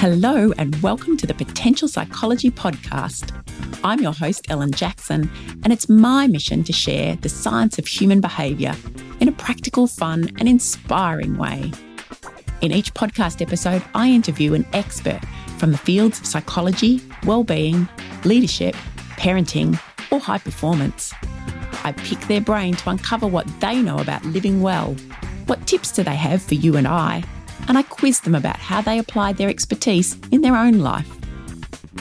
Hello, 0.00 0.52
and 0.58 0.80
welcome 0.80 1.16
to 1.16 1.26
the 1.26 1.34
Potential 1.34 1.88
Psychology 1.88 2.52
Podcast. 2.52 3.32
I'm 3.82 4.00
your 4.00 4.12
host, 4.12 4.46
Ellen 4.48 4.70
Jackson, 4.70 5.28
and 5.64 5.72
it's 5.72 5.88
my 5.88 6.28
mission 6.28 6.62
to 6.62 6.72
share 6.72 7.16
the 7.16 7.28
science 7.28 7.80
of 7.80 7.86
human 7.88 8.20
behaviour 8.20 8.76
in 9.18 9.26
a 9.26 9.32
practical, 9.32 9.88
fun, 9.88 10.30
and 10.38 10.48
inspiring 10.48 11.36
way. 11.36 11.72
In 12.60 12.70
each 12.70 12.94
podcast 12.94 13.42
episode, 13.42 13.82
I 13.92 14.08
interview 14.08 14.54
an 14.54 14.66
expert 14.72 15.20
from 15.56 15.72
the 15.72 15.78
fields 15.78 16.20
of 16.20 16.26
psychology, 16.26 17.00
well-being, 17.24 17.88
leadership, 18.22 18.76
parenting, 19.16 19.80
or 20.12 20.20
high 20.20 20.38
performance. 20.38 21.12
I 21.82 21.90
pick 21.90 22.20
their 22.28 22.40
brain 22.40 22.76
to 22.76 22.90
uncover 22.90 23.26
what 23.26 23.48
they 23.60 23.82
know 23.82 23.98
about 23.98 24.24
living 24.24 24.62
well. 24.62 24.94
What 25.46 25.66
tips 25.66 25.90
do 25.90 26.04
they 26.04 26.14
have 26.14 26.40
for 26.40 26.54
you 26.54 26.76
and 26.76 26.86
I? 26.86 27.24
And 27.68 27.76
I 27.76 27.82
quiz 27.82 28.20
them 28.20 28.34
about 28.34 28.56
how 28.56 28.80
they 28.80 28.98
applied 28.98 29.36
their 29.36 29.50
expertise 29.50 30.16
in 30.32 30.40
their 30.40 30.56
own 30.56 30.78
life. 30.78 31.08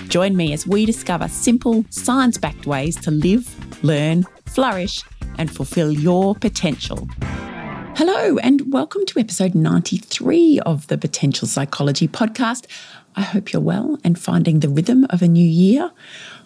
Join 0.07 0.37
me 0.37 0.53
as 0.53 0.65
we 0.65 0.85
discover 0.85 1.27
simple, 1.27 1.83
science 1.89 2.37
backed 2.37 2.65
ways 2.65 2.95
to 3.01 3.11
live, 3.11 3.53
learn, 3.83 4.25
flourish, 4.45 5.03
and 5.37 5.51
fulfill 5.51 5.91
your 5.91 6.33
potential. 6.35 7.07
Hello, 7.95 8.37
and 8.37 8.71
welcome 8.71 9.05
to 9.07 9.19
episode 9.19 9.55
93 9.55 10.61
of 10.61 10.87
the 10.87 10.97
Potential 10.97 11.47
Psychology 11.47 12.07
Podcast. 12.07 12.65
I 13.15 13.21
hope 13.21 13.51
you're 13.51 13.61
well 13.61 13.97
and 14.03 14.17
finding 14.17 14.59
the 14.59 14.69
rhythm 14.69 15.05
of 15.09 15.21
a 15.21 15.27
new 15.27 15.43
year. 15.43 15.91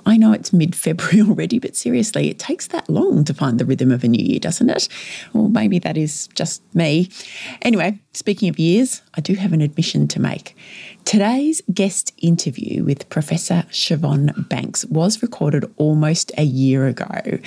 I 0.06 0.18
know 0.18 0.32
it's 0.32 0.52
mid 0.54 0.76
February 0.76 1.22
already, 1.30 1.60
but 1.60 1.76
seriously, 1.76 2.30
it 2.30 2.40
takes 2.40 2.68
that 2.68 2.90
long 2.90 3.24
to 3.26 3.34
find 3.34 3.60
the 3.60 3.66
rhythm 3.66 3.92
of 3.92 4.04
a 4.04 4.08
new 4.08 4.24
year, 4.24 4.40
doesn't 4.40 4.70
it? 4.70 4.88
Or 5.34 5.50
maybe 5.50 5.80
that 5.80 5.98
is 5.98 6.28
just 6.36 6.62
me. 6.76 7.10
Anyway, 7.62 8.00
speaking 8.14 8.50
of 8.50 8.60
years, 8.60 9.02
I 9.14 9.22
do 9.22 9.36
have 9.36 9.54
an 9.54 9.62
admission 9.62 10.08
to 10.10 10.20
make. 10.20 10.56
Today's 11.06 11.62
guest 11.74 12.14
interview 12.20 12.86
with 12.86 13.10
Professor 13.10 13.66
Siobhan 13.70 14.48
Banks 14.48 14.86
was 14.86 15.22
recorded 15.22 15.70
almost 15.78 16.32
a 16.38 16.44
year 16.44 16.88
ago 16.88 17.40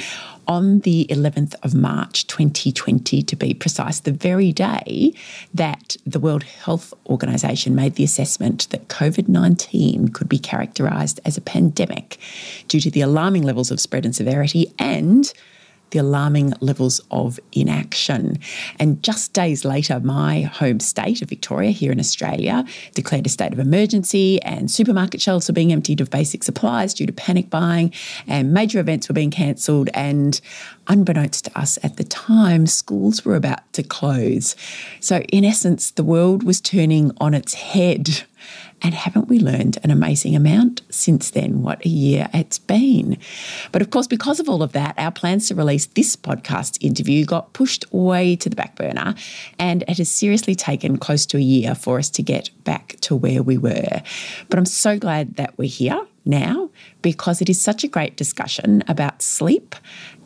on 0.47 0.81
the 0.81 1.06
11th 1.09 1.55
of 1.62 1.75
March 1.75 2.27
2020, 2.27 3.23
to 3.23 3.37
be 3.37 3.55
precise, 3.55 4.01
the 4.01 4.12
very 4.12 4.53
day 4.53 5.14
that 5.55 5.97
the 6.05 6.20
World 6.20 6.42
Health 6.42 6.92
Organization 7.06 7.75
made 7.75 7.95
the 7.95 8.05
assessment 8.05 8.69
that 8.70 8.89
COVID 8.89 9.29
19 9.29 10.09
could 10.09 10.29
be 10.29 10.39
characterized 10.39 11.20
as 11.25 11.39
a 11.39 11.41
pandemic 11.41 12.19
due 12.69 12.81
to 12.81 12.91
the 12.91 13.01
alarming 13.01 13.45
levels 13.45 13.70
of 13.70 13.81
spread 13.81 14.05
and 14.05 14.14
severity 14.14 14.73
and 14.79 15.33
the 15.95 16.00
alarming 16.00 16.53
levels 16.61 17.00
of 17.12 17.39
inaction. 17.53 18.39
And 18.81 19.00
just 19.03 19.33
days 19.33 19.64
later, 19.64 20.01
my 20.01 20.42
home 20.42 20.81
state 20.81 21.23
of 21.23 21.28
Victoria, 21.28 21.70
here 21.70 21.92
in 21.92 22.01
Australia, 22.01 22.64
declared 22.95 23.27
a 23.27 23.28
state 23.28 23.53
of 23.53 23.61
emergency, 23.61 24.42
and 24.42 24.69
supermarket 24.69 25.23
shelves 25.23 25.48
were 25.48 25.55
being 25.55 25.73
emptied 25.73 26.01
of 26.01 26.11
basic 26.11 26.42
supplies 26.42 26.95
due 26.95 27.06
to 27.06 27.12
panic 27.12 27.48
buying, 27.48 27.92
and 28.27 28.53
major 28.53 28.81
events 28.81 29.09
were 29.09 29.14
being 29.14 29.31
cancelled. 29.31 29.89
And 29.95 30.41
unbeknownst 30.89 31.45
to 31.45 31.59
us 31.59 31.78
at 31.84 31.97
the 31.97 32.05
time, 32.05 32.67
schools 32.67 33.25
were 33.25 33.36
about 33.36 33.73
to 33.75 33.84
close. 33.84 34.56
So, 34.98 35.20
in 35.33 35.45
essence, 35.45 35.92
the 35.92 36.03
world 36.03 36.42
was 36.42 36.61
turning 36.61 37.12
on 37.20 37.34
its 37.34 37.55
head. 37.55 38.25
And 38.85 38.93
haven't 38.93 39.29
we 39.29 39.39
learned 39.39 39.79
an 39.83 39.91
amazing 39.91 40.37
amount 40.37 40.83
since 40.91 41.31
then? 41.31 41.63
What 41.63 41.83
a 41.87 41.89
year 41.89 42.29
it's 42.35 42.59
been. 42.59 43.17
But 43.73 43.81
of 43.81 43.89
course, 43.89 44.07
because 44.07 44.41
of 44.41 44.49
all 44.49 44.63
of 44.63 44.73
that, 44.73 44.95
our 44.99 45.11
plans 45.11 45.49
to 45.49 45.55
release 45.55 45.87
this 45.87 46.17
podcast 46.17 46.77
interview 46.83 47.25
got 47.25 47.55
pushed 47.55 47.91
way 47.95 48.37
to 48.37 48.51
the 48.51 48.57
back 48.57 48.77
burner. 48.77 49.15
And 49.59 49.85
it 49.89 49.97
has 49.97 50.11
seriously 50.11 50.55
taken 50.55 50.99
close 50.99 51.25
to 51.27 51.39
a 51.39 51.41
year 51.41 51.75
for 51.75 51.99
us 51.99 52.11
to 52.11 52.23
get 52.23 52.51
back 52.65 52.97
to 53.01 53.17
where 53.17 53.43
we 53.43 53.57
were. 53.57 54.03
But 54.51 54.59
I'm 54.59 54.67
so 54.67 54.98
glad 54.98 55.37
that 55.37 55.57
we're 55.57 55.67
here 55.67 56.07
now 56.27 56.69
because 57.01 57.41
it 57.41 57.48
is 57.48 57.61
such 57.61 57.85
a 57.85 57.89
great 57.89 58.17
discussion 58.17 58.83
about 58.87 59.23
sleep 59.23 59.75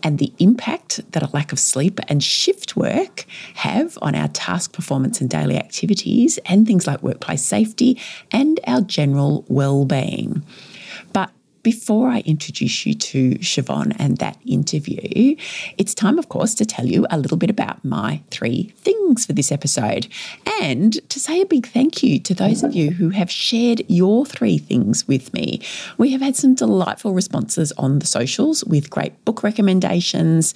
and 0.02 0.18
the 0.18 0.32
impact 0.38 1.00
that 1.12 1.22
a 1.22 1.30
lack 1.32 1.52
of 1.52 1.58
sleep 1.58 2.00
and 2.08 2.22
shift 2.22 2.76
work 2.76 3.26
have 3.54 3.98
on 4.02 4.14
our 4.14 4.28
task 4.28 4.72
performance 4.72 5.20
and 5.20 5.28
daily 5.28 5.56
activities 5.56 6.38
and 6.46 6.66
things 6.66 6.86
like 6.86 7.02
workplace 7.02 7.42
safety 7.42 8.00
and 8.30 8.60
our 8.66 8.80
general 8.80 9.44
well-being. 9.48 10.34
But 10.34 10.44
before 11.62 12.08
I 12.08 12.20
introduce 12.20 12.86
you 12.86 12.94
to 12.94 13.30
Siobhan 13.36 13.96
and 13.98 14.18
that 14.18 14.38
interview, 14.46 15.36
it's 15.76 15.94
time, 15.94 16.18
of 16.18 16.28
course, 16.28 16.54
to 16.56 16.66
tell 16.66 16.86
you 16.86 17.06
a 17.10 17.18
little 17.18 17.36
bit 17.36 17.50
about 17.50 17.84
my 17.84 18.22
three 18.30 18.72
things 18.78 19.26
for 19.26 19.32
this 19.32 19.50
episode 19.50 20.08
and 20.60 20.94
to 21.08 21.20
say 21.20 21.40
a 21.40 21.46
big 21.46 21.66
thank 21.66 22.02
you 22.02 22.18
to 22.20 22.34
those 22.34 22.62
of 22.62 22.74
you 22.74 22.90
who 22.90 23.10
have 23.10 23.30
shared 23.30 23.82
your 23.88 24.26
three 24.26 24.58
things 24.58 25.06
with 25.08 25.32
me. 25.32 25.60
We 25.96 26.12
have 26.12 26.20
had 26.20 26.36
some 26.36 26.54
delightful 26.54 27.14
responses 27.14 27.72
on 27.78 27.98
the 27.98 28.06
socials 28.06 28.64
with 28.64 28.90
great 28.90 29.24
book 29.24 29.42
recommendations 29.42 30.54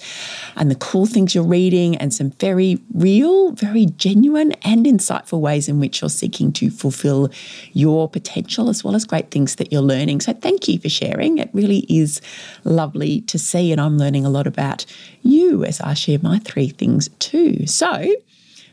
and 0.55 0.69
the 0.69 0.75
cool 0.75 1.05
things 1.05 1.33
you're 1.35 1.43
reading 1.43 1.95
and 1.97 2.13
some 2.13 2.31
very 2.31 2.79
real, 2.93 3.51
very 3.51 3.85
genuine, 3.85 4.53
and 4.63 4.85
insightful 4.85 5.39
ways 5.39 5.67
in 5.67 5.79
which 5.79 6.01
you're 6.01 6.09
seeking 6.09 6.51
to 6.53 6.69
fulfill 6.69 7.29
your 7.73 8.09
potential 8.09 8.69
as 8.69 8.83
well 8.83 8.95
as 8.95 9.05
great 9.05 9.31
things 9.31 9.55
that 9.55 9.71
you're 9.71 9.81
learning. 9.81 10.21
So, 10.21 10.33
thank 10.33 10.67
you 10.67 10.79
for 10.79 10.89
sharing. 10.93 11.37
It 11.37 11.49
really 11.53 11.85
is 11.89 12.21
lovely 12.63 13.21
to 13.21 13.37
see, 13.39 13.71
and 13.71 13.81
I'm 13.81 13.97
learning 13.97 14.25
a 14.25 14.29
lot 14.29 14.47
about 14.47 14.85
you 15.21 15.63
as 15.63 15.81
I 15.81 15.93
share 15.93 16.19
my 16.21 16.39
three 16.39 16.69
things 16.69 17.09
too. 17.19 17.65
So, 17.67 18.15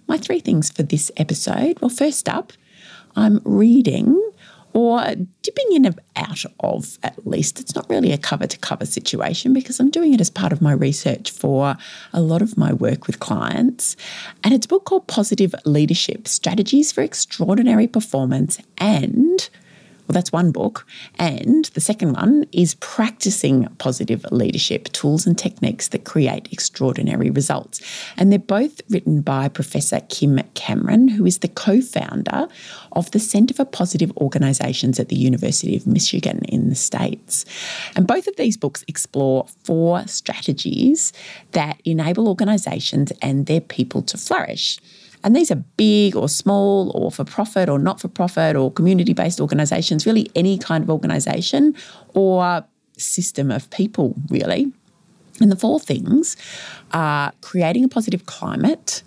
my 0.09 0.19
three 0.19 0.41
things 0.41 0.71
for 0.71 0.83
this 0.83 1.11
episode 1.17 1.81
well, 1.81 1.89
first 1.89 2.29
up, 2.29 2.53
I'm 3.17 3.41
reading 3.45 4.21
or 4.73 5.03
dipping 5.43 5.73
in 5.73 5.85
and 5.85 5.99
out 6.17 6.45
of 6.61 6.99
at 7.03 7.27
least. 7.27 7.61
It's 7.61 7.75
not 7.75 7.89
really 7.89 8.13
a 8.13 8.19
cover 8.19 8.47
to 8.47 8.59
cover 8.59 8.87
situation 8.87 9.53
because 9.53 9.81
I'm 9.81 9.91
doing 9.91 10.15
it 10.15 10.21
as 10.21 10.31
part 10.31 10.53
of 10.53 10.63
my 10.63 10.73
research 10.73 11.31
for 11.31 11.77
a 12.13 12.21
lot 12.21 12.43
of 12.43 12.57
my 12.57 12.73
work 12.73 13.07
with 13.07 13.21
clients. 13.21 13.97
And 14.45 14.55
it's 14.55 14.67
a 14.67 14.69
book 14.69 14.85
called 14.85 15.07
Positive 15.07 15.55
Leadership 15.65 16.29
Strategies 16.29 16.93
for 16.93 17.03
Extraordinary 17.03 17.87
Performance 17.87 18.59
and 18.79 19.49
well, 20.11 20.15
that's 20.15 20.33
one 20.33 20.51
book. 20.51 20.85
And 21.21 21.67
the 21.67 21.81
second 21.81 22.15
one 22.15 22.45
is 22.51 22.75
Practicing 22.81 23.69
Positive 23.79 24.27
Leadership 24.33 24.87
Tools 24.87 25.25
and 25.25 25.39
Techniques 25.39 25.87
that 25.87 26.05
Create 26.05 26.49
Extraordinary 26.51 27.31
Results. 27.31 27.81
And 28.17 28.33
they're 28.33 28.41
both 28.41 28.81
written 28.91 29.21
by 29.21 29.47
Professor 29.47 30.01
Kim 30.09 30.41
Cameron, 30.55 31.07
who 31.07 31.25
is 31.27 31.39
the 31.39 31.47
co 31.47 31.81
founder 31.81 32.49
of 32.91 33.13
the 33.13 33.21
Centre 33.21 33.55
for 33.55 33.65
Positive 33.65 34.11
Organisations 34.17 34.99
at 34.99 35.11
the 35.11 35.17
University 35.17 35.77
of 35.77 35.87
Michigan 35.87 36.41
in 36.47 36.71
the 36.71 36.75
States. 36.75 37.45
And 37.95 38.05
both 38.05 38.27
of 38.27 38.35
these 38.35 38.57
books 38.57 38.85
explore 38.89 39.47
four 39.63 40.09
strategies 40.09 41.13
that 41.53 41.81
enable 41.85 42.27
organisations 42.27 43.13
and 43.23 43.47
their 43.47 43.61
people 43.61 44.03
to 44.03 44.19
flourish. 44.19 44.81
And 45.23 45.37
these 45.37 45.51
are 45.51 45.63
big 45.77 46.17
or 46.17 46.29
small 46.29 46.91
or 46.95 47.11
for 47.11 47.25
profit 47.25 47.69
or 47.69 47.79
not 47.79 48.01
for 48.01 48.09
profit 48.09 48.57
or 48.57 48.73
community 48.73 49.13
based 49.13 49.41
organizations, 49.41 50.07
really 50.07 50.31
any 50.35 50.59
kind 50.59 50.83
of 50.83 50.91
organization 50.91 51.75
or 52.15 52.65
system 52.97 53.51
of 53.51 53.69
people, 53.71 54.15
really. 54.29 54.73
And 55.41 55.51
the 55.51 55.57
four 55.57 55.81
things 55.81 56.37
are 56.93 57.33
creating 57.41 57.85
a 57.85 57.89
positive 57.89 58.27
climate, 58.27 59.03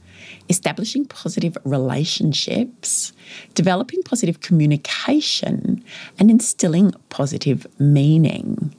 establishing 0.49 1.05
positive 1.05 1.57
relationships, 1.63 3.13
developing 3.53 4.01
positive 4.03 4.39
communication, 4.41 5.83
and 6.19 6.31
instilling 6.31 6.93
positive 7.09 7.67
meaning. 7.79 8.75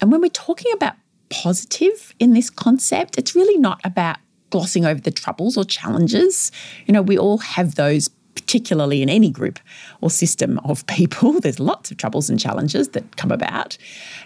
And 0.00 0.12
when 0.12 0.20
we're 0.20 0.28
talking 0.28 0.72
about 0.72 0.94
positive 1.30 2.14
in 2.18 2.32
this 2.32 2.50
concept, 2.50 3.18
it's 3.18 3.34
really 3.34 3.58
not 3.58 3.80
about 3.84 4.18
glossing 4.54 4.84
over 4.84 5.00
the 5.00 5.10
troubles 5.10 5.56
or 5.56 5.64
challenges. 5.64 6.52
You 6.86 6.94
know, 6.94 7.02
we 7.02 7.18
all 7.18 7.38
have 7.38 7.74
those 7.74 8.08
particularly 8.36 9.02
in 9.02 9.08
any 9.08 9.28
group 9.28 9.58
or 10.00 10.10
system 10.10 10.60
of 10.64 10.86
people. 10.86 11.32
There's 11.40 11.58
lots 11.58 11.90
of 11.90 11.96
troubles 11.96 12.30
and 12.30 12.38
challenges 12.38 12.90
that 12.90 13.16
come 13.16 13.32
about, 13.32 13.76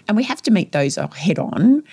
and 0.07 0.15
we 0.15 0.23
have 0.25 0.39
to 0.43 0.51
meet 0.51 0.71
those 0.71 0.97
head 0.97 1.39
on. 1.39 1.83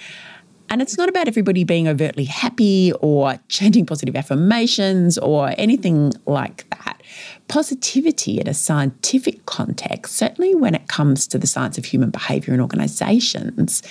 And 0.69 0.83
it's 0.83 0.99
not 0.99 1.09
about 1.09 1.29
everybody 1.29 1.65
being 1.65 1.89
overtly 1.89 2.25
happy 2.25 2.93
or 3.01 3.39
chanting 3.49 3.87
positive 3.87 4.15
affirmations 4.15 5.17
or 5.17 5.55
anything 5.57 6.13
like 6.27 6.69
that 6.71 6.96
positivity 7.49 8.41
in 8.41 8.49
a 8.49 8.55
scientific 8.55 9.47
context, 9.47 10.15
certainly 10.15 10.55
when 10.55 10.75
it 10.75 10.89
comes 10.89 11.27
to 11.29 11.39
the 11.39 11.47
science 11.47 11.79
of 11.79 11.85
human 11.85 12.11
behaviour 12.11 12.53
in 12.53 12.61
organisations, 12.61 13.83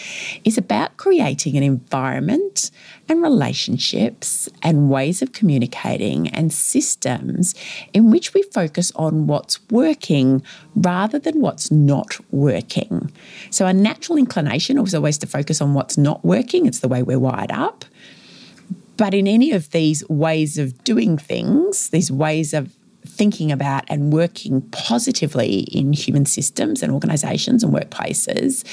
is 0.43 0.57
about 0.57 0.97
creating 0.97 1.57
an 1.57 1.63
environment 1.63 2.71
and 3.07 3.21
relationships 3.21 4.49
and 4.61 4.89
ways 4.89 5.21
of 5.21 5.31
communicating 5.31 6.27
and 6.29 6.51
systems 6.51 7.55
in 7.93 8.11
which 8.11 8.33
we 8.33 8.41
focus 8.43 8.91
on 8.95 9.27
what's 9.27 9.59
working 9.69 10.41
rather 10.75 11.19
than 11.19 11.41
what's 11.41 11.71
not 11.71 12.17
working. 12.31 13.11
So, 13.51 13.65
our 13.65 13.73
natural 13.73 14.17
inclination 14.17 14.77
is 14.79 14.95
always 14.95 15.17
to 15.19 15.27
focus 15.27 15.61
on 15.61 15.73
what's 15.73 15.97
not 15.97 16.23
working, 16.25 16.65
it's 16.65 16.79
the 16.79 16.87
way 16.87 17.03
we're 17.03 17.19
wired 17.19 17.51
up. 17.51 17.85
But 18.97 19.13
in 19.13 19.27
any 19.27 19.51
of 19.51 19.71
these 19.71 20.07
ways 20.07 20.57
of 20.57 20.83
doing 20.83 21.17
things, 21.17 21.89
these 21.89 22.11
ways 22.11 22.53
of 22.53 22.73
thinking 23.15 23.51
about 23.51 23.83
and 23.87 24.11
working 24.13 24.61
positively 24.71 25.61
in 25.71 25.93
human 25.93 26.25
systems 26.25 26.83
and 26.83 26.91
organizations 26.91 27.63
and 27.63 27.73
workplaces, 27.73 28.63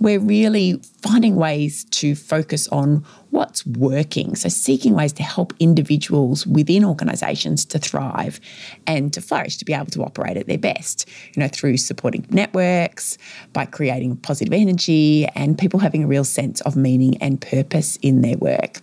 we're 0.00 0.20
really 0.20 0.80
finding 1.02 1.36
ways 1.36 1.84
to 1.84 2.14
focus 2.14 2.68
on 2.68 3.04
what's 3.30 3.66
working. 3.66 4.34
So, 4.34 4.48
seeking 4.48 4.94
ways 4.94 5.12
to 5.14 5.22
help 5.22 5.52
individuals 5.60 6.46
within 6.46 6.84
organizations 6.84 7.64
to 7.66 7.78
thrive 7.78 8.40
and 8.86 9.12
to 9.12 9.20
flourish, 9.20 9.56
to 9.58 9.64
be 9.64 9.74
able 9.74 9.86
to 9.86 10.02
operate 10.02 10.36
at 10.36 10.46
their 10.46 10.58
best, 10.58 11.08
you 11.34 11.40
know, 11.40 11.48
through 11.48 11.76
supporting 11.76 12.26
networks, 12.30 13.18
by 13.52 13.66
creating 13.66 14.16
positive 14.16 14.52
energy, 14.52 15.26
and 15.34 15.58
people 15.58 15.80
having 15.80 16.04
a 16.04 16.06
real 16.06 16.24
sense 16.24 16.60
of 16.62 16.76
meaning 16.76 17.16
and 17.18 17.40
purpose 17.40 17.96
in 18.02 18.22
their 18.22 18.36
work. 18.36 18.80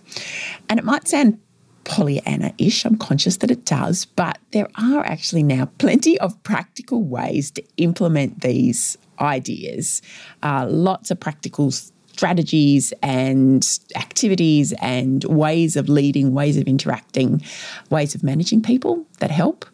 And 0.68 0.78
it 0.78 0.84
might 0.84 1.08
sound 1.08 1.38
Pollyanna 1.86 2.52
ish. 2.58 2.84
I'm 2.84 2.96
conscious 2.96 3.38
that 3.38 3.50
it 3.50 3.64
does, 3.64 4.04
but 4.04 4.38
there 4.50 4.68
are 4.76 5.04
actually 5.04 5.44
now 5.44 5.66
plenty 5.78 6.18
of 6.18 6.42
practical 6.42 7.02
ways 7.02 7.50
to 7.52 7.62
implement 7.76 8.42
these 8.42 8.98
ideas. 9.20 10.02
Uh, 10.42 10.66
lots 10.68 11.10
of 11.10 11.20
practical 11.20 11.70
strategies 12.16 12.94
and 13.02 13.78
activities 13.94 14.72
and 14.80 15.22
ways 15.24 15.76
of 15.76 15.90
leading, 15.90 16.32
ways 16.32 16.56
of 16.56 16.66
interacting, 16.66 17.42
ways 17.90 18.14
of 18.14 18.22
managing 18.22 18.62
people 18.62 19.04
that 19.18 19.30
help. 19.30 19.66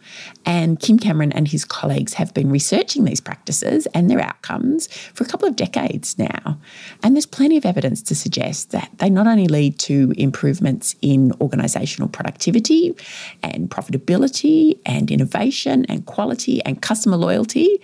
And 0.44 0.80
Kim 0.80 0.98
Cameron 0.98 1.30
and 1.30 1.46
his 1.46 1.64
colleagues 1.64 2.14
have 2.14 2.34
been 2.34 2.50
researching 2.50 3.04
these 3.04 3.20
practices 3.20 3.86
and 3.94 4.10
their 4.10 4.20
outcomes 4.20 4.88
for 5.14 5.22
a 5.22 5.26
couple 5.28 5.46
of 5.46 5.54
decades 5.54 6.18
now. 6.18 6.58
And 7.04 7.14
there's 7.14 7.26
plenty 7.26 7.56
of 7.56 7.64
evidence 7.64 8.02
to 8.02 8.16
suggest 8.16 8.72
that 8.72 8.90
they 8.98 9.08
not 9.08 9.28
only 9.28 9.46
lead 9.46 9.78
to 9.80 10.12
improvements 10.16 10.96
in 11.00 11.30
organisational 11.40 12.10
productivity 12.10 12.92
and 13.44 13.70
profitability 13.70 14.80
and 14.84 15.12
innovation 15.12 15.84
and 15.88 16.06
quality 16.06 16.60
and 16.64 16.82
customer 16.82 17.16
loyalty, 17.16 17.80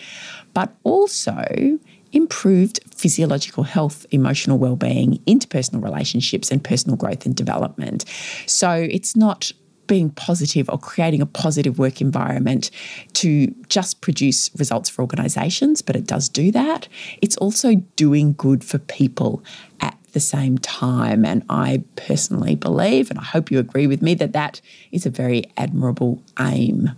but 0.53 0.75
also 0.83 1.79
improved 2.13 2.81
physiological 2.95 3.65
health, 3.65 4.07
emotional 4.11 4.59
well-being, 4.59 5.23
interpersonal 5.27 5.83
relationships 5.83 6.51
and 6.51 6.63
personal 6.63 6.97
growth 6.97 7.27
and 7.27 7.35
development. 7.35 8.05
So 8.47 8.71
it's 8.71 9.15
not 9.17 9.53
being 9.87 10.11
positive 10.11 10.69
or 10.69 10.79
creating 10.79 11.23
a 11.23 11.27
positive 11.27 11.79
work 11.79 12.01
environment 12.01 12.71
to 13.15 13.47
just 13.69 14.01
produce 14.03 14.51
results 14.59 14.89
for 14.89 15.03
organizations, 15.03 15.83
but 15.83 15.97
it 15.97 16.07
does 16.07 16.29
do 16.29 16.53
that. 16.53 16.87
It's 17.23 17.37
also 17.39 17.77
doing 17.97 18.35
good 18.35 18.63
for 18.63 18.79
people 18.79 19.43
at 19.81 19.97
the 20.13 20.21
same 20.21 20.59
time. 20.59 21.25
And 21.25 21.43
I 21.49 21.83
personally 21.97 22.55
believe, 22.55 23.11
and 23.11 23.19
I 23.19 23.25
hope 23.25 23.51
you 23.51 23.59
agree 23.59 23.87
with 23.87 24.03
me, 24.03 24.15
that 24.15 24.33
that 24.35 24.61
is 24.93 25.07
a 25.07 25.11
very 25.11 25.45
admirable 25.57 26.23
aim. 26.39 26.91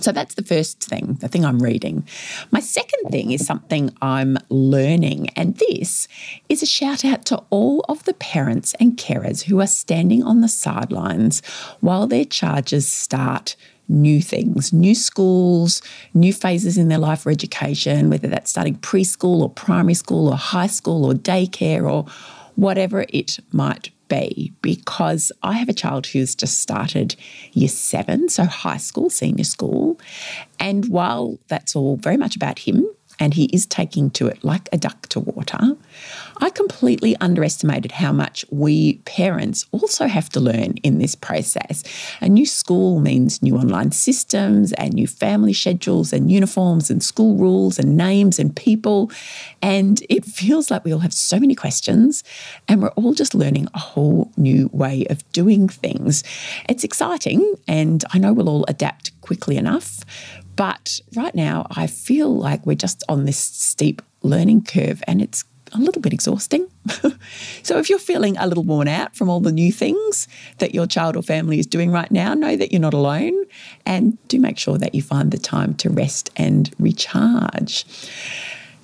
So 0.00 0.12
that's 0.12 0.34
the 0.34 0.42
first 0.42 0.82
thing, 0.82 1.18
the 1.20 1.28
thing 1.28 1.44
I'm 1.44 1.62
reading. 1.62 2.06
My 2.50 2.60
second 2.60 3.10
thing 3.10 3.30
is 3.30 3.46
something 3.46 3.94
I'm 4.02 4.36
learning, 4.48 5.30
and 5.30 5.56
this 5.56 6.08
is 6.48 6.62
a 6.62 6.66
shout 6.66 7.04
out 7.04 7.24
to 7.26 7.42
all 7.50 7.84
of 7.88 8.04
the 8.04 8.14
parents 8.14 8.74
and 8.80 8.96
carers 8.96 9.42
who 9.42 9.60
are 9.60 9.66
standing 9.66 10.22
on 10.22 10.40
the 10.40 10.48
sidelines 10.48 11.42
while 11.80 12.06
their 12.06 12.24
charges 12.24 12.86
start 12.86 13.56
new 13.88 14.20
things, 14.22 14.72
new 14.72 14.94
schools, 14.94 15.82
new 16.14 16.32
phases 16.32 16.78
in 16.78 16.88
their 16.88 16.98
life 16.98 17.20
for 17.20 17.30
education, 17.30 18.10
whether 18.10 18.28
that's 18.28 18.50
starting 18.50 18.76
preschool 18.76 19.42
or 19.42 19.50
primary 19.50 19.94
school 19.94 20.28
or 20.28 20.36
high 20.36 20.66
school 20.66 21.04
or 21.04 21.12
daycare 21.12 21.90
or 21.90 22.04
whatever 22.56 23.04
it 23.10 23.38
might 23.52 23.90
be 24.20 24.52
because 24.62 25.32
I 25.42 25.54
have 25.54 25.68
a 25.68 25.72
child 25.72 26.06
who's 26.06 26.34
just 26.34 26.60
started 26.60 27.16
year 27.52 27.68
seven, 27.68 28.28
so 28.28 28.44
high 28.44 28.76
school, 28.76 29.10
senior 29.10 29.44
school. 29.44 30.00
And 30.58 30.88
while 30.88 31.38
that's 31.48 31.76
all 31.76 31.96
very 31.96 32.16
much 32.16 32.36
about 32.36 32.58
him, 32.60 32.86
and 33.20 33.34
he 33.34 33.44
is 33.46 33.66
taking 33.66 34.10
to 34.10 34.26
it 34.26 34.42
like 34.42 34.68
a 34.72 34.78
duck 34.78 35.08
to 35.08 35.20
water, 35.20 35.76
I 36.38 36.50
completely 36.50 37.16
underestimated 37.20 37.92
how 37.92 38.12
much 38.12 38.44
we 38.50 38.94
parents 39.04 39.66
also 39.72 40.06
have 40.06 40.28
to 40.30 40.40
learn 40.40 40.76
in 40.82 40.98
this 40.98 41.14
process. 41.14 41.84
A 42.20 42.28
new 42.28 42.46
school 42.46 43.00
means 43.00 43.42
new 43.42 43.56
online 43.56 43.92
systems 43.92 44.72
and 44.72 44.94
new 44.94 45.06
family 45.06 45.52
schedules 45.52 46.12
and 46.12 46.30
uniforms 46.30 46.90
and 46.90 47.02
school 47.02 47.36
rules 47.36 47.78
and 47.78 47.96
names 47.96 48.38
and 48.38 48.54
people. 48.54 49.10
And 49.62 50.02
it 50.08 50.24
feels 50.24 50.70
like 50.70 50.84
we 50.84 50.92
all 50.92 51.00
have 51.00 51.14
so 51.14 51.38
many 51.38 51.54
questions 51.54 52.24
and 52.68 52.82
we're 52.82 52.88
all 52.90 53.14
just 53.14 53.34
learning 53.34 53.68
a 53.74 53.78
whole 53.78 54.30
new 54.36 54.70
way 54.72 55.06
of 55.10 55.30
doing 55.32 55.68
things. 55.68 56.24
It's 56.68 56.84
exciting 56.84 57.54
and 57.68 58.04
I 58.12 58.18
know 58.18 58.32
we'll 58.32 58.48
all 58.48 58.64
adapt 58.68 59.18
quickly 59.20 59.56
enough. 59.56 60.00
But 60.56 61.00
right 61.16 61.34
now, 61.34 61.66
I 61.70 61.86
feel 61.86 62.34
like 62.34 62.64
we're 62.64 62.74
just 62.76 63.02
on 63.08 63.24
this 63.24 63.38
steep 63.38 64.02
learning 64.22 64.64
curve 64.64 65.02
and 65.06 65.20
it's 65.20 65.44
a 65.74 65.78
little 65.78 66.00
bit 66.00 66.12
exhausting. 66.12 66.68
so, 67.62 67.78
if 67.78 67.90
you're 67.90 67.98
feeling 67.98 68.36
a 68.36 68.46
little 68.46 68.64
worn 68.64 68.88
out 68.88 69.16
from 69.16 69.28
all 69.28 69.40
the 69.40 69.52
new 69.52 69.72
things 69.72 70.28
that 70.58 70.74
your 70.74 70.86
child 70.86 71.16
or 71.16 71.22
family 71.22 71.58
is 71.58 71.66
doing 71.66 71.90
right 71.90 72.10
now, 72.10 72.34
know 72.34 72.56
that 72.56 72.72
you're 72.72 72.80
not 72.80 72.94
alone 72.94 73.44
and 73.84 74.16
do 74.28 74.38
make 74.38 74.58
sure 74.58 74.78
that 74.78 74.94
you 74.94 75.02
find 75.02 75.30
the 75.30 75.38
time 75.38 75.74
to 75.74 75.90
rest 75.90 76.30
and 76.36 76.74
recharge. 76.78 77.84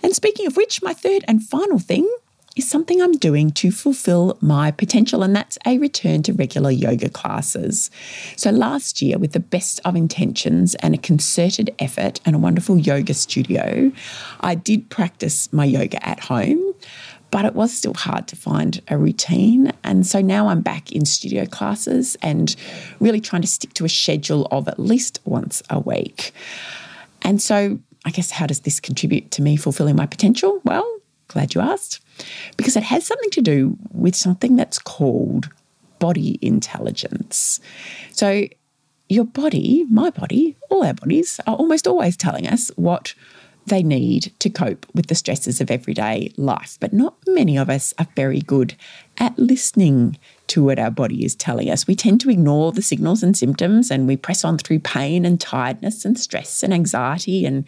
And 0.02 0.14
speaking 0.14 0.46
of 0.46 0.56
which, 0.56 0.82
my 0.82 0.94
third 0.94 1.24
and 1.28 1.42
final 1.42 1.78
thing 1.78 2.08
is 2.56 2.68
something 2.68 3.00
I'm 3.00 3.12
doing 3.12 3.50
to 3.52 3.70
fulfill 3.70 4.36
my 4.40 4.70
potential, 4.70 5.22
and 5.22 5.34
that's 5.34 5.58
a 5.66 5.78
return 5.78 6.22
to 6.24 6.32
regular 6.32 6.70
yoga 6.70 7.08
classes. 7.08 7.90
So, 8.36 8.50
last 8.50 9.00
year, 9.00 9.18
with 9.18 9.32
the 9.32 9.40
best 9.40 9.80
of 9.84 9.94
intentions 9.94 10.74
and 10.76 10.94
a 10.94 10.98
concerted 10.98 11.74
effort 11.78 12.20
and 12.24 12.34
a 12.34 12.38
wonderful 12.38 12.78
yoga 12.78 13.14
studio, 13.14 13.92
I 14.40 14.54
did 14.56 14.90
practice 14.90 15.52
my 15.52 15.64
yoga 15.64 16.06
at 16.06 16.20
home. 16.20 16.69
But 17.30 17.44
it 17.44 17.54
was 17.54 17.72
still 17.72 17.94
hard 17.94 18.26
to 18.28 18.36
find 18.36 18.80
a 18.88 18.98
routine. 18.98 19.72
And 19.84 20.06
so 20.06 20.20
now 20.20 20.48
I'm 20.48 20.62
back 20.62 20.90
in 20.92 21.04
studio 21.04 21.46
classes 21.46 22.16
and 22.22 22.54
really 22.98 23.20
trying 23.20 23.42
to 23.42 23.48
stick 23.48 23.72
to 23.74 23.84
a 23.84 23.88
schedule 23.88 24.48
of 24.50 24.66
at 24.68 24.78
least 24.78 25.20
once 25.24 25.62
a 25.70 25.78
week. 25.78 26.32
And 27.22 27.40
so, 27.40 27.78
I 28.04 28.10
guess, 28.10 28.30
how 28.30 28.46
does 28.46 28.60
this 28.60 28.80
contribute 28.80 29.30
to 29.32 29.42
me 29.42 29.56
fulfilling 29.56 29.96
my 29.96 30.06
potential? 30.06 30.60
Well, 30.64 31.00
glad 31.28 31.54
you 31.54 31.60
asked 31.60 32.00
because 32.56 32.76
it 32.76 32.82
has 32.82 33.06
something 33.06 33.30
to 33.30 33.42
do 33.42 33.76
with 33.92 34.14
something 34.14 34.56
that's 34.56 34.78
called 34.78 35.48
body 35.98 36.38
intelligence. 36.42 37.60
So, 38.12 38.46
your 39.08 39.24
body, 39.24 39.86
my 39.90 40.10
body, 40.10 40.56
all 40.68 40.84
our 40.84 40.94
bodies 40.94 41.40
are 41.46 41.56
almost 41.56 41.86
always 41.86 42.16
telling 42.16 42.46
us 42.46 42.70
what 42.76 43.14
they 43.70 43.82
need 43.82 44.32
to 44.40 44.50
cope 44.50 44.84
with 44.94 45.06
the 45.06 45.14
stresses 45.14 45.60
of 45.60 45.70
everyday 45.70 46.32
life. 46.36 46.76
But 46.80 46.92
not 46.92 47.14
many 47.26 47.56
of 47.56 47.70
us 47.70 47.94
are 47.98 48.06
very 48.16 48.40
good 48.40 48.74
at 49.18 49.38
listening 49.38 50.18
to 50.48 50.64
what 50.64 50.78
our 50.78 50.90
body 50.90 51.24
is 51.24 51.36
telling 51.36 51.70
us. 51.70 51.86
We 51.86 51.94
tend 51.94 52.20
to 52.22 52.30
ignore 52.30 52.72
the 52.72 52.82
signals 52.82 53.22
and 53.22 53.36
symptoms 53.36 53.90
and 53.90 54.08
we 54.08 54.16
press 54.16 54.44
on 54.44 54.58
through 54.58 54.80
pain 54.80 55.24
and 55.24 55.40
tiredness 55.40 56.04
and 56.04 56.18
stress 56.18 56.64
and 56.64 56.74
anxiety. 56.74 57.46
And 57.46 57.64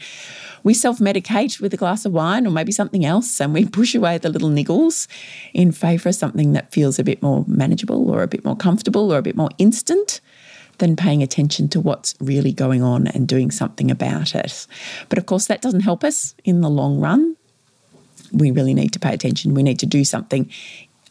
we 0.64 0.74
self 0.74 0.98
medicate 0.98 1.60
with 1.60 1.72
a 1.72 1.76
glass 1.76 2.04
of 2.04 2.12
wine 2.12 2.46
or 2.46 2.50
maybe 2.50 2.72
something 2.72 3.04
else 3.04 3.40
and 3.40 3.54
we 3.54 3.64
push 3.64 3.94
away 3.94 4.18
the 4.18 4.28
little 4.28 4.50
niggles 4.50 5.06
in 5.54 5.70
favour 5.70 6.08
of 6.08 6.16
something 6.16 6.52
that 6.52 6.72
feels 6.72 6.98
a 6.98 7.04
bit 7.04 7.22
more 7.22 7.44
manageable 7.46 8.10
or 8.10 8.22
a 8.22 8.28
bit 8.28 8.44
more 8.44 8.56
comfortable 8.56 9.12
or 9.12 9.18
a 9.18 9.22
bit 9.22 9.36
more 9.36 9.50
instant 9.58 10.20
than 10.82 10.96
paying 10.96 11.22
attention 11.22 11.68
to 11.68 11.80
what's 11.80 12.16
really 12.18 12.52
going 12.52 12.82
on 12.82 13.06
and 13.06 13.28
doing 13.28 13.52
something 13.52 13.88
about 13.88 14.34
it. 14.34 14.66
But 15.08 15.16
of 15.16 15.26
course, 15.26 15.46
that 15.46 15.62
doesn't 15.62 15.82
help 15.82 16.02
us 16.02 16.34
in 16.44 16.60
the 16.60 16.68
long 16.68 16.98
run. 16.98 17.36
We 18.32 18.50
really 18.50 18.74
need 18.74 18.92
to 18.94 18.98
pay 18.98 19.14
attention. 19.14 19.54
We 19.54 19.62
need 19.62 19.78
to 19.78 19.86
do 19.86 20.02
something 20.02 20.50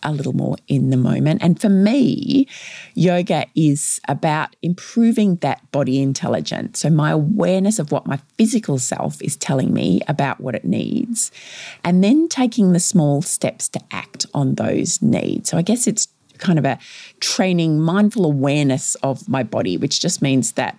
a 0.04 0.12
little 0.12 0.34
more 0.34 0.58
in 0.68 0.90
the 0.90 0.98
moment. 0.98 1.42
And 1.42 1.62
for 1.62 1.70
me, 1.70 2.50
yoga 2.96 3.46
is 3.56 4.02
about 4.10 4.58
improving 4.62 5.38
that 5.38 5.72
body 5.72 6.02
intelligence. 6.02 6.80
So, 6.80 6.90
my 6.90 7.12
awareness 7.12 7.80
of 7.80 7.94
what 7.94 8.06
my 8.06 8.20
physical 8.38 8.78
self 8.78 9.22
is 9.22 9.38
telling 9.38 9.74
me 9.74 10.02
about 10.10 10.42
what 10.42 10.54
it 10.54 10.66
needs, 10.66 11.32
and 11.86 12.04
then 12.04 12.28
taking 12.28 12.74
the 12.74 12.80
small 12.82 13.22
steps 13.22 13.70
to 13.70 13.80
act 13.92 14.26
on 14.34 14.56
those 14.56 15.02
needs. 15.02 15.50
So, 15.50 15.58
I 15.58 15.62
guess 15.62 15.88
it's 15.88 16.10
kind 16.42 16.60
of 16.60 16.66
a 16.66 16.78
training 17.22 17.80
mindful 17.80 18.26
awareness 18.26 18.96
of 18.96 19.30
my 19.30 19.44
body, 19.44 19.78
which 19.78 20.02
just 20.02 20.22
means 20.22 20.54
that 20.54 20.78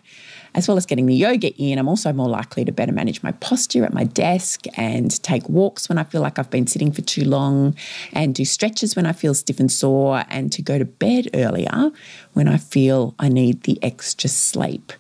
as 0.54 0.68
well 0.68 0.76
as 0.76 0.84
getting 0.84 1.06
the 1.06 1.14
yoga 1.14 1.54
in, 1.56 1.78
I'm 1.78 1.88
also 1.88 2.12
more 2.12 2.28
likely 2.28 2.64
to 2.64 2.72
better 2.72 2.92
manage 2.92 3.22
my 3.22 3.32
posture 3.32 3.84
at 3.84 3.94
my 3.94 4.04
desk 4.04 4.66
and 4.76 5.22
take 5.22 5.48
walks 5.48 5.88
when 5.88 5.98
I 5.98 6.04
feel 6.04 6.20
like 6.20 6.38
I've 6.38 6.50
been 6.50 6.66
sitting 6.66 6.92
for 6.92 7.00
too 7.00 7.24
long 7.24 7.74
and 8.12 8.34
do 8.34 8.44
stretches 8.44 8.94
when 8.94 9.06
I 9.06 9.12
feel 9.12 9.34
stiff 9.34 9.60
and 9.60 9.72
sore 9.72 10.24
and 10.28 10.52
to 10.52 10.62
go 10.62 10.78
to 10.78 10.84
bed 10.84 11.30
earlier 11.34 11.90
when 12.34 12.48
I 12.48 12.58
feel 12.58 13.14
I 13.18 13.28
need 13.28 13.62
the 13.62 13.82
extra 13.82 14.28
sleep. 14.28 14.92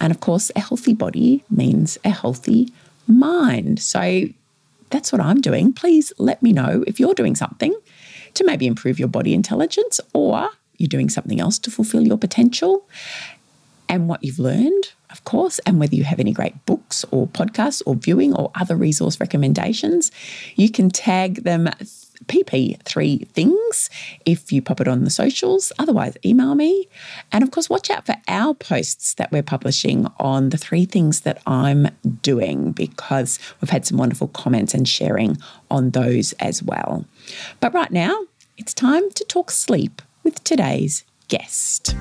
And 0.00 0.10
of 0.10 0.20
course, 0.20 0.50
a 0.56 0.60
healthy 0.60 0.94
body 0.94 1.44
means 1.48 1.96
a 2.04 2.10
healthy 2.10 2.72
mind. 3.06 3.80
So 3.80 4.24
that's 4.90 5.12
what 5.12 5.20
I'm 5.20 5.40
doing. 5.40 5.72
Please 5.72 6.12
let 6.18 6.42
me 6.42 6.52
know 6.52 6.82
if 6.86 6.98
you're 6.98 7.14
doing 7.14 7.36
something 7.36 7.74
to 8.38 8.44
maybe 8.44 8.66
improve 8.66 8.98
your 8.98 9.08
body 9.08 9.34
intelligence 9.34 10.00
or 10.12 10.48
you're 10.76 10.88
doing 10.88 11.10
something 11.10 11.40
else 11.40 11.58
to 11.60 11.70
fulfill 11.70 12.06
your 12.06 12.18
potential. 12.18 12.88
and 13.88 14.08
what 14.08 14.22
you've 14.22 14.38
learned, 14.38 14.92
of 15.10 15.24
course, 15.24 15.58
and 15.60 15.80
whether 15.80 15.94
you 15.94 16.04
have 16.04 16.20
any 16.20 16.32
great 16.32 16.54
books 16.66 17.06
or 17.10 17.26
podcasts 17.26 17.82
or 17.86 17.94
viewing 17.94 18.34
or 18.34 18.50
other 18.54 18.76
resource 18.76 19.18
recommendations, 19.18 20.10
you 20.56 20.70
can 20.70 20.90
tag 20.90 21.42
them 21.44 21.70
PP3 22.26 23.26
things 23.28 23.88
if 24.26 24.52
you 24.52 24.60
pop 24.60 24.80
it 24.80 24.88
on 24.88 25.04
the 25.04 25.10
socials. 25.10 25.72
Otherwise, 25.78 26.18
email 26.24 26.54
me. 26.54 26.88
And 27.32 27.42
of 27.42 27.50
course, 27.50 27.70
watch 27.70 27.90
out 27.90 28.06
for 28.06 28.16
our 28.28 28.54
posts 28.54 29.14
that 29.14 29.32
we're 29.32 29.42
publishing 29.42 30.06
on 30.18 30.50
the 30.50 30.58
three 30.58 30.84
things 30.84 31.22
that 31.22 31.40
I'm 31.46 31.88
doing 32.20 32.72
because 32.72 33.38
we've 33.60 33.70
had 33.70 33.86
some 33.86 33.96
wonderful 33.98 34.28
comments 34.28 34.74
and 34.74 34.86
sharing 34.86 35.38
on 35.70 35.90
those 35.90 36.34
as 36.34 36.62
well. 36.62 37.06
But 37.60 37.72
right 37.72 37.90
now, 37.90 38.26
it's 38.58 38.74
time 38.74 39.08
to 39.10 39.24
talk 39.24 39.52
sleep 39.52 40.02
with 40.24 40.42
today's 40.42 41.04
guest. 41.28 41.94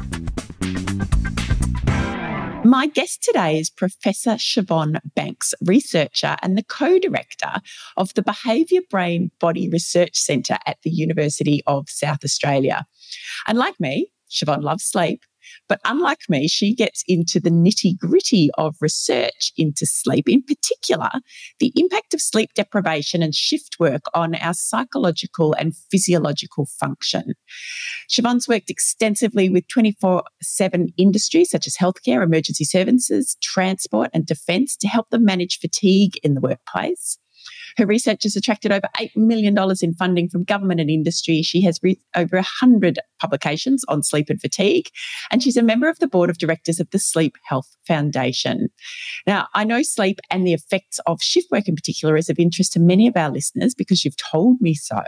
My 2.66 2.88
guest 2.88 3.22
today 3.24 3.60
is 3.60 3.70
Professor 3.70 4.32
Siobhan 4.32 5.00
Banks, 5.16 5.54
researcher 5.62 6.36
and 6.42 6.58
the 6.58 6.64
co 6.64 6.98
director 6.98 7.62
of 7.96 8.12
the 8.16 8.24
Behaviour 8.24 8.82
Brain 8.90 9.30
Body 9.40 9.70
Research 9.70 10.18
Centre 10.18 10.58
at 10.66 10.78
the 10.82 10.90
University 10.90 11.62
of 11.68 11.88
South 11.90 12.24
Australia. 12.24 12.88
And 13.46 13.60
like 13.60 13.80
me, 13.80 14.12
Siobhan 14.30 14.64
loves 14.64 14.84
sleep 14.84 15.22
but 15.68 15.80
unlike 15.86 16.22
me, 16.30 16.48
she 16.48 16.74
gets 16.74 17.04
into 17.08 17.40
the 17.40 17.50
nitty 17.50 17.98
gritty 17.98 18.50
of 18.58 18.76
research 18.82 19.52
into 19.58 19.86
sleep, 19.86 20.28
in 20.28 20.44
particular, 20.44 21.10
the 21.60 21.74
impact 21.76 22.14
of 22.14 22.22
sleep 22.22 22.52
deprivation 22.56 23.22
and 23.22 23.36
shift 23.36 23.78
work 23.80 24.04
on 24.14 24.36
our 24.36 24.54
psychological 24.54 25.54
and 25.54 25.76
physiological 25.92 26.68
function. 26.80 27.34
Siobhan's 28.10 28.48
worked 28.48 28.70
extensively 28.70 29.50
with 29.50 29.68
24 29.68 30.24
7 30.42 30.88
industries 30.98 31.50
such 31.50 31.68
as 31.68 31.76
healthcare, 31.76 32.24
emergency 32.24 32.64
services, 32.64 33.36
transport, 33.42 34.10
and 34.14 34.26
defence 34.26 34.76
to 34.78 34.88
help 34.88 35.10
them 35.10 35.26
manage 35.26 35.60
fatigue 35.60 36.18
in 36.24 36.34
the 36.34 36.42
workplace. 36.42 37.18
Her 37.78 37.86
research 37.86 38.24
has 38.24 38.36
attracted 38.36 38.72
over 38.72 38.88
$8 38.98 39.16
million 39.16 39.56
in 39.82 39.94
funding 39.94 40.30
from 40.30 40.44
government 40.44 40.80
and 40.80 40.90
industry. 40.90 41.42
She 41.44 41.62
has 41.64 41.80
re- 41.84 42.00
over 42.16 42.38
100 42.38 43.00
publications 43.20 43.84
on 43.88 44.04
sleep 44.04 44.30
and 44.30 44.42
fatigue, 44.42 44.90
and 45.32 45.44
she's 45.44 45.58
a 45.58 45.64
member 45.64 45.88
of 45.88 46.00
the 46.00 46.08
board 46.08 46.30
of 46.30 46.38
directors 46.38 46.80
of 46.80 46.90
the 46.90 47.00
Sleep 47.00 47.36
Health 47.44 47.76
Foundation. 47.86 48.70
Now, 49.28 49.48
I 49.54 49.64
know 49.64 49.84
sleep 49.84 50.20
and 50.32 50.46
the 50.46 50.54
effects 50.54 51.00
of 51.06 51.22
shift 51.22 51.52
work 51.52 51.68
in 51.68 51.76
particular 51.76 52.18
is 52.18 52.30
of 52.30 52.40
interest 52.40 52.74
to 52.74 52.80
many 52.80 53.08
of 53.08 53.16
our 53.16 53.30
listeners 53.30 53.76
because 53.76 54.04
you've 54.04 54.18
told 54.18 54.60
me 54.60 54.74
so. 54.74 55.04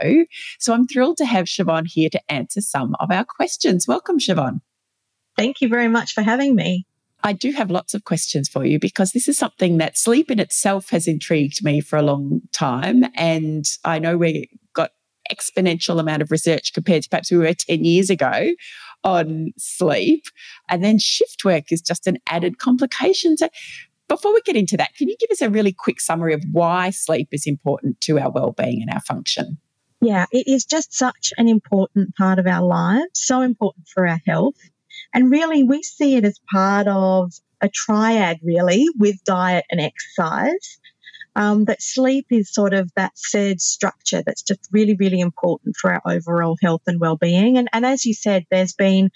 So 0.59 0.73
I'm 0.73 0.88
thrilled 0.88 1.17
to 1.17 1.25
have 1.25 1.45
Siobhan 1.45 1.88
here 1.88 2.09
to 2.09 2.31
answer 2.31 2.61
some 2.61 2.95
of 2.99 3.11
our 3.11 3.25
questions. 3.25 3.88
Welcome, 3.88 4.19
Siobhan. 4.19 4.61
Thank 5.35 5.61
you 5.61 5.69
very 5.69 5.88
much 5.88 6.13
for 6.13 6.21
having 6.21 6.55
me. 6.55 6.85
I 7.23 7.33
do 7.33 7.51
have 7.51 7.69
lots 7.69 7.93
of 7.93 8.05
questions 8.05 8.47
for 8.47 8.65
you 8.65 8.79
because 8.79 9.11
this 9.11 9.27
is 9.27 9.38
something 9.38 9.77
that 9.77 9.97
sleep 9.97 10.31
in 10.31 10.39
itself 10.39 10.89
has 10.89 11.07
intrigued 11.07 11.63
me 11.63 11.81
for 11.81 11.97
a 11.97 12.01
long 12.01 12.41
time. 12.53 13.03
And 13.15 13.65
I 13.83 13.99
know 13.99 14.17
we 14.17 14.49
got 14.73 14.91
exponential 15.31 15.99
amount 15.99 16.21
of 16.21 16.31
research 16.31 16.73
compared 16.73 17.03
to 17.03 17.09
perhaps 17.09 17.31
we 17.31 17.38
were 17.38 17.53
10 17.53 17.83
years 17.83 18.09
ago 18.09 18.51
on 19.03 19.51
sleep. 19.57 20.23
And 20.69 20.83
then 20.83 20.97
shift 20.97 21.43
work 21.43 21.71
is 21.71 21.81
just 21.81 22.07
an 22.07 22.17
added 22.29 22.57
complication. 22.57 23.38
So 23.38 23.49
before 24.07 24.33
we 24.33 24.41
get 24.41 24.55
into 24.55 24.77
that, 24.77 24.95
can 24.95 25.09
you 25.09 25.15
give 25.19 25.29
us 25.29 25.41
a 25.41 25.49
really 25.49 25.73
quick 25.73 25.99
summary 25.99 26.33
of 26.33 26.43
why 26.51 26.89
sleep 26.89 27.29
is 27.31 27.45
important 27.45 28.01
to 28.01 28.17
our 28.17 28.31
well-being 28.31 28.81
and 28.81 28.91
our 28.91 29.01
function? 29.01 29.57
Yeah, 30.01 30.25
it 30.31 30.47
is 30.47 30.63
just 30.63 30.93
such 30.93 31.33
an 31.38 31.49
important 31.49 32.15
part 32.15 32.39
of 32.39 32.47
our 32.47 32.65
lives, 32.65 33.11
so 33.13 33.41
important 33.41 33.88
for 33.88 34.07
our 34.07 34.19
health. 34.25 34.55
And 35.13 35.32
really, 35.32 35.63
we 35.63 35.84
see 35.84 36.16
it 36.16 36.25
as 36.25 36.39
part 36.51 36.88
of 36.88 37.34
a 37.62 37.70
triad, 37.70 38.39
really, 38.44 38.88
with 38.98 39.24
diet 39.24 39.66
and 39.70 39.82
exercise. 39.82 40.80
Um, 41.36 41.66
that 41.66 41.82
sleep 41.82 42.25
is 42.32 42.51
sort 42.51 42.74
of 42.74 42.92
that 42.96 43.13
third 43.32 43.62
structure 43.62 44.24
that's 44.25 44.42
just 44.42 44.68
really, 44.72 44.96
really 44.96 45.20
important 45.20 45.75
for 45.78 45.94
our 45.94 46.01
overall 46.06 46.58
health 46.62 46.82
and 46.88 47.00
well-being. 47.00 47.58
And, 47.58 47.70
and 47.72 47.86
as 47.86 48.04
you 48.04 48.13
said, 48.13 48.46
there's 48.50 48.74
been 48.74 49.12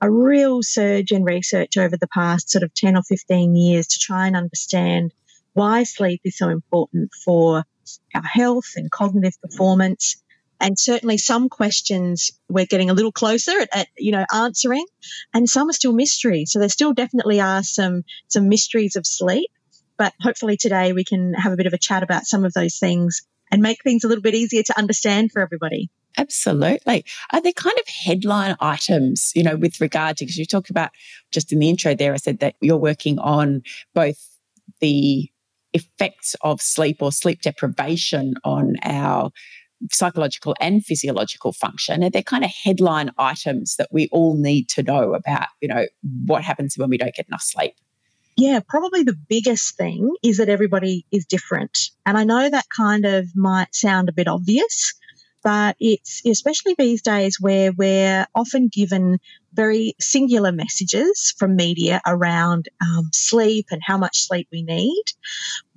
a 0.00 0.10
real 0.10 0.62
surge 0.62 1.12
in 1.12 1.22
research 1.22 1.76
over 1.76 1.96
the 1.96 2.08
past 2.08 2.50
sort 2.50 2.64
of 2.64 2.74
10 2.74 2.96
or 2.96 3.02
15 3.02 3.54
years 3.54 3.86
to 3.86 3.98
try 4.00 4.26
and 4.26 4.36
understand 4.36 5.14
why 5.54 5.84
sleep 5.84 6.20
is 6.24 6.36
so 6.36 6.48
important 6.48 7.12
for 7.24 7.64
our 8.14 8.22
health 8.22 8.72
and 8.76 8.90
cognitive 8.90 9.40
performance 9.40 10.20
and 10.62 10.78
certainly 10.78 11.18
some 11.18 11.48
questions 11.48 12.30
we're 12.48 12.64
getting 12.64 12.88
a 12.88 12.94
little 12.94 13.12
closer 13.12 13.50
at, 13.60 13.68
at, 13.76 13.88
you 13.98 14.12
know, 14.12 14.24
answering 14.32 14.86
and 15.34 15.48
some 15.48 15.68
are 15.68 15.74
still 15.74 15.92
mysteries. 15.92 16.52
So 16.52 16.60
there 16.60 16.68
still 16.68 16.94
definitely 16.94 17.40
are 17.40 17.62
some, 17.62 18.04
some 18.28 18.48
mysteries 18.48 18.96
of 18.96 19.06
sleep. 19.06 19.50
But 19.98 20.14
hopefully 20.20 20.56
today 20.56 20.92
we 20.92 21.04
can 21.04 21.34
have 21.34 21.52
a 21.52 21.56
bit 21.56 21.66
of 21.66 21.72
a 21.72 21.78
chat 21.78 22.02
about 22.02 22.24
some 22.24 22.44
of 22.44 22.52
those 22.54 22.78
things 22.78 23.22
and 23.50 23.60
make 23.60 23.82
things 23.82 24.04
a 24.04 24.08
little 24.08 24.22
bit 24.22 24.34
easier 24.34 24.62
to 24.62 24.78
understand 24.78 25.32
for 25.32 25.42
everybody. 25.42 25.90
Absolutely. 26.16 27.04
Are 27.32 27.42
there 27.42 27.52
kind 27.52 27.78
of 27.78 27.88
headline 27.88 28.56
items, 28.60 29.32
you 29.34 29.42
know, 29.42 29.56
with 29.56 29.80
regard 29.80 30.16
to, 30.18 30.24
because 30.24 30.38
you 30.38 30.46
talked 30.46 30.70
about 30.70 30.90
just 31.30 31.52
in 31.52 31.58
the 31.58 31.68
intro 31.68 31.94
there, 31.94 32.14
I 32.14 32.18
said 32.18 32.38
that 32.38 32.54
you're 32.60 32.76
working 32.76 33.18
on 33.18 33.62
both 33.94 34.38
the 34.80 35.28
effects 35.72 36.36
of 36.42 36.60
sleep 36.60 36.98
or 37.00 37.10
sleep 37.10 37.42
deprivation 37.42 38.34
on 38.44 38.76
our 38.84 39.30
psychological 39.90 40.54
and 40.60 40.84
physiological 40.84 41.52
function. 41.52 42.02
And 42.02 42.12
they're 42.12 42.22
kind 42.22 42.44
of 42.44 42.50
headline 42.50 43.10
items 43.18 43.76
that 43.76 43.88
we 43.92 44.08
all 44.12 44.36
need 44.36 44.68
to 44.70 44.82
know 44.82 45.14
about, 45.14 45.48
you 45.60 45.68
know, 45.68 45.86
what 46.26 46.42
happens 46.42 46.76
when 46.78 46.90
we 46.90 46.98
don't 46.98 47.14
get 47.14 47.28
enough 47.28 47.42
sleep. 47.42 47.74
Yeah, 48.36 48.60
probably 48.66 49.02
the 49.02 49.18
biggest 49.28 49.76
thing 49.76 50.14
is 50.22 50.38
that 50.38 50.48
everybody 50.48 51.04
is 51.12 51.26
different. 51.26 51.90
And 52.06 52.16
I 52.16 52.24
know 52.24 52.48
that 52.48 52.64
kind 52.74 53.04
of 53.04 53.26
might 53.36 53.74
sound 53.74 54.08
a 54.08 54.12
bit 54.12 54.26
obvious, 54.26 54.94
but 55.42 55.76
it's 55.80 56.22
especially 56.24 56.74
these 56.78 57.02
days 57.02 57.38
where 57.40 57.72
we're 57.72 58.26
often 58.34 58.68
given 58.68 59.18
very 59.52 59.94
singular 60.00 60.50
messages 60.50 61.34
from 61.36 61.56
media 61.56 62.00
around 62.06 62.68
um, 62.80 63.10
sleep 63.12 63.66
and 63.70 63.82
how 63.84 63.98
much 63.98 64.22
sleep 64.22 64.48
we 64.50 64.62
need. 64.62 65.02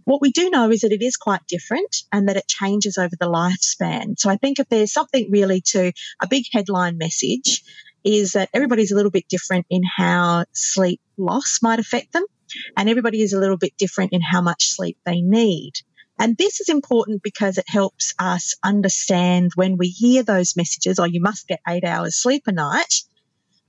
What 0.05 0.21
we 0.21 0.31
do 0.31 0.49
know 0.49 0.69
is 0.69 0.81
that 0.81 0.91
it 0.91 1.01
is 1.01 1.17
quite 1.17 1.45
different 1.47 2.03
and 2.11 2.29
that 2.29 2.37
it 2.37 2.47
changes 2.47 2.97
over 2.97 3.15
the 3.19 3.27
lifespan. 3.27 4.17
So 4.17 4.29
I 4.29 4.37
think 4.37 4.59
if 4.59 4.69
there's 4.69 4.93
something 4.93 5.29
really 5.31 5.61
to 5.71 5.91
a 6.21 6.27
big 6.27 6.45
headline 6.53 6.97
message 6.97 7.63
is 8.03 8.33
that 8.33 8.49
everybody's 8.53 8.91
a 8.91 8.95
little 8.95 9.11
bit 9.11 9.27
different 9.27 9.65
in 9.69 9.81
how 9.97 10.45
sleep 10.53 11.01
loss 11.17 11.59
might 11.63 11.79
affect 11.79 12.13
them 12.13 12.23
and 12.77 12.87
everybody 12.87 13.21
is 13.21 13.33
a 13.33 13.39
little 13.39 13.57
bit 13.57 13.73
different 13.77 14.13
in 14.13 14.21
how 14.21 14.41
much 14.41 14.67
sleep 14.69 14.97
they 15.05 15.21
need. 15.21 15.73
And 16.19 16.37
this 16.37 16.61
is 16.61 16.69
important 16.69 17.23
because 17.23 17.57
it 17.57 17.65
helps 17.67 18.13
us 18.19 18.55
understand 18.63 19.51
when 19.55 19.75
we 19.75 19.87
hear 19.87 20.23
those 20.23 20.55
messages, 20.55 20.99
oh, 20.99 21.05
you 21.05 21.19
must 21.19 21.47
get 21.47 21.59
eight 21.67 21.83
hours 21.83 22.15
sleep 22.15 22.43
a 22.45 22.51
night, 22.51 23.03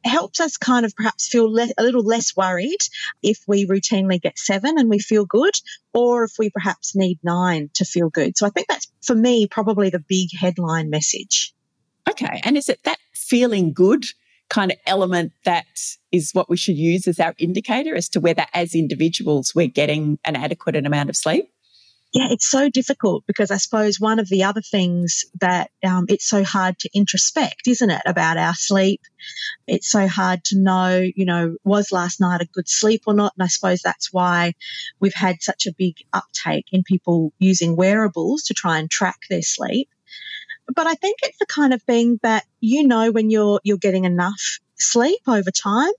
helps 0.07 0.41
us 0.41 0.57
kind 0.57 0.87
of 0.87 0.95
perhaps 0.95 1.29
feel 1.29 1.53
le- 1.53 1.73
a 1.79 1.83
little 1.83 2.05
less 2.05 2.37
worried 2.37 2.79
if 3.23 3.39
we 3.47 3.67
routinely 3.67 4.21
get 4.21 4.39
seven 4.39 4.79
and 4.79 4.89
we 4.89 4.99
feel 4.99 5.25
good, 5.25 5.55
or 5.93 6.25
if 6.25 6.33
we 6.39 6.51
perhaps 6.51 6.95
need 6.95 7.19
nine 7.23 7.71
to 7.75 7.85
feel 7.85 8.09
good. 8.09 8.37
So 8.37 8.47
I 8.47 8.51
think 8.51 8.69
that's 8.69 8.87
for 9.03 9.15
me 9.15 9.47
probably 9.47 9.91
the 9.91 9.99
big 9.99 10.29
headline 10.39 10.91
message. 10.91 11.53
Okay. 12.09 12.41
And 12.45 12.57
is 12.57 12.69
it 12.69 12.81
that 12.85 12.99
feeling 13.15 13.73
good 13.73 14.05
kind 14.49 14.71
of 14.71 14.79
element 14.87 15.33
that 15.45 15.67
is 16.13 16.31
what 16.33 16.49
we 16.49 16.57
should 16.57 16.77
use 16.77 17.09
as 17.09 17.19
our 17.19 17.35
indicator 17.39 17.97
as 17.97 18.09
to 18.11 18.21
whether 18.21 18.47
as 18.55 18.75
individuals 18.75 19.55
we're 19.55 19.67
getting 19.67 20.19
an 20.25 20.37
adequate 20.37 20.77
amount 20.77 21.11
of 21.11 21.17
sleep? 21.17 21.51
Yeah, 22.17 22.29
it's 22.31 22.49
so 22.49 22.71
difficult 22.71 23.25
because 23.27 23.51
I 23.51 23.59
suppose 23.59 24.01
one 24.01 24.19
of 24.19 24.31
the 24.31 24.45
other 24.45 24.63
things 24.63 25.27
that 25.39 25.71
um, 25.87 26.07
it's 26.09 26.27
so 26.27 26.45
hard 26.45 26.79
to 26.79 26.89
introspect, 26.95 27.69
isn't 27.69 27.91
it, 27.91 28.01
about 28.07 28.39
our 28.39 28.55
sleep? 28.55 29.03
It's 29.67 29.91
so 29.91 30.09
hard 30.09 30.43
to 30.45 30.59
know, 30.59 31.07
you 31.15 31.27
know, 31.27 31.57
was 31.63 31.93
last 31.93 32.19
night 32.19 32.41
a 32.41 32.47
good 32.47 32.71
sleep 32.71 33.03
or 33.07 33.13
not? 33.13 33.35
And 33.37 33.45
I 33.45 33.49
suppose 33.49 33.83
that's 33.83 34.15
why 34.15 34.55
we've 34.99 35.13
had 35.13 35.43
such 35.43 35.67
a 35.67 35.75
big 35.77 35.97
uptake 36.15 36.65
in 36.73 36.85
people 36.85 37.35
using 37.39 37.77
wearables 37.77 38.45
to 38.45 38.55
try 38.55 38.79
and 38.79 38.91
track 38.91 39.19
their 39.29 39.43
sleep. 39.43 39.91
But 40.75 40.87
I 40.87 40.95
think 40.95 41.19
it's 41.23 41.39
the 41.39 41.45
kind 41.45 41.75
of 41.75 41.83
thing 41.83 42.19
that 42.23 42.45
you 42.61 42.87
know 42.89 43.11
when 43.11 43.29
you're 43.29 43.61
you're 43.63 43.77
getting 43.77 44.07
enough 44.07 44.59
sleep 44.77 45.21
over 45.29 45.51
time 45.51 45.93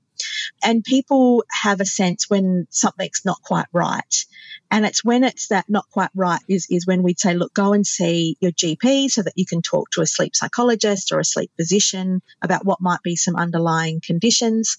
and 0.64 0.84
people 0.84 1.44
have 1.52 1.82
a 1.82 1.86
sense 1.86 2.30
when 2.30 2.68
something's 2.70 3.22
not 3.26 3.42
quite 3.42 3.68
right. 3.74 4.26
And 4.70 4.86
it's 4.86 5.04
when 5.04 5.24
it's 5.24 5.48
that 5.48 5.66
not 5.70 5.86
quite 5.92 6.10
right 6.14 6.42
is, 6.50 6.68
is 6.70 6.86
when 6.86 7.04
we'd 7.04 7.20
say, 7.20 7.34
look, 7.34 7.54
go 7.54 7.74
and 7.74 7.88
see 7.88 8.38
your 8.42 8.52
GP 8.52 9.10
so 9.10 9.22
that 9.22 9.34
you 9.36 9.46
can 9.46 9.62
talk 9.62 9.90
to 9.92 10.02
a 10.02 10.06
sleep 10.06 10.36
psychologist 10.36 11.12
or 11.12 11.20
a 11.20 11.26
sleep 11.26 11.52
physician 11.56 12.22
about 12.42 12.66
what 12.66 12.82
might 12.82 13.02
be 13.02 13.16
some 13.16 13.36
underlying 13.36 14.02
conditions. 14.06 14.78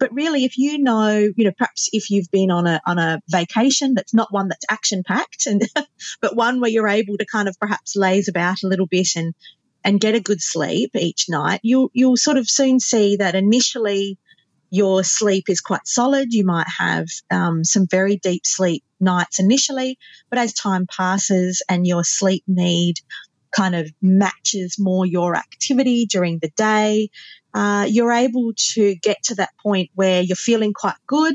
But 0.00 0.12
really, 0.12 0.44
if 0.44 0.58
you 0.58 0.78
know, 0.78 1.16
you 1.36 1.44
know, 1.44 1.52
perhaps 1.56 1.90
if 1.92 2.10
you've 2.10 2.30
been 2.30 2.50
on 2.50 2.66
a 2.66 2.80
on 2.86 2.98
a 2.98 3.20
vacation 3.28 3.94
that's 3.94 4.14
not 4.14 4.32
one 4.32 4.48
that's 4.48 4.64
action 4.68 5.02
packed, 5.06 5.46
and 5.46 5.62
but 6.22 6.34
one 6.34 6.60
where 6.60 6.70
you're 6.70 6.88
able 6.88 7.18
to 7.18 7.26
kind 7.26 7.48
of 7.48 7.56
perhaps 7.60 7.96
laze 7.96 8.28
about 8.28 8.62
a 8.62 8.66
little 8.66 8.86
bit 8.86 9.08
and 9.14 9.34
and 9.84 10.00
get 10.00 10.14
a 10.14 10.20
good 10.20 10.40
sleep 10.40 10.90
each 10.94 11.28
night, 11.28 11.60
you'll 11.62 11.90
you'll 11.92 12.16
sort 12.16 12.38
of 12.38 12.48
soon 12.48 12.80
see 12.80 13.16
that 13.16 13.34
initially 13.34 14.18
your 14.70 15.04
sleep 15.04 15.44
is 15.48 15.60
quite 15.60 15.86
solid. 15.86 16.32
You 16.32 16.44
might 16.44 16.68
have 16.78 17.06
um, 17.30 17.64
some 17.64 17.86
very 17.90 18.16
deep 18.16 18.46
sleep 18.46 18.84
nights 19.00 19.38
initially, 19.38 19.98
but 20.30 20.38
as 20.38 20.52
time 20.54 20.86
passes 20.86 21.62
and 21.68 21.86
your 21.86 22.04
sleep 22.04 22.44
need 22.46 22.96
kind 23.54 23.74
of 23.74 23.90
matches 24.00 24.76
more 24.78 25.04
your 25.04 25.34
activity 25.34 26.06
during 26.06 26.38
the 26.38 26.50
day, 26.56 27.08
uh, 27.52 27.86
you're 27.88 28.12
able 28.12 28.52
to 28.74 28.94
get 29.02 29.22
to 29.24 29.34
that 29.34 29.50
point 29.60 29.90
where 29.94 30.22
you're 30.22 30.36
feeling 30.36 30.72
quite 30.72 30.94
good 31.06 31.34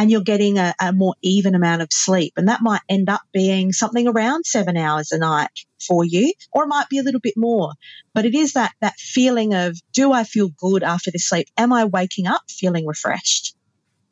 and 0.00 0.10
you're 0.10 0.22
getting 0.22 0.56
a, 0.56 0.74
a, 0.80 0.94
more 0.94 1.14
even 1.20 1.54
amount 1.54 1.82
of 1.82 1.92
sleep. 1.92 2.32
And 2.38 2.48
that 2.48 2.62
might 2.62 2.80
end 2.88 3.10
up 3.10 3.20
being 3.34 3.70
something 3.70 4.08
around 4.08 4.46
seven 4.46 4.78
hours 4.78 5.12
a 5.12 5.18
night 5.18 5.50
for 5.86 6.06
you, 6.06 6.32
or 6.52 6.64
it 6.64 6.68
might 6.68 6.88
be 6.88 6.96
a 6.96 7.02
little 7.02 7.20
bit 7.20 7.34
more. 7.36 7.74
But 8.14 8.24
it 8.24 8.34
is 8.34 8.54
that, 8.54 8.72
that 8.80 8.94
feeling 8.94 9.52
of, 9.52 9.78
do 9.92 10.10
I 10.10 10.24
feel 10.24 10.48
good 10.56 10.82
after 10.82 11.10
this 11.10 11.28
sleep? 11.28 11.48
Am 11.58 11.70
I 11.70 11.84
waking 11.84 12.26
up 12.26 12.40
feeling 12.48 12.86
refreshed? 12.86 13.54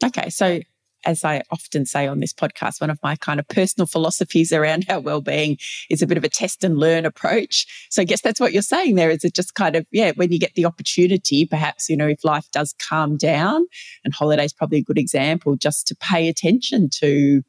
Okay. 0.05 0.29
So 0.29 0.61
as 1.09 1.25
I 1.25 1.43
often 1.51 1.87
say 1.87 2.07
on 2.07 2.21
this 2.21 2.35
podcast, 2.35 2.83
one 2.83 2.91
of 2.91 2.99
my 3.03 3.17
kind 3.17 3.41
of 3.41 3.49
personal 3.49 3.87
philosophies 3.87 4.53
around 4.53 4.85
our 4.91 5.01
well-being 5.01 5.57
is 5.89 6.03
a 6.03 6.07
bit 6.07 6.19
of 6.19 6.25
a 6.25 6.29
test 6.29 6.63
and 6.63 6.77
learn 6.77 7.07
approach. 7.07 7.67
So 7.89 8.03
I 8.03 8.05
guess 8.05 8.21
that's 8.21 8.39
what 8.39 8.53
you're 8.53 8.61
saying 8.61 8.97
there. 8.97 9.09
Is 9.09 9.25
it 9.25 9.35
just 9.35 9.55
kind 9.55 9.75
of, 9.75 9.87
yeah, 9.91 10.13
when 10.17 10.31
you 10.31 10.39
get 10.39 10.55
the 10.55 10.67
opportunity, 10.67 11.47
perhaps, 11.47 11.89
you 11.89 11.97
know, 11.97 12.09
if 12.09 12.25
life 12.25 12.47
does 12.53 12.75
calm 12.91 13.17
down, 13.17 13.65
and 14.05 14.13
holiday's 14.13 14.53
probably 14.53 14.79
a 14.79 14.83
good 14.83 14.99
example, 14.99 15.57
just 15.57 15.87
to 15.87 15.97
pay 15.97 16.29
attention 16.29 16.91
to 17.01 17.43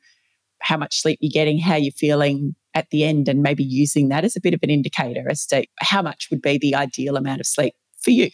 how 0.62 0.78
much 0.78 1.02
sleep 1.02 1.20
you're 1.22 1.30
getting, 1.30 1.60
how 1.60 1.76
you're 1.76 1.92
feeling 1.92 2.56
at 2.74 2.90
the 2.92 3.04
end, 3.04 3.28
and 3.28 3.44
maybe 3.44 3.64
using 3.66 4.08
that 4.08 4.24
as 4.24 4.38
a 4.38 4.42
bit 4.42 4.54
of 4.54 4.62
an 4.64 4.70
indicator 4.70 5.26
as 5.30 5.46
to 5.48 5.66
how 5.82 6.02
much 6.02 6.30
would 6.32 6.42
be 6.42 6.58
the 6.58 6.76
ideal 6.76 7.18
amount 7.18 7.42
of 7.42 7.46
sleep 7.46 7.74
for 8.02 8.12
you. 8.12 8.30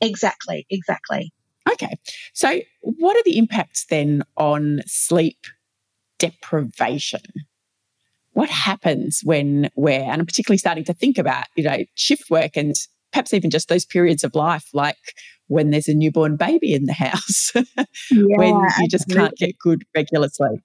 Exactly, 0.00 0.66
exactly. 0.70 1.30
Okay. 1.72 1.98
So, 2.32 2.60
what 2.80 3.16
are 3.16 3.22
the 3.24 3.38
impacts 3.38 3.86
then 3.90 4.22
on 4.36 4.80
sleep 4.86 5.38
deprivation? 6.18 7.22
What 8.32 8.50
happens 8.50 9.20
when 9.24 9.70
we're, 9.76 10.00
and 10.00 10.20
I'm 10.20 10.26
particularly 10.26 10.58
starting 10.58 10.84
to 10.84 10.94
think 10.94 11.18
about, 11.18 11.46
you 11.56 11.64
know, 11.64 11.78
shift 11.94 12.30
work 12.30 12.56
and 12.56 12.74
perhaps 13.12 13.32
even 13.32 13.50
just 13.50 13.68
those 13.68 13.86
periods 13.86 14.24
of 14.24 14.34
life, 14.34 14.68
like 14.74 14.96
when 15.48 15.70
there's 15.70 15.88
a 15.88 15.94
newborn 15.94 16.36
baby 16.36 16.74
in 16.74 16.84
the 16.84 16.92
house, 16.92 17.52
yeah, 18.10 18.36
when 18.36 18.54
you 18.54 18.88
just 18.88 19.04
absolutely. 19.04 19.14
can't 19.14 19.36
get 19.36 19.58
good 19.58 19.84
regular 19.94 20.28
sleep. 20.28 20.60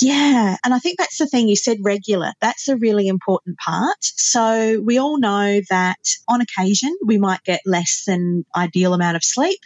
Yeah. 0.00 0.56
And 0.64 0.72
I 0.72 0.78
think 0.78 0.98
that's 0.98 1.18
the 1.18 1.26
thing 1.26 1.48
you 1.48 1.56
said 1.56 1.78
regular. 1.82 2.32
That's 2.40 2.68
a 2.68 2.76
really 2.76 3.08
important 3.08 3.58
part. 3.58 3.98
So 4.00 4.80
we 4.84 4.98
all 4.98 5.18
know 5.18 5.60
that 5.68 5.98
on 6.28 6.40
occasion 6.40 6.96
we 7.04 7.18
might 7.18 7.42
get 7.44 7.60
less 7.66 8.04
than 8.06 8.44
ideal 8.56 8.94
amount 8.94 9.16
of 9.16 9.24
sleep. 9.24 9.60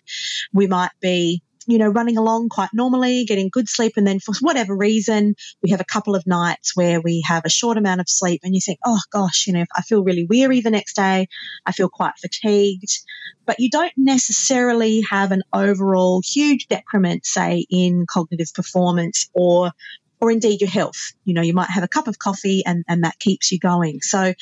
We 0.52 0.66
might 0.66 0.90
be 1.00 1.42
you 1.68 1.78
know, 1.78 1.88
running 1.88 2.16
along 2.16 2.48
quite 2.48 2.68
normally, 2.72 3.24
getting 3.24 3.48
good 3.50 3.68
sleep. 3.68 3.94
And 3.96 4.06
then 4.06 4.20
for 4.20 4.32
whatever 4.40 4.76
reason, 4.76 5.34
we 5.62 5.70
have 5.70 5.80
a 5.80 5.84
couple 5.84 6.14
of 6.14 6.26
nights 6.26 6.76
where 6.76 7.00
we 7.00 7.22
have 7.26 7.44
a 7.44 7.50
short 7.50 7.76
amount 7.76 8.00
of 8.00 8.08
sleep 8.08 8.40
and 8.44 8.54
you 8.54 8.60
think, 8.60 8.78
oh 8.84 9.00
gosh, 9.10 9.46
you 9.46 9.52
know, 9.52 9.64
I 9.74 9.82
feel 9.82 10.04
really 10.04 10.26
weary 10.28 10.60
the 10.60 10.70
next 10.70 10.94
day. 10.94 11.26
I 11.66 11.72
feel 11.72 11.88
quite 11.88 12.12
fatigued. 12.20 13.00
But 13.46 13.58
you 13.58 13.68
don't 13.68 13.92
necessarily 13.96 15.02
have 15.10 15.32
an 15.32 15.42
overall 15.52 16.22
huge 16.24 16.66
decrement, 16.68 17.26
say, 17.26 17.66
in 17.68 18.06
cognitive 18.08 18.52
performance 18.54 19.28
or 19.34 19.72
or 20.20 20.30
indeed 20.30 20.60
your 20.60 20.70
health. 20.70 21.12
You 21.24 21.34
know, 21.34 21.42
you 21.42 21.54
might 21.54 21.70
have 21.70 21.84
a 21.84 21.88
cup 21.88 22.08
of 22.08 22.18
coffee 22.18 22.62
and, 22.64 22.84
and 22.88 23.04
that 23.04 23.18
keeps 23.18 23.52
you 23.52 23.58
going. 23.58 24.00
So 24.00 24.34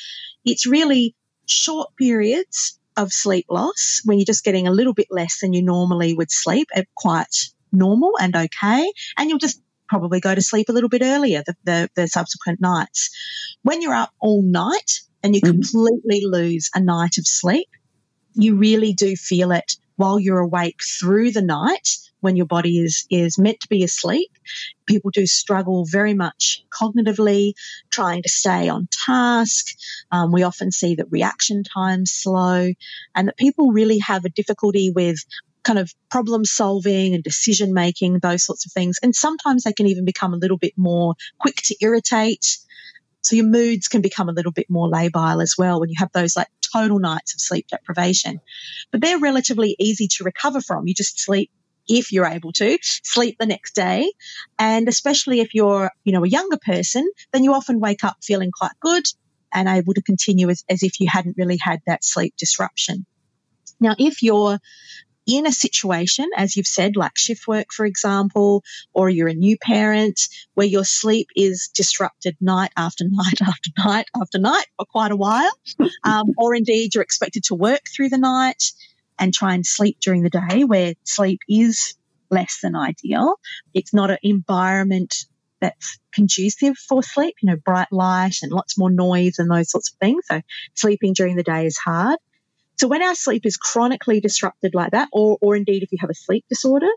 it's 0.43 0.65
really 0.65 1.15
short 1.47 1.95
periods 1.97 2.79
of 2.97 3.11
sleep 3.11 3.45
loss 3.49 4.01
when 4.05 4.17
you're 4.17 4.25
just 4.25 4.43
getting 4.43 4.67
a 4.67 4.71
little 4.71 4.93
bit 4.93 5.07
less 5.09 5.39
than 5.41 5.53
you 5.53 5.61
normally 5.61 6.13
would 6.13 6.31
sleep 6.31 6.69
at 6.73 6.87
quite 6.95 7.49
normal 7.71 8.13
and 8.19 8.35
okay. 8.35 8.91
And 9.17 9.29
you'll 9.29 9.39
just 9.39 9.61
probably 9.87 10.19
go 10.19 10.33
to 10.33 10.41
sleep 10.41 10.69
a 10.69 10.71
little 10.71 10.89
bit 10.89 11.01
earlier 11.03 11.43
the, 11.45 11.55
the, 11.63 11.89
the 11.95 12.07
subsequent 12.07 12.61
nights. 12.61 13.09
When 13.63 13.81
you're 13.81 13.93
up 13.93 14.13
all 14.19 14.41
night 14.41 15.01
and 15.23 15.35
you 15.35 15.41
mm-hmm. 15.41 15.61
completely 15.61 16.21
lose 16.25 16.69
a 16.73 16.79
night 16.79 17.17
of 17.17 17.27
sleep, 17.27 17.69
you 18.33 18.55
really 18.55 18.93
do 18.93 19.15
feel 19.15 19.51
it 19.51 19.75
while 19.97 20.19
you're 20.19 20.39
awake 20.39 20.79
through 20.99 21.31
the 21.31 21.41
night 21.41 21.89
when 22.25 22.35
your 22.35 22.47
body 22.47 22.79
is 22.79 23.05
is 23.09 23.37
meant 23.37 23.59
to 23.61 23.67
be 23.69 23.83
asleep. 23.83 24.31
People 24.87 25.11
do 25.11 25.27
struggle 25.27 25.85
very 25.85 26.15
much 26.15 26.65
cognitively, 26.71 27.53
trying 27.91 28.23
to 28.23 28.29
stay 28.29 28.67
on 28.67 28.89
task. 29.05 29.67
Um, 30.11 30.31
we 30.31 30.41
often 30.41 30.71
see 30.71 30.95
that 30.95 31.11
reaction 31.11 31.63
times 31.63 32.11
slow, 32.11 32.73
and 33.15 33.27
that 33.27 33.37
people 33.37 33.71
really 33.71 33.99
have 33.99 34.25
a 34.25 34.29
difficulty 34.29 34.91
with 34.93 35.19
kind 35.63 35.79
of 35.79 35.93
problem 36.09 36.45
solving 36.45 37.13
and 37.13 37.23
decision 37.23 37.73
making, 37.73 38.19
those 38.19 38.43
sorts 38.43 38.65
of 38.65 38.71
things. 38.71 38.97
And 39.03 39.15
sometimes 39.15 39.63
they 39.63 39.73
can 39.73 39.87
even 39.87 40.05
become 40.05 40.33
a 40.33 40.37
little 40.37 40.57
bit 40.57 40.73
more 40.77 41.13
quick 41.39 41.57
to 41.65 41.75
irritate. 41.81 42.57
So 43.21 43.35
your 43.35 43.47
moods 43.47 43.87
can 43.87 44.01
become 44.01 44.29
a 44.29 44.33
little 44.33 44.51
bit 44.51 44.69
more 44.69 44.89
labile 44.89 45.41
as 45.41 45.55
well 45.57 45.79
when 45.79 45.89
you 45.89 45.95
have 45.97 46.11
those 46.11 46.35
like 46.35 46.47
total 46.73 46.99
nights 46.99 47.33
of 47.33 47.41
sleep 47.41 47.67
deprivation. 47.67 48.39
But 48.91 49.01
they're 49.01 49.19
relatively 49.19 49.75
easy 49.79 50.07
to 50.17 50.23
recover 50.23 50.61
from. 50.61 50.87
You 50.87 50.93
just 50.93 51.19
sleep 51.19 51.49
if 51.87 52.11
you're 52.11 52.25
able 52.25 52.51
to 52.53 52.77
sleep 52.81 53.37
the 53.39 53.45
next 53.45 53.75
day. 53.75 54.11
And 54.59 54.87
especially 54.87 55.39
if 55.39 55.53
you're 55.53 55.91
you 56.03 56.13
know 56.13 56.23
a 56.23 56.29
younger 56.29 56.57
person 56.57 57.09
then 57.31 57.43
you 57.43 57.53
often 57.53 57.79
wake 57.79 58.03
up 58.03 58.17
feeling 58.23 58.51
quite 58.51 58.79
good 58.79 59.03
and 59.53 59.69
able 59.69 59.93
to 59.93 60.01
continue 60.01 60.49
as, 60.49 60.63
as 60.69 60.83
if 60.83 60.99
you 60.99 61.07
hadn't 61.09 61.37
really 61.37 61.57
had 61.61 61.81
that 61.87 62.03
sleep 62.03 62.33
disruption. 62.37 63.05
Now 63.79 63.95
if 63.97 64.21
you're 64.21 64.59
in 65.27 65.47
a 65.47 65.51
situation, 65.51 66.29
as 66.37 66.55
you've 66.55 66.67
said, 66.67 66.95
like 66.95 67.17
shift 67.17 67.47
work, 67.47 67.67
for 67.71 67.85
example, 67.85 68.63
or 68.93 69.09
you're 69.09 69.27
a 69.27 69.33
new 69.33 69.57
parent 69.57 70.19
where 70.53 70.67
your 70.67 70.85
sleep 70.85 71.29
is 71.35 71.69
disrupted 71.73 72.37
night 72.39 72.71
after 72.77 73.05
night 73.09 73.41
after 73.41 73.71
night 73.77 74.05
after 74.19 74.37
night 74.37 74.65
for 74.77 74.85
quite 74.85 75.11
a 75.11 75.15
while, 75.15 75.51
um, 76.03 76.33
or 76.37 76.53
indeed 76.53 76.93
you're 76.93 77.03
expected 77.03 77.43
to 77.45 77.55
work 77.55 77.81
through 77.95 78.09
the 78.09 78.17
night 78.17 78.71
and 79.19 79.33
try 79.33 79.53
and 79.53 79.65
sleep 79.65 79.97
during 80.01 80.23
the 80.23 80.29
day 80.29 80.63
where 80.63 80.93
sleep 81.03 81.39
is 81.47 81.95
less 82.29 82.59
than 82.61 82.75
ideal. 82.75 83.35
It's 83.73 83.93
not 83.93 84.11
an 84.11 84.17
environment 84.23 85.25
that's 85.61 85.99
conducive 86.13 86.77
for 86.77 87.01
sleep, 87.01 87.35
you 87.41 87.47
know, 87.47 87.55
bright 87.55 87.91
light 87.91 88.37
and 88.41 88.51
lots 88.51 88.77
more 88.77 88.91
noise 88.91 89.39
and 89.39 89.49
those 89.49 89.71
sorts 89.71 89.91
of 89.91 89.97
things. 89.99 90.23
So 90.29 90.41
sleeping 90.73 91.13
during 91.13 91.35
the 91.35 91.43
day 91.43 91.65
is 91.65 91.77
hard. 91.77 92.17
So 92.77 92.87
when 92.87 93.01
our 93.01 93.15
sleep 93.15 93.45
is 93.45 93.57
chronically 93.57 94.19
disrupted 94.19 94.75
like 94.75 94.91
that, 94.91 95.07
or, 95.13 95.37
or 95.41 95.55
indeed 95.55 95.83
if 95.83 95.91
you 95.91 95.97
have 96.01 96.09
a 96.09 96.15
sleep 96.15 96.45
disorder, 96.49 96.89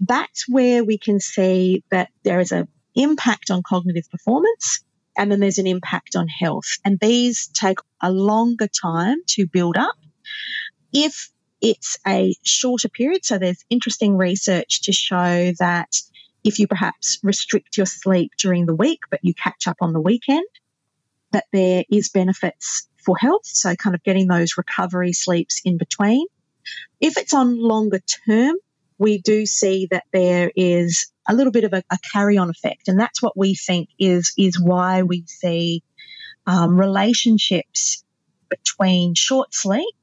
that's 0.00 0.48
where 0.48 0.84
we 0.84 0.98
can 0.98 1.20
see 1.20 1.84
that 1.90 2.08
there 2.22 2.40
is 2.40 2.50
an 2.50 2.68
impact 2.94 3.50
on 3.50 3.62
cognitive 3.66 4.08
performance 4.10 4.82
and 5.16 5.30
then 5.30 5.40
there's 5.40 5.58
an 5.58 5.66
impact 5.66 6.16
on 6.16 6.28
health. 6.28 6.78
And 6.84 6.98
these 6.98 7.48
take 7.48 7.78
a 8.00 8.10
longer 8.10 8.68
time 8.68 9.18
to 9.28 9.46
build 9.46 9.76
up. 9.76 9.94
If 10.92 11.30
it's 11.62 11.96
a 12.06 12.34
shorter 12.42 12.88
period, 12.88 13.24
so 13.24 13.38
there's 13.38 13.64
interesting 13.70 14.16
research 14.16 14.82
to 14.82 14.92
show 14.92 15.52
that 15.60 15.88
if 16.44 16.58
you 16.58 16.66
perhaps 16.66 17.18
restrict 17.22 17.76
your 17.76 17.86
sleep 17.86 18.32
during 18.36 18.66
the 18.66 18.74
week, 18.74 18.98
but 19.10 19.20
you 19.22 19.32
catch 19.32 19.68
up 19.68 19.76
on 19.80 19.92
the 19.92 20.00
weekend, 20.00 20.44
that 21.30 21.44
there 21.52 21.84
is 21.88 22.08
benefits 22.08 22.88
for 23.04 23.16
health. 23.16 23.46
So 23.46 23.74
kind 23.76 23.94
of 23.94 24.02
getting 24.02 24.26
those 24.26 24.58
recovery 24.58 25.12
sleeps 25.12 25.62
in 25.64 25.78
between. 25.78 26.26
If 27.00 27.16
it's 27.16 27.32
on 27.32 27.60
longer 27.60 28.00
term, 28.26 28.56
we 28.98 29.18
do 29.18 29.46
see 29.46 29.86
that 29.92 30.04
there 30.12 30.50
is 30.56 31.10
a 31.28 31.34
little 31.34 31.52
bit 31.52 31.64
of 31.64 31.72
a, 31.72 31.82
a 31.90 31.98
carry 32.12 32.36
on 32.38 32.50
effect. 32.50 32.88
And 32.88 32.98
that's 32.98 33.22
what 33.22 33.36
we 33.36 33.54
think 33.54 33.88
is, 33.98 34.32
is 34.36 34.60
why 34.60 35.02
we 35.02 35.24
see 35.26 35.84
um, 36.46 36.78
relationships 36.78 38.04
between 38.50 39.14
short 39.14 39.54
sleep 39.54 39.94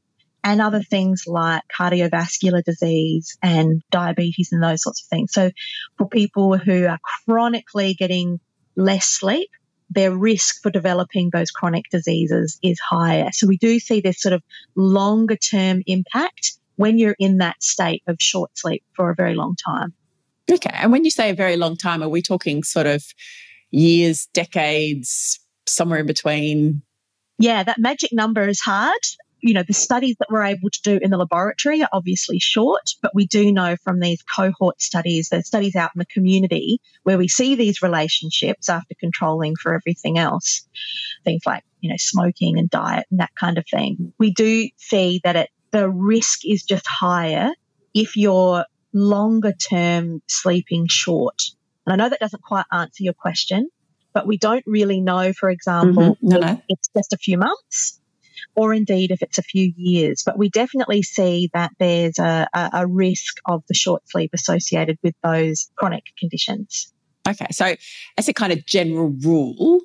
and 0.43 0.62
other 0.62 0.82
things 0.82 1.23
like 1.28 1.63
cardiovascular 1.78 2.63
disease 2.63 3.38
and 3.41 3.82
diabetes 3.91 4.52
and 4.52 4.63
those 4.63 4.82
sorts 4.82 5.02
of 5.02 5.08
things. 5.08 5.34
So 5.34 5.52
for 5.97 6.08
people 6.08 6.58
who 6.58 6.86
are 6.88 6.99
chronically 7.25 7.93
getting 7.93 8.39
less 8.75 9.06
sleep, 9.06 9.49
their 9.89 10.15
risk 10.15 10.62
for 10.62 10.69
developing 10.69 11.30
those 11.32 11.52
chronic 11.52 11.86
diseases 11.91 12.60
is 12.63 12.80
higher. 12.80 13.30
So 13.32 13.47
we 13.47 13.58
do 13.58 13.80
see 13.80 14.02
this 14.02 14.21
sort 14.21 14.34
of 14.34 14.43
longer 14.75 15.36
term 15.36 15.82
impact 15.88 16.54
when 16.75 16.97
you're 16.97 17.15
in 17.19 17.39
that 17.39 17.62
state 17.62 18.04
of 18.08 18.17
short 18.21 18.58
sleep 18.58 18.84
for 18.93 19.10
a 19.10 19.15
very 19.15 19.36
long 19.36 19.56
time. 19.56 19.93
Okay. 20.49 20.71
And 20.73 20.91
when 20.91 21.04
you 21.04 21.12
say 21.12 21.30
a 21.30 21.36
very 21.36 21.58
long 21.58 21.75
time, 21.75 22.02
are 22.02 22.10
we 22.10 22.21
talking 22.21 22.63
sort 22.63 22.88
of 22.88 23.04
years, 23.71 24.28
decades, 24.34 25.39
somewhere 25.67 25.99
in 25.99 26.06
between? 26.06 26.82
Yeah, 27.38 27.63
that 27.63 27.80
magic 27.80 28.12
number 28.13 28.47
is 28.47 28.60
hard 28.60 28.99
you 29.41 29.54
know, 29.54 29.63
the 29.63 29.73
studies 29.73 30.15
that 30.19 30.30
we're 30.30 30.43
able 30.43 30.69
to 30.69 30.82
do 30.84 30.99
in 31.02 31.12
the 31.12 31.17
laboratory 31.17 31.82
are 31.82 31.89
obviously 31.91 32.39
short, 32.39 32.91
but 33.02 33.13
we 33.13 33.25
do 33.25 33.52
know 33.52 33.75
from 33.84 33.99
these 33.99 34.21
cohort 34.23 34.82
studies, 34.82 35.30
the 35.30 35.43
studies 35.43 35.75
out 35.75 35.91
in 35.95 35.99
the 35.99 36.06
community 36.06 36.82
where 37.04 37.17
we 37.17 37.28
see 37.28 37.56
these 37.56 37.82
relationships 37.82 38.69
after 38.69 38.95
controlling 38.99 39.56
for 39.56 39.73
everything 39.73 40.17
else, 40.17 40.67
things 41.23 41.41
like, 41.45 41.63
you 41.80 41.89
know, 41.89 41.97
smoking 41.97 42.58
and 42.58 42.69
diet 42.69 43.06
and 43.12 43.19
that 43.19 43.32
kind 43.39 43.58
of 43.58 43.65
thing. 43.71 44.13
We 44.17 44.32
do 44.32 44.67
see 44.78 45.21
that 45.23 45.36
it, 45.36 45.49
the 45.71 45.89
risk 45.89 46.45
is 46.45 46.63
just 46.63 46.86
higher 46.88 47.49
if 47.93 48.15
you're 48.15 48.65
longer 48.93 49.54
term 49.54 50.21
sleeping 50.28 50.88
short? 50.89 51.41
And 51.86 51.93
I 51.93 52.04
know 52.04 52.10
that 52.10 52.19
doesn't 52.19 52.43
quite 52.43 52.65
answer 52.71 53.04
your 53.04 53.13
question, 53.13 53.69
but 54.13 54.28
we 54.28 54.38
don't 54.38 54.63
really 54.65 55.02
know, 55.02 55.34
for 55.34 55.49
example, 55.49 56.15
mm-hmm. 56.15 56.28
no, 56.28 56.39
no. 56.39 56.62
it's 56.67 56.89
just 56.95 57.13
a 57.13 57.17
few 57.17 57.38
months 57.38 57.98
or 58.56 58.73
indeed 58.73 59.12
if 59.12 59.21
it's 59.21 59.38
a 59.38 59.43
few 59.43 59.73
years. 59.75 60.23
But 60.25 60.38
we 60.38 60.49
definitely 60.49 61.04
see 61.04 61.49
that 61.54 61.71
there's 61.80 62.19
a, 62.19 62.47
a, 62.54 62.88
risk 62.88 63.38
of 63.45 63.63
the 63.67 63.73
short 63.73 64.08
sleep 64.10 64.32
associated 64.34 64.97
with 65.04 65.15
those 65.23 65.69
chronic 65.75 66.04
conditions. 66.17 66.91
Okay, 67.28 67.47
so 67.52 67.75
as 68.17 68.28
a 68.28 68.34
kind 68.34 68.52
of 68.52 68.65
general 68.65 69.10
rule, 69.23 69.82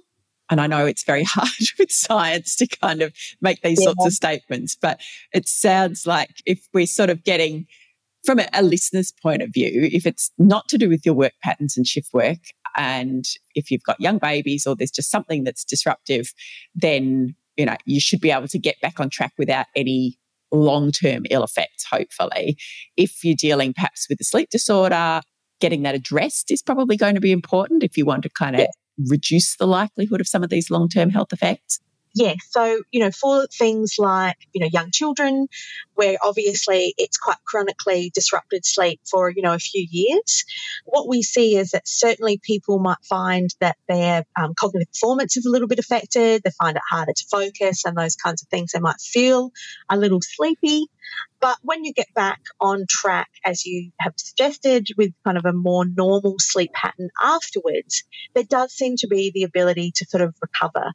and 0.50 0.60
I 0.60 0.66
know 0.66 0.86
it's 0.86 1.04
very 1.04 1.24
hard 1.28 1.48
with 1.78 1.90
science 1.90 2.56
to 2.56 2.66
kind 2.66 3.02
of 3.02 3.12
make 3.40 3.62
these 3.62 3.80
yeah. 3.80 3.86
sorts 3.86 4.06
of 4.06 4.12
statements, 4.12 4.76
but 4.80 5.00
it 5.32 5.48
sounds 5.48 6.06
like 6.06 6.30
if 6.46 6.66
we're 6.72 6.86
sort 6.86 7.10
of 7.10 7.24
getting 7.24 7.66
from 8.24 8.38
a, 8.38 8.48
a, 8.54 8.62
listener's 8.62 9.12
point 9.22 9.42
of 9.42 9.50
view, 9.52 9.88
if 9.92 10.06
it's 10.06 10.30
not 10.38 10.66
to 10.68 10.78
do 10.78 10.88
with 10.88 11.04
your 11.04 11.14
work 11.14 11.34
patterns 11.42 11.76
and 11.76 11.86
shift 11.86 12.14
work, 12.14 12.38
and 12.76 13.24
if 13.54 13.70
you've 13.70 13.82
got 13.82 14.00
young 14.00 14.18
babies 14.18 14.66
or 14.66 14.74
there's 14.74 14.90
just 14.90 15.10
something 15.10 15.44
that's 15.44 15.64
disruptive, 15.64 16.32
then 16.74 17.34
you 17.56 17.66
know 17.66 17.76
you 17.84 18.00
should 18.00 18.20
be 18.20 18.30
able 18.30 18.48
to 18.48 18.58
get 18.58 18.80
back 18.80 19.00
on 19.00 19.10
track 19.10 19.32
without 19.38 19.66
any 19.76 20.18
long-term 20.52 21.24
ill 21.30 21.42
effects. 21.42 21.84
Hopefully, 21.90 22.56
if 22.96 23.24
you're 23.24 23.36
dealing 23.36 23.72
perhaps 23.72 24.06
with 24.08 24.20
a 24.20 24.24
sleep 24.24 24.50
disorder, 24.50 25.20
getting 25.60 25.82
that 25.82 25.94
addressed 25.94 26.50
is 26.50 26.62
probably 26.62 26.96
going 26.96 27.14
to 27.14 27.20
be 27.20 27.32
important 27.32 27.82
if 27.82 27.96
you 27.96 28.04
want 28.04 28.22
to 28.22 28.30
kind 28.30 28.54
of 28.56 28.60
yeah. 28.60 28.66
reduce 29.08 29.56
the 29.56 29.66
likelihood 29.66 30.20
of 30.20 30.28
some 30.28 30.42
of 30.42 30.50
these 30.50 30.70
long-term 30.70 31.10
health 31.10 31.32
effects 31.32 31.80
yeah, 32.14 32.34
so, 32.50 32.80
you 32.92 33.00
know, 33.00 33.10
for 33.10 33.48
things 33.48 33.96
like, 33.98 34.36
you 34.52 34.60
know, 34.60 34.68
young 34.72 34.92
children, 34.92 35.48
where 35.94 36.16
obviously 36.22 36.94
it's 36.96 37.16
quite 37.16 37.38
chronically 37.44 38.12
disrupted 38.14 38.64
sleep 38.64 39.00
for, 39.10 39.30
you 39.30 39.42
know, 39.42 39.52
a 39.52 39.58
few 39.58 39.84
years, 39.90 40.44
what 40.84 41.08
we 41.08 41.22
see 41.22 41.56
is 41.56 41.72
that 41.72 41.88
certainly 41.88 42.38
people 42.38 42.78
might 42.78 43.02
find 43.08 43.50
that 43.60 43.76
their 43.88 44.24
um, 44.38 44.54
cognitive 44.54 44.92
performance 44.92 45.36
is 45.36 45.44
a 45.44 45.50
little 45.50 45.66
bit 45.66 45.80
affected. 45.80 46.42
They 46.44 46.50
find 46.50 46.76
it 46.76 46.82
harder 46.88 47.12
to 47.12 47.26
focus 47.28 47.84
and 47.84 47.96
those 47.96 48.14
kinds 48.14 48.42
of 48.42 48.48
things. 48.48 48.70
They 48.72 48.80
might 48.80 49.00
feel 49.00 49.50
a 49.90 49.96
little 49.96 50.20
sleepy. 50.22 50.86
But 51.40 51.58
when 51.62 51.84
you 51.84 51.92
get 51.92 52.14
back 52.14 52.40
on 52.60 52.86
track, 52.88 53.28
as 53.44 53.66
you 53.66 53.90
have 53.98 54.14
suggested, 54.16 54.86
with 54.96 55.12
kind 55.24 55.36
of 55.36 55.44
a 55.44 55.52
more 55.52 55.84
normal 55.84 56.36
sleep 56.38 56.72
pattern 56.72 57.10
afterwards, 57.20 58.04
there 58.34 58.44
does 58.44 58.72
seem 58.72 58.96
to 58.98 59.08
be 59.08 59.32
the 59.34 59.42
ability 59.42 59.92
to 59.96 60.06
sort 60.06 60.22
of 60.22 60.34
recover 60.40 60.92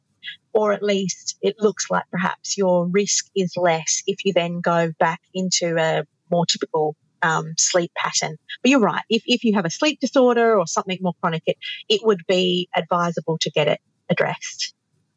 or 0.52 0.72
at 0.72 0.82
least 0.82 1.36
it 1.42 1.56
looks 1.58 1.90
like 1.90 2.04
perhaps 2.10 2.56
your 2.56 2.86
risk 2.86 3.26
is 3.36 3.52
less 3.56 4.02
if 4.06 4.24
you 4.24 4.32
then 4.32 4.60
go 4.60 4.92
back 4.98 5.20
into 5.34 5.76
a 5.78 6.04
more 6.30 6.46
typical 6.46 6.96
um, 7.22 7.54
sleep 7.58 7.92
pattern. 7.96 8.36
But 8.62 8.70
you're 8.70 8.80
right. 8.80 9.02
If, 9.08 9.22
if 9.26 9.44
you 9.44 9.54
have 9.54 9.64
a 9.64 9.70
sleep 9.70 10.00
disorder 10.00 10.58
or 10.58 10.66
something 10.66 10.98
more 11.00 11.14
chronic, 11.20 11.42
it, 11.46 11.56
it 11.88 12.00
would 12.04 12.22
be 12.26 12.68
advisable 12.74 13.38
to 13.38 13.50
get 13.50 13.68
it 13.68 13.80
addressed. 14.08 14.74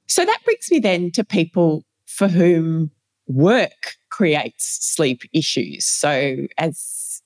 So 0.07 0.25
that 0.25 0.39
brings 0.45 0.69
me 0.69 0.79
then 0.79 1.11
to 1.11 1.23
people 1.23 1.83
for 2.05 2.27
whom 2.27 2.91
work 3.27 3.95
creates 4.09 4.77
sleep 4.81 5.21
issues. 5.31 5.85
So 5.85 6.47
as 6.57 6.77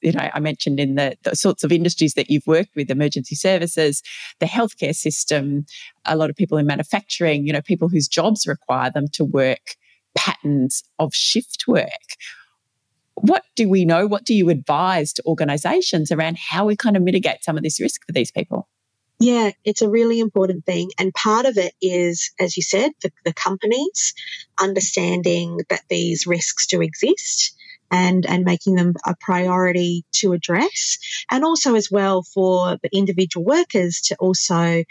you 0.02 0.12
know, 0.12 0.30
I 0.34 0.40
mentioned 0.40 0.80
in 0.80 0.96
the, 0.96 1.18
the 1.24 1.36
sorts 1.36 1.64
of 1.64 1.72
industries 1.72 2.14
that 2.14 2.30
you've 2.30 2.48
worked 2.48 2.76
with, 2.76 2.90
emergency 2.90 3.36
services, 3.36 4.04
the 4.40 4.46
healthcare 4.46 4.96
system, 4.96 5.66
a 6.06 6.16
lot 6.16 6.30
of 6.30 6.36
people 6.36 6.58
in 6.58 6.66
manufacturing, 6.66 7.46
you 7.46 7.54
know, 7.54 7.62
people 7.62 7.90
whose 7.90 8.08
jobs 8.08 8.48
require 8.48 8.92
them 8.92 9.08
to 9.14 9.26
work 9.26 9.76
patterns 10.16 10.84
of 11.00 11.14
shift 11.14 11.66
work. 11.68 11.88
What 13.16 13.44
do 13.56 13.68
we 13.68 13.86
know? 13.86 14.06
What 14.06 14.26
do 14.26 14.34
you 14.34 14.50
advise 14.50 15.14
to 15.14 15.24
organizations 15.26 16.12
around 16.12 16.38
how 16.38 16.66
we 16.66 16.76
kind 16.76 16.96
of 16.96 17.04
mitigate 17.04 17.44
some 17.44 17.58
of 17.58 17.64
this 17.64 17.80
risk 17.80 18.06
for 18.06 18.12
these 18.12 18.32
people? 18.32 18.68
Yeah, 19.20 19.52
it's 19.66 19.82
a 19.82 19.90
really 19.90 20.20
important 20.20 20.66
thing. 20.66 20.92
And 21.00 21.12
part 21.14 21.48
of 21.48 21.58
it 21.58 21.74
is, 21.82 22.32
as 22.40 22.56
you 22.56 22.62
said, 22.62 22.92
the, 23.02 23.12
the 23.26 23.34
companies 23.34 24.14
understanding 24.62 25.58
that 25.70 25.82
these 25.90 26.28
risks 26.28 26.68
do 26.68 26.82
exist 26.82 27.57
and 27.92 28.26
and 28.26 28.44
making 28.44 28.76
them 28.76 28.94
a 29.06 29.16
priority 29.20 30.04
to 30.12 30.34
address 30.34 30.98
and 31.32 31.44
also 31.44 31.76
as 31.76 31.90
well 31.90 32.24
for 32.24 32.78
the 32.84 32.90
individual 32.92 33.46
workers 33.46 34.02
to 34.02 34.16
also 34.20 34.84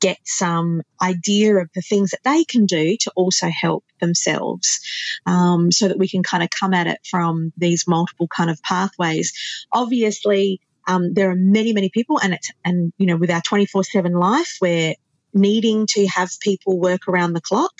get 0.00 0.18
some 0.24 0.82
idea 1.02 1.56
of 1.56 1.68
the 1.74 1.82
things 1.82 2.10
that 2.10 2.20
they 2.24 2.42
can 2.44 2.64
do 2.64 2.96
to 2.98 3.12
also 3.14 3.48
help 3.48 3.84
themselves 4.00 4.80
um, 5.26 5.70
so 5.70 5.88
that 5.88 5.98
we 5.98 6.08
can 6.08 6.22
kind 6.22 6.42
of 6.42 6.48
come 6.48 6.72
at 6.72 6.86
it 6.86 6.98
from 7.08 7.52
these 7.58 7.84
multiple 7.86 8.26
kind 8.26 8.50
of 8.50 8.60
pathways. 8.62 9.32
Obviously 9.72 10.60
um, 10.88 11.12
there 11.12 11.30
are 11.30 11.36
many 11.36 11.72
many 11.72 11.90
people 11.90 12.18
and 12.18 12.34
it's 12.34 12.50
and 12.64 12.92
you 12.98 13.06
know 13.06 13.16
with 13.16 13.30
our 13.30 13.42
24-7 13.42 14.18
life 14.18 14.56
we're 14.60 14.94
needing 15.32 15.86
to 15.86 16.06
have 16.06 16.30
people 16.40 16.80
work 16.80 17.06
around 17.06 17.34
the 17.34 17.40
clock 17.40 17.72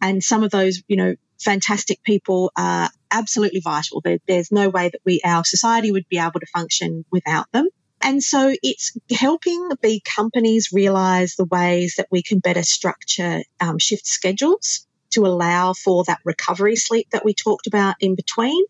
and 0.00 0.22
some 0.22 0.42
of 0.42 0.50
those 0.50 0.82
you 0.88 0.96
know 0.96 1.14
fantastic 1.42 2.02
people 2.02 2.52
are 2.56 2.90
absolutely 3.10 3.60
vital. 3.60 4.00
There, 4.00 4.18
there's 4.26 4.52
no 4.52 4.68
way 4.68 4.88
that 4.88 5.00
we, 5.04 5.20
our 5.24 5.44
society 5.44 5.92
would 5.92 6.08
be 6.08 6.18
able 6.18 6.40
to 6.40 6.46
function 6.46 7.04
without 7.10 7.50
them. 7.52 7.68
And 8.00 8.22
so 8.22 8.54
it's 8.62 8.96
helping 9.10 9.70
the 9.80 10.00
companies 10.04 10.70
realize 10.72 11.36
the 11.36 11.44
ways 11.44 11.94
that 11.98 12.08
we 12.10 12.22
can 12.22 12.40
better 12.40 12.62
structure 12.64 13.42
um, 13.60 13.78
shift 13.78 14.06
schedules 14.06 14.86
to 15.10 15.24
allow 15.24 15.72
for 15.72 16.04
that 16.04 16.18
recovery 16.24 16.74
sleep 16.74 17.08
that 17.12 17.24
we 17.24 17.32
talked 17.32 17.66
about 17.66 17.94
in 18.00 18.16
between. 18.16 18.64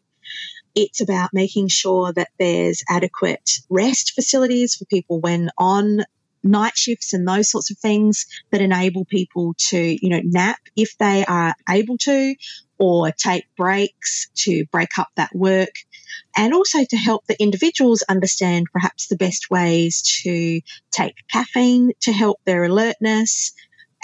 It's 0.74 1.00
about 1.00 1.30
making 1.32 1.68
sure 1.68 2.12
that 2.12 2.30
there's 2.38 2.82
adequate 2.88 3.58
rest 3.70 4.12
facilities 4.14 4.74
for 4.74 4.84
people 4.86 5.20
when 5.20 5.50
on 5.56 6.04
night 6.42 6.76
shifts 6.76 7.12
and 7.12 7.26
those 7.26 7.50
sorts 7.50 7.70
of 7.70 7.78
things 7.78 8.26
that 8.50 8.60
enable 8.60 9.04
people 9.04 9.54
to, 9.58 9.78
you 9.78 10.08
know, 10.08 10.20
nap 10.24 10.58
if 10.76 10.96
they 10.98 11.24
are 11.26 11.54
able 11.68 11.98
to 11.98 12.34
or 12.78 13.12
take 13.12 13.44
breaks 13.56 14.28
to 14.34 14.64
break 14.66 14.98
up 14.98 15.08
that 15.16 15.30
work 15.34 15.70
and 16.36 16.52
also 16.52 16.84
to 16.84 16.96
help 16.96 17.24
the 17.26 17.40
individuals 17.40 18.02
understand 18.08 18.66
perhaps 18.72 19.06
the 19.06 19.16
best 19.16 19.50
ways 19.50 20.02
to 20.22 20.60
take 20.90 21.14
caffeine 21.30 21.92
to 22.00 22.12
help 22.12 22.40
their 22.44 22.64
alertness, 22.64 23.52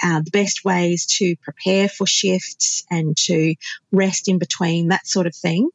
uh, 0.01 0.21
the 0.21 0.31
best 0.31 0.63
ways 0.63 1.05
to 1.05 1.35
prepare 1.41 1.89
for 1.89 2.07
shifts 2.07 2.85
and 2.89 3.17
to 3.17 3.55
rest 3.91 4.29
in 4.29 4.37
between, 4.37 4.89
that 4.89 5.07
sort 5.07 5.27
of 5.27 5.35
thing, 5.35 5.69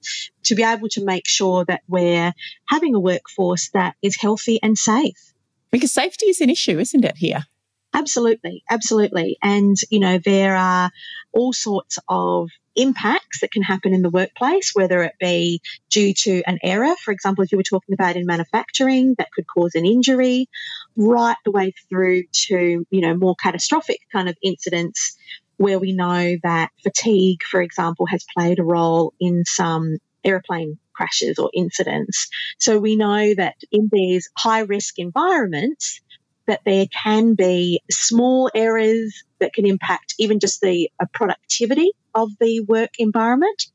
to 0.44 0.55
be 0.55 0.62
able 0.62 0.88
to 0.88 1.05
make 1.05 1.27
sure 1.27 1.64
that 1.66 1.83
we're 1.88 2.33
having 2.68 2.94
a 2.94 3.00
workforce 3.00 3.70
that 3.70 3.96
is 4.00 4.16
healthy 4.16 4.59
and 4.62 4.79
safe. 4.79 5.34
Because 5.74 5.90
safety 5.90 6.26
is 6.26 6.40
an 6.40 6.50
issue, 6.50 6.78
isn't 6.78 7.04
it, 7.04 7.16
here? 7.16 7.46
Absolutely, 7.92 8.62
absolutely. 8.70 9.38
And, 9.42 9.76
you 9.90 9.98
know, 9.98 10.20
there 10.24 10.54
are 10.54 10.92
all 11.32 11.52
sorts 11.52 11.98
of 12.08 12.50
impacts 12.76 13.40
that 13.40 13.50
can 13.50 13.62
happen 13.62 13.92
in 13.92 14.02
the 14.02 14.08
workplace, 14.08 14.70
whether 14.74 15.02
it 15.02 15.14
be 15.18 15.60
due 15.90 16.14
to 16.14 16.44
an 16.46 16.60
error, 16.62 16.94
for 17.02 17.10
example, 17.10 17.42
if 17.42 17.50
you 17.50 17.58
were 17.58 17.64
talking 17.64 17.92
about 17.92 18.14
in 18.14 18.24
manufacturing, 18.24 19.16
that 19.18 19.32
could 19.32 19.48
cause 19.48 19.74
an 19.74 19.84
injury, 19.84 20.48
right 20.94 21.34
the 21.44 21.50
way 21.50 21.74
through 21.88 22.22
to, 22.30 22.87
you 22.88 23.00
know, 23.00 23.16
more 23.16 23.34
catastrophic 23.34 23.98
kind 24.12 24.28
of 24.28 24.37
incidents 24.44 25.16
where 25.56 25.80
we 25.80 25.92
know 25.92 26.37
that 26.44 26.70
fatigue, 26.84 27.42
for 27.42 27.60
example, 27.60 28.06
has 28.06 28.24
played 28.32 28.60
a 28.60 28.64
role 28.64 29.12
in 29.18 29.42
some 29.44 29.98
airplane 30.22 30.78
crashes 30.94 31.38
or 31.38 31.50
incidents. 31.54 32.28
So 32.59 32.78
we 32.78 32.96
know 32.96 33.35
that 33.35 33.57
in 33.70 33.88
these 33.92 34.28
high 34.37 34.61
risk 34.61 34.98
environments, 34.98 36.00
that 36.46 36.61
there 36.64 36.87
can 37.02 37.35
be 37.35 37.80
small 37.90 38.50
errors 38.54 39.24
that 39.40 39.52
can 39.54 39.66
impact 39.66 40.14
even 40.18 40.38
just 40.38 40.61
the 40.61 40.90
uh, 41.00 41.07
productivity 41.12 41.92
of 42.14 42.30
the 42.40 42.61
work 42.68 42.90
environment, 42.98 43.66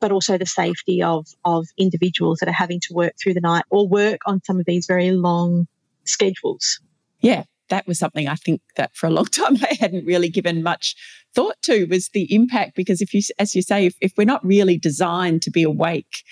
but 0.00 0.12
also 0.12 0.38
the 0.38 0.46
safety 0.46 1.02
of, 1.02 1.26
of 1.44 1.66
individuals 1.78 2.38
that 2.38 2.48
are 2.48 2.52
having 2.52 2.80
to 2.80 2.94
work 2.94 3.14
through 3.22 3.34
the 3.34 3.40
night 3.40 3.64
or 3.70 3.86
work 3.86 4.20
on 4.26 4.42
some 4.44 4.58
of 4.58 4.66
these 4.66 4.86
very 4.86 5.10
long 5.12 5.66
schedules. 6.04 6.80
Yeah, 7.20 7.44
that 7.68 7.86
was 7.86 7.98
something 7.98 8.28
I 8.28 8.34
think 8.34 8.60
that 8.76 8.94
for 8.96 9.06
a 9.06 9.10
long 9.10 9.24
time 9.26 9.56
I 9.56 9.76
hadn't 9.78 10.06
really 10.06 10.28
given 10.28 10.62
much 10.62 10.94
thought 11.34 11.56
to 11.62 11.86
was 11.86 12.08
the 12.08 12.32
impact 12.34 12.76
because 12.76 13.00
if 13.00 13.12
you, 13.12 13.22
as 13.38 13.54
you 13.54 13.62
say, 13.62 13.86
if, 13.86 13.94
if 14.00 14.12
we're 14.16 14.24
not 14.24 14.44
really 14.44 14.78
designed 14.78 15.42
to 15.42 15.50
be 15.50 15.62
awake 15.62 16.24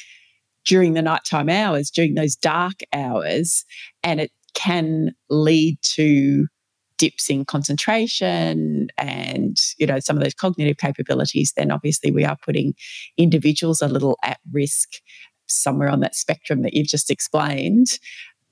during 0.65 0.95
the 0.95 1.03
nighttime 1.03 1.49
hours, 1.49 1.91
during 1.91 2.15
those 2.15 2.37
dark 2.37 2.81
hours, 2.93 3.65
and 4.03 4.21
it 4.21 4.31
can 4.55 5.15
lead 5.29 5.79
to 5.83 6.47
dips 6.97 7.29
in 7.29 7.45
concentration 7.45 8.87
and 8.97 9.57
you 9.79 9.87
know 9.87 9.99
some 9.99 10.17
of 10.17 10.23
those 10.23 10.33
cognitive 10.33 10.77
capabilities 10.77 11.53
then 11.57 11.73
obviously 11.73 12.13
we 12.13 12.25
are 12.25 12.37
putting 12.41 12.73
individuals 13.19 13.83
a 13.83 13.89
little 13.89 14.17
at 14.23 14.39
risk 14.53 14.91
somewhere 15.47 15.89
on 15.89 16.01
that 16.01 16.15
spectrum 16.15 16.63
that 16.63 16.75
you've 16.75 16.89
just 16.89 17.11
explained. 17.11 17.99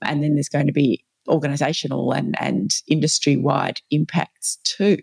And 0.03 0.23
then 0.23 0.35
there's 0.35 0.49
going 0.49 0.67
to 0.67 0.73
be 0.73 1.05
organizational 1.29 2.13
and 2.13 2.35
and 2.41 2.73
industry 2.89 3.37
wide 3.37 3.81
impacts 3.91 4.57
too. 4.65 4.99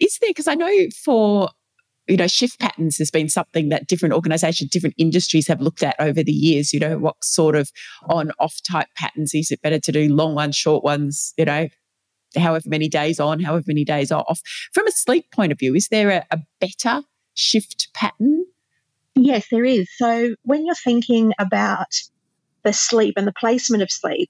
Is 0.00 0.18
there 0.18 0.30
because 0.30 0.48
i 0.48 0.54
know 0.54 0.72
for 1.04 1.50
you 2.08 2.16
know, 2.16 2.26
shift 2.26 2.60
patterns 2.60 2.98
has 2.98 3.10
been 3.10 3.28
something 3.28 3.68
that 3.70 3.86
different 3.86 4.14
organizations, 4.14 4.70
different 4.70 4.94
industries 4.98 5.48
have 5.48 5.60
looked 5.60 5.82
at 5.82 5.96
over 5.98 6.22
the 6.22 6.32
years. 6.32 6.72
You 6.72 6.80
know, 6.80 6.98
what 6.98 7.16
sort 7.22 7.56
of 7.56 7.70
on 8.08 8.30
off 8.38 8.60
type 8.68 8.88
patterns 8.96 9.34
is 9.34 9.50
it 9.50 9.62
better 9.62 9.80
to 9.80 9.92
do 9.92 10.14
long 10.14 10.34
ones, 10.34 10.56
short 10.56 10.84
ones, 10.84 11.34
you 11.36 11.44
know, 11.44 11.68
however 12.36 12.68
many 12.68 12.88
days 12.88 13.18
on, 13.18 13.40
however 13.40 13.64
many 13.66 13.84
days 13.84 14.12
off. 14.12 14.40
From 14.72 14.86
a 14.86 14.92
sleep 14.92 15.30
point 15.32 15.52
of 15.52 15.58
view, 15.58 15.74
is 15.74 15.88
there 15.88 16.10
a, 16.10 16.26
a 16.30 16.38
better 16.60 17.02
shift 17.34 17.88
pattern? 17.94 18.44
Yes, 19.14 19.46
there 19.50 19.64
is. 19.64 19.88
So 19.96 20.34
when 20.42 20.66
you're 20.66 20.74
thinking 20.74 21.32
about 21.38 21.94
the 22.62 22.72
sleep 22.72 23.14
and 23.16 23.26
the 23.26 23.32
placement 23.32 23.82
of 23.82 23.90
sleep, 23.90 24.28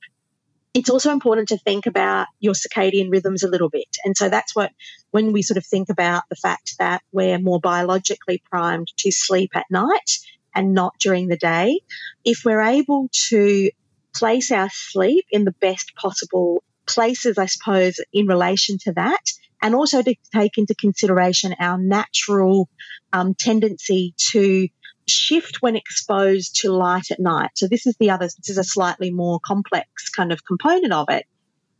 it's 0.76 0.90
also 0.90 1.10
important 1.10 1.48
to 1.48 1.56
think 1.56 1.86
about 1.86 2.26
your 2.38 2.52
circadian 2.52 3.10
rhythms 3.10 3.42
a 3.42 3.48
little 3.48 3.70
bit. 3.70 3.88
And 4.04 4.14
so 4.14 4.28
that's 4.28 4.54
what, 4.54 4.72
when 5.10 5.32
we 5.32 5.40
sort 5.40 5.56
of 5.56 5.64
think 5.64 5.88
about 5.88 6.24
the 6.28 6.36
fact 6.36 6.74
that 6.78 7.00
we're 7.12 7.38
more 7.38 7.58
biologically 7.58 8.42
primed 8.50 8.88
to 8.98 9.10
sleep 9.10 9.52
at 9.54 9.64
night 9.70 10.18
and 10.54 10.74
not 10.74 10.92
during 11.00 11.28
the 11.28 11.38
day, 11.38 11.80
if 12.26 12.42
we're 12.44 12.60
able 12.60 13.08
to 13.28 13.70
place 14.14 14.52
our 14.52 14.68
sleep 14.70 15.24
in 15.30 15.44
the 15.44 15.54
best 15.62 15.94
possible 15.96 16.62
places, 16.86 17.38
I 17.38 17.46
suppose, 17.46 17.98
in 18.12 18.26
relation 18.26 18.76
to 18.80 18.92
that, 18.92 19.32
and 19.62 19.74
also 19.74 20.02
to 20.02 20.14
take 20.34 20.58
into 20.58 20.74
consideration 20.74 21.54
our 21.58 21.78
natural 21.78 22.68
um, 23.14 23.32
tendency 23.32 24.12
to 24.32 24.68
shift 25.08 25.58
when 25.60 25.76
exposed 25.76 26.56
to 26.62 26.72
light 26.72 27.10
at 27.10 27.20
night. 27.20 27.50
So 27.54 27.68
this 27.68 27.86
is 27.86 27.96
the 27.98 28.10
other, 28.10 28.26
this 28.26 28.48
is 28.48 28.58
a 28.58 28.64
slightly 28.64 29.10
more 29.10 29.40
complex 29.44 30.10
kind 30.10 30.32
of 30.32 30.44
component 30.44 30.92
of 30.92 31.08
it. 31.08 31.26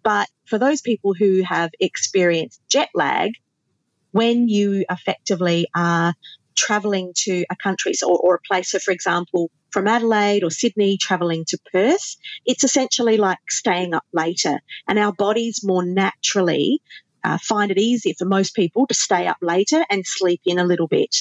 But 0.02 0.28
for 0.44 0.58
those 0.58 0.80
people 0.80 1.14
who 1.14 1.42
have 1.42 1.70
experienced 1.80 2.60
jet 2.68 2.90
lag, 2.94 3.32
when 4.12 4.48
you 4.48 4.84
effectively 4.88 5.66
are 5.74 6.14
traveling 6.54 7.12
to 7.14 7.44
a 7.50 7.56
country 7.56 7.92
or, 8.06 8.16
or 8.18 8.34
a 8.36 8.40
place, 8.40 8.70
so 8.70 8.78
for 8.78 8.92
example, 8.92 9.50
from 9.70 9.88
Adelaide 9.88 10.44
or 10.44 10.50
Sydney 10.50 10.96
traveling 10.96 11.44
to 11.48 11.58
Perth, 11.72 12.16
it's 12.46 12.64
essentially 12.64 13.16
like 13.16 13.38
staying 13.50 13.94
up 13.94 14.04
later. 14.12 14.60
And 14.88 14.98
our 14.98 15.12
bodies 15.12 15.60
more 15.64 15.84
naturally 15.84 16.80
uh, 17.24 17.38
find 17.42 17.70
it 17.72 17.78
easier 17.78 18.14
for 18.16 18.24
most 18.24 18.54
people 18.54 18.86
to 18.86 18.94
stay 18.94 19.26
up 19.26 19.38
later 19.42 19.84
and 19.90 20.06
sleep 20.06 20.40
in 20.46 20.58
a 20.58 20.64
little 20.64 20.86
bit. 20.86 21.16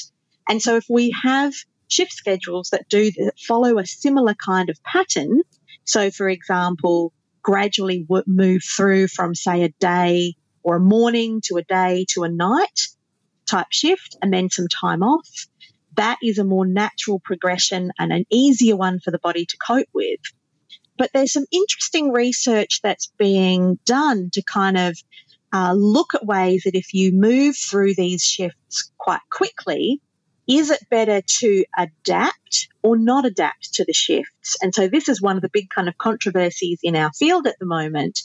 And 0.48 0.62
so 0.62 0.76
if 0.76 0.86
we 0.88 1.12
have 1.22 1.52
shift 1.88 2.12
schedules 2.12 2.70
that 2.70 2.88
do 2.88 3.10
that 3.12 3.38
follow 3.46 3.78
a 3.78 3.86
similar 3.86 4.34
kind 4.34 4.70
of 4.70 4.82
pattern. 4.84 5.42
So, 5.84 6.10
for 6.10 6.28
example, 6.28 7.12
gradually 7.42 8.02
w- 8.02 8.24
move 8.26 8.62
through 8.64 9.08
from, 9.08 9.34
say, 9.34 9.62
a 9.62 9.68
day 9.80 10.34
or 10.62 10.76
a 10.76 10.80
morning 10.80 11.40
to 11.44 11.56
a 11.56 11.62
day 11.62 12.06
to 12.10 12.24
a 12.24 12.28
night 12.28 12.80
type 13.48 13.68
shift 13.70 14.16
and 14.20 14.32
then 14.32 14.50
some 14.50 14.66
time 14.68 15.02
off. 15.02 15.28
That 15.96 16.18
is 16.22 16.38
a 16.38 16.44
more 16.44 16.66
natural 16.66 17.20
progression 17.20 17.92
and 17.98 18.12
an 18.12 18.24
easier 18.30 18.76
one 18.76 18.98
for 19.00 19.10
the 19.10 19.18
body 19.18 19.46
to 19.46 19.56
cope 19.58 19.88
with. 19.94 20.20
But 20.98 21.10
there's 21.12 21.32
some 21.32 21.46
interesting 21.52 22.12
research 22.12 22.80
that's 22.82 23.12
being 23.18 23.78
done 23.84 24.30
to 24.32 24.42
kind 24.42 24.76
of 24.76 24.96
uh, 25.52 25.72
look 25.74 26.14
at 26.14 26.26
ways 26.26 26.62
that 26.64 26.74
if 26.74 26.92
you 26.92 27.12
move 27.12 27.56
through 27.56 27.94
these 27.94 28.22
shifts 28.22 28.90
quite 28.98 29.20
quickly, 29.30 30.00
is 30.48 30.70
it 30.70 30.80
better 30.90 31.20
to 31.20 31.64
adapt 31.76 32.68
or 32.82 32.96
not 32.96 33.24
adapt 33.24 33.74
to 33.74 33.84
the 33.84 33.92
shifts? 33.92 34.56
And 34.62 34.74
so 34.74 34.88
this 34.88 35.08
is 35.08 35.20
one 35.20 35.36
of 35.36 35.42
the 35.42 35.50
big 35.52 35.70
kind 35.70 35.88
of 35.88 35.98
controversies 35.98 36.80
in 36.82 36.96
our 36.96 37.12
field 37.12 37.46
at 37.46 37.58
the 37.58 37.66
moment. 37.66 38.22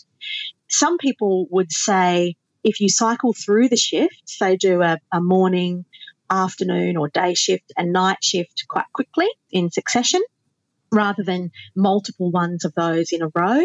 Some 0.69 0.97
people 0.97 1.47
would 1.49 1.71
say 1.71 2.35
if 2.63 2.79
you 2.79 2.89
cycle 2.89 3.33
through 3.33 3.69
the 3.69 3.77
shifts, 3.77 4.37
say 4.37 4.55
do 4.55 4.81
a, 4.81 4.99
a 5.11 5.21
morning, 5.21 5.85
afternoon 6.29 6.95
or 6.95 7.09
day 7.09 7.33
shift 7.33 7.73
and 7.77 7.91
night 7.91 8.23
shift 8.23 8.65
quite 8.69 8.85
quickly 8.93 9.27
in 9.51 9.69
succession, 9.69 10.21
rather 10.91 11.23
than 11.23 11.51
multiple 11.75 12.31
ones 12.31 12.65
of 12.65 12.73
those 12.73 13.11
in 13.11 13.21
a 13.21 13.31
row, 13.35 13.63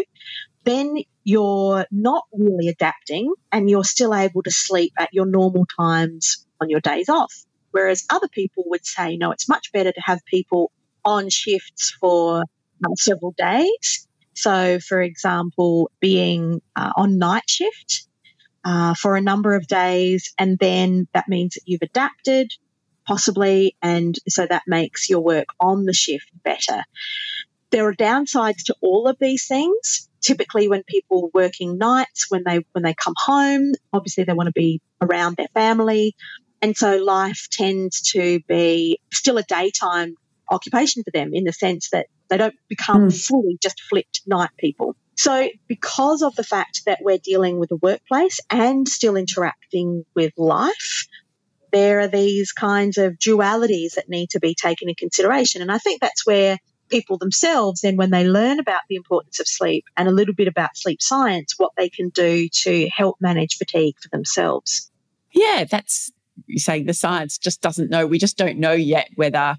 then 0.63 0.97
you're 1.23 1.85
not 1.91 2.23
really 2.33 2.67
adapting 2.67 3.33
and 3.51 3.69
you're 3.69 3.83
still 3.83 4.13
able 4.13 4.43
to 4.43 4.51
sleep 4.51 4.93
at 4.99 5.13
your 5.13 5.25
normal 5.25 5.65
times 5.77 6.45
on 6.59 6.69
your 6.69 6.81
days 6.81 7.09
off. 7.09 7.33
Whereas 7.77 8.05
other 8.09 8.27
people 8.27 8.63
would 8.69 8.83
say, 8.83 9.17
no, 9.17 9.29
it's 9.29 9.47
much 9.47 9.71
better 9.71 9.91
to 9.91 10.01
have 10.03 10.25
people 10.25 10.71
on 11.05 11.29
shifts 11.29 11.95
for 12.01 12.41
uh, 12.41 12.95
several 12.95 13.35
days. 13.37 14.07
So, 14.33 14.79
for 14.79 14.99
example, 14.99 15.91
being 15.99 16.59
uh, 16.75 16.93
on 16.95 17.19
night 17.19 17.47
shift 17.47 18.07
uh, 18.65 18.95
for 18.95 19.15
a 19.15 19.21
number 19.21 19.53
of 19.53 19.67
days, 19.67 20.33
and 20.39 20.57
then 20.57 21.07
that 21.13 21.29
means 21.29 21.53
that 21.53 21.61
you've 21.67 21.83
adapted 21.83 22.51
possibly, 23.05 23.75
and 23.79 24.15
so 24.27 24.47
that 24.47 24.63
makes 24.65 25.07
your 25.07 25.19
work 25.19 25.49
on 25.59 25.85
the 25.85 25.93
shift 25.93 26.31
better. 26.43 26.83
There 27.69 27.87
are 27.87 27.93
downsides 27.93 28.63
to 28.65 28.75
all 28.81 29.07
of 29.07 29.17
these 29.19 29.45
things. 29.45 30.09
Typically, 30.19 30.67
when 30.67 30.81
people 30.81 31.29
working 31.31 31.77
nights, 31.77 32.25
when 32.29 32.41
they 32.43 32.65
when 32.71 32.83
they 32.83 32.95
come 32.95 33.13
home, 33.15 33.73
obviously 33.93 34.23
they 34.23 34.33
want 34.33 34.47
to 34.47 34.51
be 34.51 34.81
around 34.99 35.37
their 35.37 35.53
family. 35.53 36.15
And 36.61 36.75
so 36.75 36.97
life 36.97 37.47
tends 37.51 38.01
to 38.13 38.39
be 38.47 38.99
still 39.11 39.37
a 39.37 39.43
daytime 39.43 40.15
occupation 40.49 41.03
for 41.03 41.11
them 41.11 41.33
in 41.33 41.43
the 41.43 41.53
sense 41.53 41.89
that 41.91 42.07
they 42.29 42.37
don't 42.37 42.55
become 42.67 43.09
mm. 43.09 43.27
fully 43.27 43.57
just 43.61 43.81
flipped 43.81 44.21
night 44.25 44.49
people. 44.57 44.95
So, 45.15 45.49
because 45.67 46.21
of 46.21 46.35
the 46.35 46.43
fact 46.43 46.83
that 46.85 46.99
we're 47.01 47.17
dealing 47.17 47.59
with 47.59 47.71
a 47.71 47.75
workplace 47.77 48.39
and 48.51 48.87
still 48.87 49.15
interacting 49.15 50.05
with 50.13 50.31
life, 50.37 51.07
there 51.71 51.99
are 52.01 52.07
these 52.07 52.51
kinds 52.51 52.97
of 52.99 53.13
dualities 53.13 53.95
that 53.95 54.09
need 54.09 54.29
to 54.31 54.39
be 54.39 54.53
taken 54.53 54.89
in 54.89 54.95
consideration. 54.95 55.61
And 55.61 55.71
I 55.71 55.79
think 55.79 56.01
that's 56.01 56.25
where 56.25 56.59
people 56.89 57.17
themselves, 57.17 57.81
then, 57.81 57.97
when 57.97 58.11
they 58.11 58.27
learn 58.27 58.59
about 58.59 58.81
the 58.89 58.95
importance 58.95 59.39
of 59.39 59.47
sleep 59.47 59.85
and 59.97 60.07
a 60.07 60.11
little 60.11 60.35
bit 60.35 60.47
about 60.47 60.77
sleep 60.77 61.01
science, 61.01 61.55
what 61.57 61.71
they 61.75 61.89
can 61.89 62.09
do 62.09 62.47
to 62.49 62.87
help 62.95 63.17
manage 63.19 63.57
fatigue 63.57 63.95
for 63.99 64.09
themselves. 64.09 64.91
Yeah, 65.33 65.65
that's 65.69 66.11
you 66.45 66.59
say 66.59 66.83
the 66.83 66.93
science 66.93 67.37
just 67.37 67.61
doesn't 67.61 67.89
know. 67.89 68.05
We 68.05 68.19
just 68.19 68.37
don't 68.37 68.59
know 68.59 68.73
yet 68.73 69.09
whether 69.15 69.57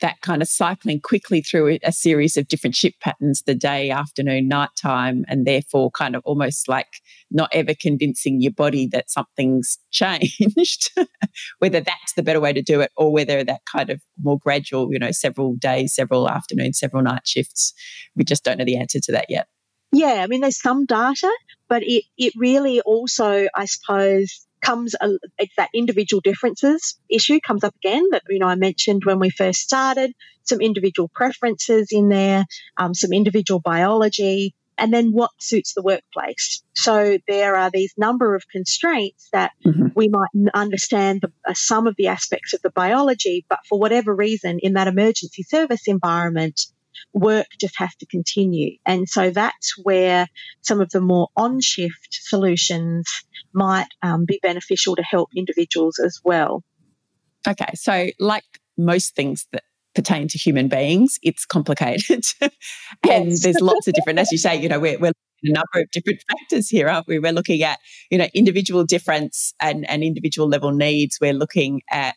that 0.00 0.20
kind 0.22 0.42
of 0.42 0.48
cycling 0.48 1.00
quickly 1.00 1.42
through 1.42 1.78
a 1.82 1.92
series 1.92 2.36
of 2.36 2.48
different 2.48 2.74
shift 2.74 3.00
patterns 3.00 3.42
the 3.42 3.54
day, 3.54 3.90
afternoon, 3.90 4.48
nighttime, 4.48 5.24
and 5.28 5.46
therefore 5.46 5.90
kind 5.90 6.16
of 6.16 6.22
almost 6.24 6.68
like 6.68 6.88
not 7.30 7.50
ever 7.52 7.74
convincing 7.78 8.40
your 8.40 8.52
body 8.52 8.86
that 8.86 9.10
something's 9.10 9.78
changed, 9.90 10.90
whether 11.58 11.80
that's 11.80 12.14
the 12.16 12.22
better 12.22 12.40
way 12.40 12.52
to 12.52 12.62
do 12.62 12.80
it 12.80 12.90
or 12.96 13.12
whether 13.12 13.44
that 13.44 13.60
kind 13.70 13.90
of 13.90 14.00
more 14.22 14.38
gradual, 14.38 14.92
you 14.92 14.98
know, 14.98 15.12
several 15.12 15.54
days, 15.54 15.94
several 15.94 16.28
afternoons, 16.28 16.78
several 16.78 17.02
night 17.02 17.26
shifts. 17.26 17.72
We 18.16 18.24
just 18.24 18.44
don't 18.44 18.58
know 18.58 18.64
the 18.64 18.78
answer 18.78 19.00
to 19.00 19.12
that 19.12 19.26
yet. 19.28 19.48
Yeah, 19.92 20.22
I 20.22 20.26
mean, 20.28 20.40
there's 20.40 20.60
some 20.60 20.86
data, 20.86 21.30
but 21.68 21.82
it, 21.82 22.04
it 22.16 22.32
really 22.36 22.80
also, 22.80 23.48
I 23.54 23.64
suppose, 23.64 24.46
comes 24.60 24.94
a, 25.00 25.10
it's 25.38 25.54
that 25.56 25.70
individual 25.74 26.20
differences 26.20 26.98
issue 27.08 27.40
comes 27.40 27.64
up 27.64 27.74
again 27.76 28.04
that 28.10 28.22
you 28.28 28.38
know 28.38 28.46
I 28.46 28.54
mentioned 28.54 29.02
when 29.04 29.18
we 29.18 29.30
first 29.30 29.60
started 29.60 30.12
some 30.44 30.60
individual 30.60 31.10
preferences 31.14 31.88
in 31.90 32.08
there 32.08 32.44
um, 32.76 32.94
some 32.94 33.12
individual 33.12 33.60
biology 33.60 34.54
and 34.78 34.94
then 34.94 35.12
what 35.12 35.30
suits 35.38 35.74
the 35.74 35.82
workplace 35.82 36.62
so 36.74 37.18
there 37.28 37.56
are 37.56 37.70
these 37.72 37.92
number 37.96 38.34
of 38.34 38.48
constraints 38.48 39.28
that 39.32 39.52
mm-hmm. 39.64 39.88
we 39.94 40.08
might 40.08 40.50
understand 40.54 41.20
the, 41.22 41.32
uh, 41.48 41.54
some 41.54 41.86
of 41.86 41.94
the 41.96 42.08
aspects 42.08 42.52
of 42.54 42.62
the 42.62 42.70
biology 42.70 43.44
but 43.48 43.60
for 43.68 43.78
whatever 43.78 44.14
reason 44.14 44.58
in 44.60 44.74
that 44.74 44.88
emergency 44.88 45.42
service 45.42 45.86
environment 45.86 46.60
work 47.12 47.46
just 47.58 47.74
has 47.78 47.94
to 47.96 48.06
continue. 48.06 48.76
And 48.86 49.08
so 49.08 49.30
that's 49.30 49.74
where 49.82 50.26
some 50.60 50.80
of 50.80 50.90
the 50.90 51.00
more 51.00 51.28
on 51.36 51.60
shift 51.60 52.08
solutions 52.10 53.06
might 53.52 53.88
um, 54.02 54.24
be 54.24 54.38
beneficial 54.42 54.96
to 54.96 55.02
help 55.02 55.30
individuals 55.36 55.98
as 55.98 56.20
well. 56.24 56.62
Okay. 57.48 57.72
So, 57.74 58.08
like 58.18 58.44
most 58.76 59.14
things 59.14 59.46
that 59.52 59.62
pertain 59.94 60.28
to 60.28 60.38
human 60.38 60.68
beings, 60.68 61.18
it's 61.22 61.44
complicated. 61.44 62.24
and 62.40 62.52
yes. 63.02 63.42
there's 63.42 63.60
lots 63.60 63.86
of 63.86 63.94
different, 63.94 64.18
as 64.18 64.30
you 64.30 64.38
say, 64.38 64.56
you 64.60 64.68
know, 64.68 64.80
we're, 64.80 64.98
we're 64.98 65.10
a 65.10 65.52
number 65.52 65.80
of 65.80 65.90
different 65.90 66.22
factors 66.30 66.68
here, 66.68 66.88
aren't 66.88 67.06
we? 67.06 67.18
We're 67.18 67.32
looking 67.32 67.62
at, 67.62 67.78
you 68.10 68.18
know, 68.18 68.28
individual 68.34 68.84
difference 68.84 69.54
and, 69.60 69.88
and 69.88 70.02
individual 70.02 70.48
level 70.48 70.70
needs. 70.70 71.18
We're 71.20 71.32
looking 71.32 71.82
at 71.90 72.16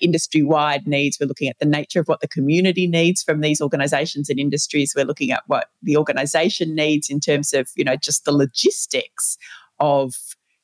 industry 0.00 0.42
wide 0.42 0.86
needs. 0.86 1.18
We're 1.20 1.26
looking 1.26 1.48
at 1.48 1.58
the 1.58 1.66
nature 1.66 2.00
of 2.00 2.08
what 2.08 2.20
the 2.20 2.28
community 2.28 2.86
needs 2.86 3.22
from 3.22 3.40
these 3.40 3.60
organizations 3.60 4.28
and 4.28 4.38
industries. 4.38 4.92
We're 4.96 5.04
looking 5.04 5.30
at 5.30 5.42
what 5.46 5.68
the 5.82 5.96
organization 5.96 6.74
needs 6.74 7.08
in 7.08 7.20
terms 7.20 7.52
of, 7.52 7.68
you 7.76 7.84
know, 7.84 7.96
just 7.96 8.24
the 8.24 8.32
logistics 8.32 9.36
of 9.80 10.14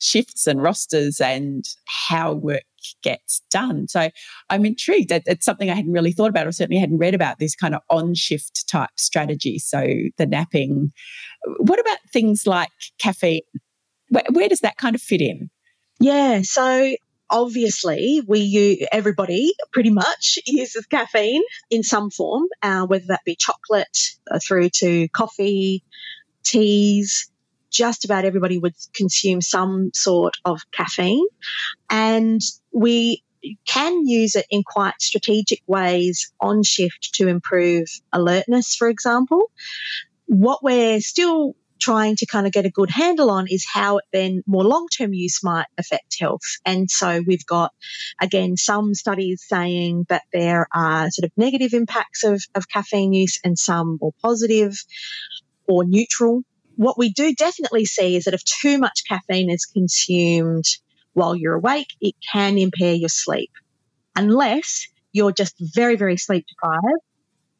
shifts 0.00 0.46
and 0.46 0.62
rosters 0.62 1.20
and 1.20 1.64
how 2.08 2.32
work 2.32 2.62
gets 3.02 3.42
done. 3.50 3.86
So 3.88 4.10
I'm 4.48 4.64
intrigued. 4.64 5.12
It's 5.12 5.44
something 5.44 5.70
I 5.70 5.74
hadn't 5.74 5.92
really 5.92 6.12
thought 6.12 6.30
about, 6.30 6.46
or 6.46 6.52
certainly 6.52 6.80
hadn't 6.80 6.98
read 6.98 7.14
about 7.14 7.38
this 7.38 7.54
kind 7.54 7.74
of 7.74 7.82
on 7.90 8.14
shift 8.14 8.68
type 8.68 8.90
strategy. 8.96 9.58
So 9.58 9.86
the 10.16 10.26
napping. 10.26 10.90
What 11.58 11.78
about 11.78 11.98
things 12.12 12.46
like 12.46 12.70
caffeine? 12.98 13.42
Where, 14.08 14.24
where 14.32 14.48
does 14.48 14.60
that 14.60 14.78
kind 14.78 14.94
of 14.94 15.02
fit 15.02 15.20
in? 15.20 15.50
Yeah. 16.00 16.40
So 16.42 16.94
obviously 17.30 18.22
we 18.26 18.40
use, 18.40 18.86
everybody 18.92 19.52
pretty 19.72 19.90
much 19.90 20.38
uses 20.46 20.86
caffeine 20.86 21.42
in 21.70 21.82
some 21.82 22.10
form, 22.10 22.44
uh, 22.62 22.86
whether 22.86 23.04
that 23.08 23.20
be 23.24 23.36
chocolate 23.36 23.98
uh, 24.30 24.38
through 24.46 24.70
to 24.70 25.08
coffee, 25.08 25.84
teas. 26.44 27.29
Just 27.70 28.04
about 28.04 28.24
everybody 28.24 28.58
would 28.58 28.74
consume 28.94 29.40
some 29.40 29.90
sort 29.94 30.34
of 30.44 30.60
caffeine, 30.72 31.26
and 31.88 32.40
we 32.72 33.22
can 33.66 34.06
use 34.06 34.34
it 34.34 34.46
in 34.50 34.62
quite 34.62 35.00
strategic 35.00 35.60
ways 35.66 36.32
on 36.40 36.62
shift 36.62 37.14
to 37.14 37.28
improve 37.28 37.86
alertness, 38.12 38.74
for 38.76 38.88
example. 38.88 39.50
What 40.26 40.62
we're 40.62 41.00
still 41.00 41.54
trying 41.80 42.14
to 42.16 42.26
kind 42.26 42.46
of 42.46 42.52
get 42.52 42.66
a 42.66 42.70
good 42.70 42.90
handle 42.90 43.30
on 43.30 43.46
is 43.48 43.64
how 43.72 43.98
it 43.98 44.04
then 44.12 44.42
more 44.46 44.64
long 44.64 44.86
term 44.88 45.14
use 45.14 45.42
might 45.42 45.66
affect 45.78 46.16
health. 46.20 46.42
And 46.64 46.90
so 46.90 47.22
we've 47.26 47.46
got, 47.46 47.72
again, 48.20 48.56
some 48.56 48.94
studies 48.94 49.44
saying 49.48 50.06
that 50.08 50.22
there 50.32 50.66
are 50.74 51.10
sort 51.10 51.24
of 51.24 51.32
negative 51.36 51.72
impacts 51.72 52.22
of, 52.22 52.42
of 52.54 52.68
caffeine 52.68 53.12
use 53.12 53.40
and 53.42 53.58
some 53.58 53.98
more 54.00 54.12
positive 54.22 54.76
or 55.66 55.84
neutral. 55.84 56.42
What 56.80 56.96
we 56.96 57.10
do 57.12 57.34
definitely 57.34 57.84
see 57.84 58.16
is 58.16 58.24
that 58.24 58.32
if 58.32 58.42
too 58.42 58.78
much 58.78 59.04
caffeine 59.06 59.50
is 59.50 59.66
consumed 59.66 60.64
while 61.12 61.36
you're 61.36 61.54
awake, 61.54 61.92
it 62.00 62.14
can 62.32 62.56
impair 62.56 62.94
your 62.94 63.10
sleep 63.10 63.50
unless 64.16 64.86
you're 65.12 65.32
just 65.32 65.54
very, 65.74 65.96
very 65.96 66.16
sleep 66.16 66.46
deprived 66.48 67.02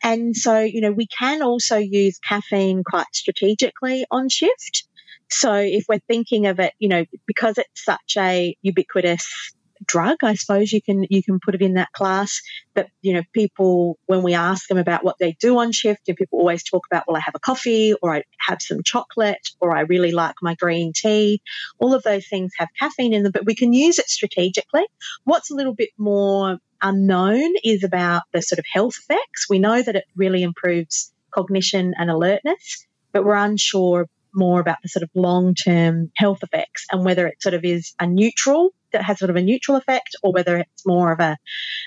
and 0.02 0.34
so, 0.34 0.60
you 0.60 0.80
know, 0.80 0.92
we 0.92 1.06
can 1.06 1.42
also 1.42 1.76
use 1.76 2.18
caffeine 2.26 2.82
quite 2.84 3.06
strategically 3.12 4.06
on 4.10 4.28
shift. 4.28 4.84
So 5.28 5.52
if 5.54 5.84
we're 5.88 6.00
thinking 6.08 6.46
of 6.46 6.58
it, 6.58 6.72
you 6.78 6.88
know, 6.88 7.04
because 7.26 7.58
it's 7.58 7.84
such 7.84 8.16
a 8.16 8.56
ubiquitous 8.62 9.52
drug, 9.86 10.18
I 10.22 10.34
suppose 10.34 10.72
you 10.72 10.82
can 10.82 11.06
you 11.10 11.22
can 11.22 11.40
put 11.40 11.54
it 11.54 11.62
in 11.62 11.74
that 11.74 11.92
class. 11.92 12.40
But 12.74 12.88
you 13.02 13.14
know, 13.14 13.22
people 13.32 13.98
when 14.06 14.22
we 14.22 14.34
ask 14.34 14.68
them 14.68 14.78
about 14.78 15.04
what 15.04 15.16
they 15.18 15.32
do 15.40 15.58
on 15.58 15.72
shift, 15.72 16.08
and 16.08 16.16
people 16.16 16.38
always 16.38 16.62
talk 16.62 16.86
about, 16.90 17.04
well, 17.06 17.16
I 17.16 17.22
have 17.24 17.34
a 17.34 17.40
coffee, 17.40 17.94
or 18.02 18.14
I 18.14 18.24
have 18.46 18.60
some 18.60 18.82
chocolate, 18.82 19.48
or 19.60 19.76
I 19.76 19.80
really 19.82 20.12
like 20.12 20.36
my 20.42 20.54
green 20.54 20.92
tea. 20.94 21.42
All 21.78 21.94
of 21.94 22.02
those 22.02 22.26
things 22.28 22.52
have 22.58 22.68
caffeine 22.78 23.14
in 23.14 23.22
them, 23.22 23.32
but 23.32 23.46
we 23.46 23.54
can 23.54 23.72
use 23.72 23.98
it 23.98 24.08
strategically. 24.08 24.84
What's 25.24 25.50
a 25.50 25.54
little 25.54 25.74
bit 25.74 25.90
more 25.98 26.58
unknown 26.82 27.54
is 27.64 27.84
about 27.84 28.22
the 28.32 28.42
sort 28.42 28.58
of 28.58 28.64
health 28.72 28.94
effects. 28.98 29.48
We 29.48 29.58
know 29.58 29.82
that 29.82 29.96
it 29.96 30.04
really 30.16 30.42
improves 30.42 31.12
cognition 31.30 31.94
and 31.98 32.10
alertness, 32.10 32.86
but 33.12 33.24
we're 33.24 33.34
unsure 33.34 34.06
more 34.32 34.60
about 34.60 34.76
the 34.82 34.88
sort 34.88 35.02
of 35.02 35.10
long 35.14 35.54
term 35.54 36.10
health 36.16 36.38
effects 36.42 36.86
and 36.92 37.04
whether 37.04 37.26
it 37.26 37.42
sort 37.42 37.54
of 37.54 37.64
is 37.64 37.94
a 37.98 38.06
neutral 38.06 38.70
that 38.92 39.02
has 39.02 39.18
sort 39.18 39.30
of 39.30 39.36
a 39.36 39.42
neutral 39.42 39.76
effect 39.76 40.16
or 40.22 40.32
whether 40.32 40.56
it's 40.58 40.86
more 40.86 41.12
of 41.12 41.20
a, 41.20 41.36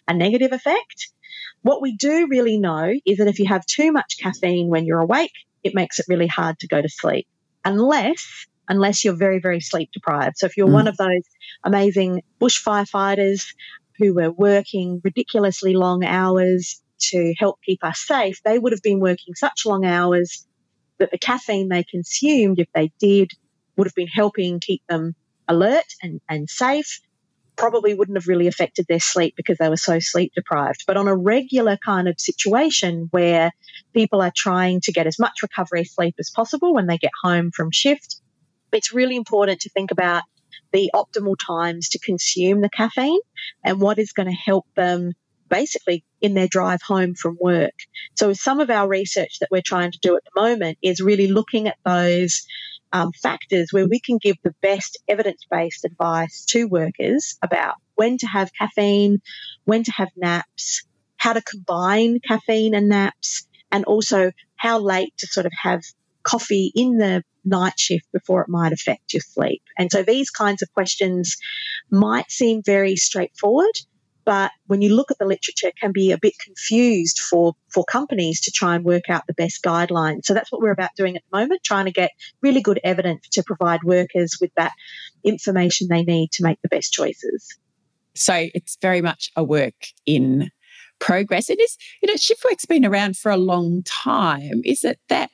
a 0.07 0.13
negative 0.13 0.51
effect. 0.51 1.07
What 1.61 1.81
we 1.81 1.95
do 1.95 2.27
really 2.27 2.57
know 2.57 2.93
is 3.05 3.17
that 3.17 3.27
if 3.27 3.39
you 3.39 3.47
have 3.47 3.65
too 3.65 3.91
much 3.91 4.17
caffeine 4.19 4.67
when 4.67 4.85
you're 4.85 4.99
awake, 4.99 5.31
it 5.63 5.73
makes 5.73 5.99
it 5.99 6.05
really 6.09 6.27
hard 6.27 6.59
to 6.59 6.67
go 6.67 6.81
to 6.81 6.89
sleep 6.89 7.27
unless 7.65 8.45
unless 8.67 9.03
you're 9.03 9.15
very 9.15 9.39
very 9.39 9.59
sleep 9.59 9.89
deprived. 9.93 10.37
So 10.37 10.45
if 10.45 10.57
you're 10.57 10.67
mm. 10.67 10.73
one 10.73 10.87
of 10.87 10.97
those 10.97 11.23
amazing 11.63 12.21
bush 12.39 12.63
firefighters 12.63 13.45
who 13.97 14.13
were 14.13 14.31
working 14.31 15.01
ridiculously 15.03 15.73
long 15.73 16.03
hours 16.03 16.81
to 17.11 17.33
help 17.37 17.59
keep 17.65 17.83
us 17.83 17.99
safe, 17.99 18.41
they 18.43 18.59
would 18.59 18.71
have 18.71 18.81
been 18.81 18.99
working 18.99 19.35
such 19.35 19.65
long 19.65 19.85
hours 19.85 20.47
that 20.99 21.11
the 21.11 21.17
caffeine 21.17 21.69
they 21.69 21.83
consumed, 21.83 22.59
if 22.59 22.67
they 22.73 22.91
did, 22.99 23.31
would 23.75 23.87
have 23.87 23.95
been 23.95 24.07
helping 24.07 24.59
keep 24.59 24.81
them 24.87 25.15
alert 25.47 25.85
and, 26.01 26.21
and 26.29 26.49
safe. 26.49 26.99
Probably 27.55 27.93
wouldn't 27.93 28.17
have 28.17 28.27
really 28.27 28.47
affected 28.47 28.87
their 28.89 28.99
sleep 28.99 29.35
because 29.37 29.57
they 29.59 29.69
were 29.69 29.77
so 29.77 29.99
sleep 29.99 30.31
deprived. 30.35 30.85
But 30.87 30.97
on 30.97 31.07
a 31.07 31.15
regular 31.15 31.77
kind 31.85 32.07
of 32.07 32.19
situation 32.19 33.09
where 33.11 33.51
people 33.93 34.21
are 34.21 34.33
trying 34.35 34.81
to 34.81 34.91
get 34.91 35.05
as 35.05 35.19
much 35.19 35.43
recovery 35.43 35.83
sleep 35.83 36.15
as 36.19 36.31
possible 36.31 36.73
when 36.73 36.87
they 36.87 36.97
get 36.97 37.11
home 37.23 37.51
from 37.51 37.69
shift, 37.71 38.21
it's 38.71 38.93
really 38.93 39.15
important 39.15 39.61
to 39.61 39.69
think 39.69 39.91
about 39.91 40.23
the 40.71 40.89
optimal 40.95 41.35
times 41.45 41.89
to 41.89 41.99
consume 41.99 42.61
the 42.61 42.69
caffeine 42.69 43.19
and 43.63 43.79
what 43.79 43.99
is 43.99 44.11
going 44.11 44.27
to 44.27 44.33
help 44.33 44.65
them 44.75 45.11
basically 45.49 46.03
in 46.19 46.33
their 46.33 46.47
drive 46.47 46.81
home 46.81 47.13
from 47.13 47.37
work. 47.39 47.73
So, 48.15 48.33
some 48.33 48.59
of 48.59 48.71
our 48.71 48.87
research 48.87 49.37
that 49.39 49.49
we're 49.51 49.61
trying 49.63 49.91
to 49.91 49.99
do 50.01 50.15
at 50.15 50.23
the 50.23 50.41
moment 50.41 50.79
is 50.81 50.99
really 50.99 51.27
looking 51.27 51.67
at 51.67 51.77
those 51.85 52.43
um, 52.93 53.11
factors 53.11 53.69
where 53.71 53.87
we 53.87 53.99
can 53.99 54.17
give 54.19 54.37
the 54.43 54.55
best 54.61 54.97
evidence 55.07 55.45
based 55.49 55.83
advice 55.83 56.45
to 56.45 56.65
workers 56.65 57.37
about 57.41 57.75
when 57.95 58.17
to 58.19 58.27
have 58.27 58.51
caffeine, 58.57 59.19
when 59.65 59.83
to 59.83 59.91
have 59.91 60.09
naps, 60.15 60.83
how 61.17 61.33
to 61.33 61.41
combine 61.41 62.19
caffeine 62.19 62.75
and 62.75 62.87
naps, 62.87 63.47
and 63.71 63.83
also 63.85 64.31
how 64.55 64.79
late 64.79 65.13
to 65.17 65.27
sort 65.27 65.45
of 65.45 65.51
have 65.61 65.81
coffee 66.21 66.71
in 66.75 66.97
the 66.97 67.23
night 67.43 67.77
shift 67.77 68.05
before 68.13 68.41
it 68.41 68.49
might 68.49 68.71
affect 68.71 69.13
your 69.13 69.21
sleep. 69.21 69.61
And 69.77 69.91
so 69.91 70.03
these 70.03 70.29
kinds 70.29 70.61
of 70.61 70.71
questions 70.73 71.35
might 71.91 72.31
seem 72.31 72.61
very 72.63 72.95
straightforward, 72.95 73.75
but 74.25 74.51
when 74.67 74.81
you 74.81 74.95
look 74.95 75.11
at 75.11 75.17
the 75.17 75.25
literature 75.25 75.71
can 75.79 75.91
be 75.91 76.11
a 76.11 76.17
bit 76.17 76.33
confused 76.39 77.19
for 77.19 77.53
for 77.69 77.83
companies 77.85 78.39
to 78.41 78.51
try 78.51 78.75
and 78.75 78.85
work 78.85 79.09
out 79.09 79.23
the 79.27 79.33
best 79.33 79.63
guidelines 79.63 80.25
so 80.25 80.33
that's 80.33 80.51
what 80.51 80.61
we're 80.61 80.71
about 80.71 80.89
doing 80.95 81.15
at 81.15 81.23
the 81.31 81.37
moment 81.37 81.61
trying 81.63 81.85
to 81.85 81.91
get 81.91 82.11
really 82.41 82.61
good 82.61 82.79
evidence 82.83 83.27
to 83.29 83.43
provide 83.43 83.81
workers 83.83 84.37
with 84.39 84.51
that 84.55 84.71
information 85.23 85.87
they 85.89 86.03
need 86.03 86.31
to 86.31 86.43
make 86.43 86.61
the 86.61 86.69
best 86.69 86.93
choices. 86.93 87.57
So 88.15 88.47
it's 88.53 88.77
very 88.81 89.01
much 89.01 89.31
a 89.35 89.43
work 89.43 89.87
in 90.05 90.51
progress. 90.99 91.49
It 91.49 91.59
is 91.59 91.77
you 92.01 92.07
know 92.07 92.15
shiftwork's 92.15 92.65
been 92.65 92.85
around 92.85 93.17
for 93.17 93.31
a 93.31 93.37
long 93.37 93.83
time. 93.83 94.61
Is 94.63 94.83
it 94.83 94.99
that 95.09 95.31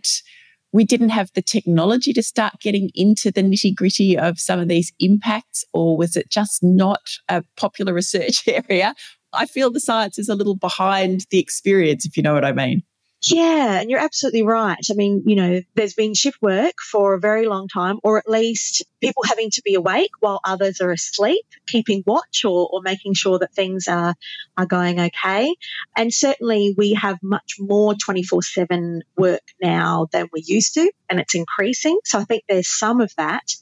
we 0.72 0.84
didn't 0.84 1.10
have 1.10 1.32
the 1.34 1.42
technology 1.42 2.14
to 2.14 2.24
start 2.24 2.60
getting 2.62 2.90
into 2.94 3.32
the 3.32 3.42
nitty 3.42 3.76
gritty 3.76 4.18
of 4.18 4.40
some 4.40 4.60
of 4.60 4.68
these 4.68 4.92
impacts, 5.00 5.66
or 5.74 5.98
was 5.98 6.16
it 6.16 6.30
just 6.30 6.64
not 6.64 7.02
a 7.28 7.44
popular 7.58 7.94
research 7.94 8.44
area? 8.48 8.94
I 9.34 9.46
feel 9.46 9.72
the 9.72 9.80
science 9.80 10.18
is 10.18 10.30
a 10.30 10.36
little 10.36 10.56
behind 10.56 11.26
the 11.30 11.40
experience, 11.40 12.06
if 12.06 12.18
you 12.18 12.24
know 12.24 12.34
what 12.34 12.46
I 12.46 12.52
mean. 12.52 12.82
Yeah, 13.22 13.82
and 13.82 13.90
you're 13.90 14.00
absolutely 14.00 14.44
right. 14.44 14.80
I 14.90 14.94
mean, 14.94 15.24
you 15.26 15.36
know, 15.36 15.62
there's 15.76 15.94
been 15.94 16.14
shift 16.14 16.42
work 16.42 16.76
for 16.90 17.14
a 17.14 17.20
very 17.20 17.48
long 17.48 17.68
time, 17.68 18.00
or 18.02 18.18
at 18.18 18.30
least 18.30 18.82
people 19.02 19.24
having 19.28 19.50
to 19.52 19.62
be 19.66 19.76
awake 19.76 20.12
while 20.22 20.40
others 20.46 20.80
are 20.80 20.92
asleep, 20.92 21.46
keeping 21.68 22.02
watch 22.08 22.46
or, 22.46 22.70
or 22.72 22.82
making 22.82 23.16
sure 23.16 23.38
that 23.40 23.54
things 23.54 23.90
are, 23.90 24.16
are 24.58 24.66
going 24.66 25.02
okay. 25.02 25.54
And 25.98 26.14
certainly 26.14 26.74
we 26.78 26.94
have 26.94 27.18
much 27.22 27.56
more 27.60 27.94
24 27.94 28.42
7 28.42 29.02
work 29.18 29.42
now 29.62 30.08
than 30.14 30.30
we 30.32 30.42
used 30.46 30.76
to, 30.76 30.90
and 31.10 31.20
it's 31.20 31.36
increasing. 31.36 32.00
So 32.06 32.20
I 32.20 32.24
think 32.24 32.44
there's 32.48 32.70
some 32.70 33.02
of 33.02 33.12
that. 33.18 33.54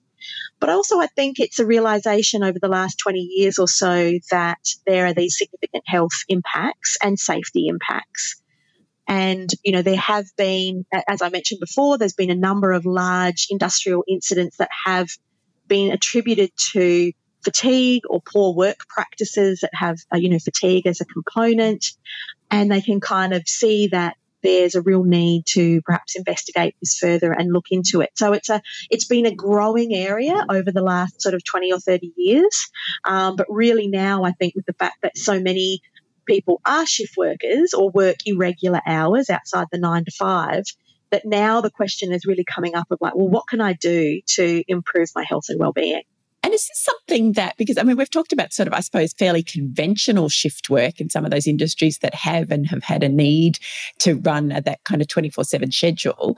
But 0.59 0.69
also, 0.69 0.99
I 0.99 1.07
think 1.07 1.39
it's 1.39 1.59
a 1.59 1.65
realization 1.65 2.43
over 2.43 2.59
the 2.59 2.67
last 2.67 2.97
20 2.99 3.19
years 3.19 3.57
or 3.57 3.67
so 3.67 4.13
that 4.29 4.59
there 4.85 5.07
are 5.07 5.13
these 5.13 5.37
significant 5.37 5.83
health 5.87 6.11
impacts 6.29 6.97
and 7.01 7.17
safety 7.17 7.67
impacts. 7.67 8.39
And, 9.07 9.49
you 9.63 9.71
know, 9.71 9.81
there 9.81 9.97
have 9.97 10.25
been, 10.37 10.85
as 11.07 11.21
I 11.21 11.29
mentioned 11.29 11.59
before, 11.59 11.97
there's 11.97 12.13
been 12.13 12.29
a 12.29 12.35
number 12.35 12.71
of 12.71 12.85
large 12.85 13.47
industrial 13.49 14.03
incidents 14.07 14.57
that 14.57 14.69
have 14.85 15.09
been 15.67 15.91
attributed 15.91 16.51
to 16.73 17.11
fatigue 17.43 18.03
or 18.09 18.21
poor 18.21 18.53
work 18.53 18.79
practices 18.89 19.61
that 19.61 19.71
have, 19.73 19.97
uh, 20.13 20.17
you 20.17 20.29
know, 20.29 20.39
fatigue 20.39 20.87
as 20.87 20.99
a 20.99 21.05
component. 21.05 21.85
And 22.51 22.71
they 22.71 22.81
can 22.81 22.99
kind 22.99 23.33
of 23.33 23.47
see 23.47 23.87
that 23.87 24.15
there's 24.43 24.75
a 24.75 24.81
real 24.81 25.03
need 25.03 25.45
to 25.45 25.81
perhaps 25.81 26.15
investigate 26.15 26.75
this 26.81 26.97
further 26.97 27.31
and 27.31 27.51
look 27.51 27.65
into 27.71 28.01
it. 28.01 28.11
So 28.15 28.33
it's 28.33 28.49
a 28.49 28.61
it's 28.89 29.05
been 29.05 29.25
a 29.25 29.35
growing 29.35 29.93
area 29.93 30.45
over 30.49 30.71
the 30.71 30.81
last 30.81 31.21
sort 31.21 31.35
of 31.35 31.43
20 31.43 31.73
or 31.73 31.79
30 31.79 32.13
years. 32.15 32.69
Um, 33.03 33.35
but 33.35 33.47
really 33.49 33.87
now 33.87 34.23
I 34.23 34.31
think 34.31 34.55
with 34.55 34.65
the 34.65 34.73
fact 34.73 35.01
that 35.01 35.17
so 35.17 35.39
many 35.39 35.81
people 36.27 36.61
are 36.65 36.85
shift 36.85 37.15
workers 37.17 37.73
or 37.73 37.89
work 37.89 38.17
irregular 38.25 38.81
hours 38.85 39.29
outside 39.29 39.67
the 39.71 39.77
nine 39.77 40.05
to 40.05 40.11
five, 40.11 40.63
that 41.11 41.25
now 41.25 41.61
the 41.61 41.71
question 41.71 42.11
is 42.11 42.25
really 42.25 42.43
coming 42.43 42.75
up 42.75 42.87
of 42.91 42.99
like, 43.01 43.15
well, 43.15 43.29
what 43.29 43.47
can 43.47 43.61
I 43.61 43.73
do 43.73 44.21
to 44.35 44.63
improve 44.67 45.09
my 45.15 45.23
health 45.27 45.45
and 45.49 45.59
well-being? 45.59 46.01
And 46.43 46.53
is 46.53 46.67
this 46.67 46.85
something 46.85 47.33
that, 47.33 47.57
because 47.57 47.77
I 47.77 47.83
mean, 47.83 47.97
we've 47.97 48.09
talked 48.09 48.31
about 48.31 48.53
sort 48.53 48.67
of, 48.67 48.73
I 48.73 48.79
suppose, 48.79 49.13
fairly 49.13 49.43
conventional 49.43 50.29
shift 50.29 50.69
work 50.69 51.01
in 51.01 51.09
some 51.09 51.25
of 51.25 51.31
those 51.31 51.47
industries 51.47 51.97
that 51.99 52.13
have 52.13 52.51
and 52.51 52.67
have 52.67 52.83
had 52.83 53.03
a 53.03 53.09
need 53.09 53.59
to 53.99 54.15
run 54.15 54.51
at 54.51 54.65
that 54.65 54.83
kind 54.83 55.01
of 55.01 55.07
24 55.07 55.43
7 55.43 55.71
schedule. 55.71 56.37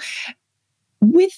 With 1.01 1.33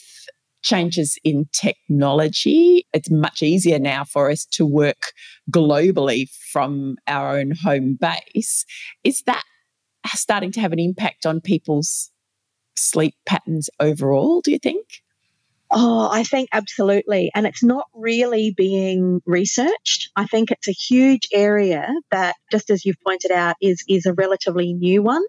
changes 0.62 1.18
in 1.24 1.48
technology, 1.54 2.88
it's 2.94 3.10
much 3.10 3.42
easier 3.42 3.80
now 3.80 4.04
for 4.04 4.30
us 4.30 4.46
to 4.46 4.66
work 4.66 5.14
globally 5.50 6.28
from 6.52 6.98
our 7.08 7.38
own 7.38 7.52
home 7.52 7.98
base. 8.00 8.66
Is 9.04 9.22
that 9.24 9.44
starting 10.08 10.52
to 10.52 10.60
have 10.60 10.74
an 10.74 10.80
impact 10.80 11.26
on 11.26 11.42
people's 11.42 12.12
sleep 12.76 13.16
patterns 13.26 13.70
overall, 13.80 14.42
do 14.42 14.52
you 14.52 14.60
think? 14.60 14.86
Oh, 15.74 16.10
I 16.12 16.24
think 16.24 16.50
absolutely. 16.52 17.32
And 17.34 17.48
it's 17.48 17.64
not 17.64 17.86
really 17.94 18.54
being 18.56 19.22
researched. 19.26 20.10
I 20.18 20.26
think 20.26 20.52
it's 20.52 20.68
a 20.68 20.74
huge 20.74 21.30
area 21.32 21.88
that, 22.12 22.36
just 22.52 22.70
as 22.70 22.86
you've 22.86 23.00
pointed 23.06 23.32
out, 23.32 23.56
is, 23.62 23.82
is 23.88 24.06
a 24.06 24.14
relatively 24.14 24.74
new 24.74 25.02
one. 25.02 25.24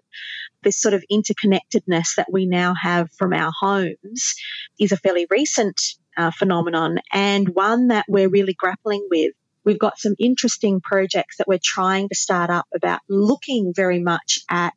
This 0.63 0.81
sort 0.81 0.93
of 0.93 1.03
interconnectedness 1.11 2.15
that 2.17 2.31
we 2.31 2.45
now 2.45 2.73
have 2.81 3.11
from 3.17 3.33
our 3.33 3.51
homes 3.59 4.35
is 4.79 4.91
a 4.91 4.97
fairly 4.97 5.27
recent 5.29 5.81
uh, 6.17 6.31
phenomenon 6.31 6.99
and 7.11 7.49
one 7.49 7.87
that 7.87 8.05
we're 8.07 8.29
really 8.29 8.53
grappling 8.53 9.07
with. 9.09 9.33
We've 9.65 9.79
got 9.79 9.99
some 9.99 10.15
interesting 10.19 10.81
projects 10.81 11.37
that 11.37 11.47
we're 11.47 11.59
trying 11.63 12.09
to 12.09 12.15
start 12.15 12.49
up 12.49 12.65
about 12.75 12.99
looking 13.07 13.73
very 13.73 13.99
much 13.99 14.39
at 14.49 14.73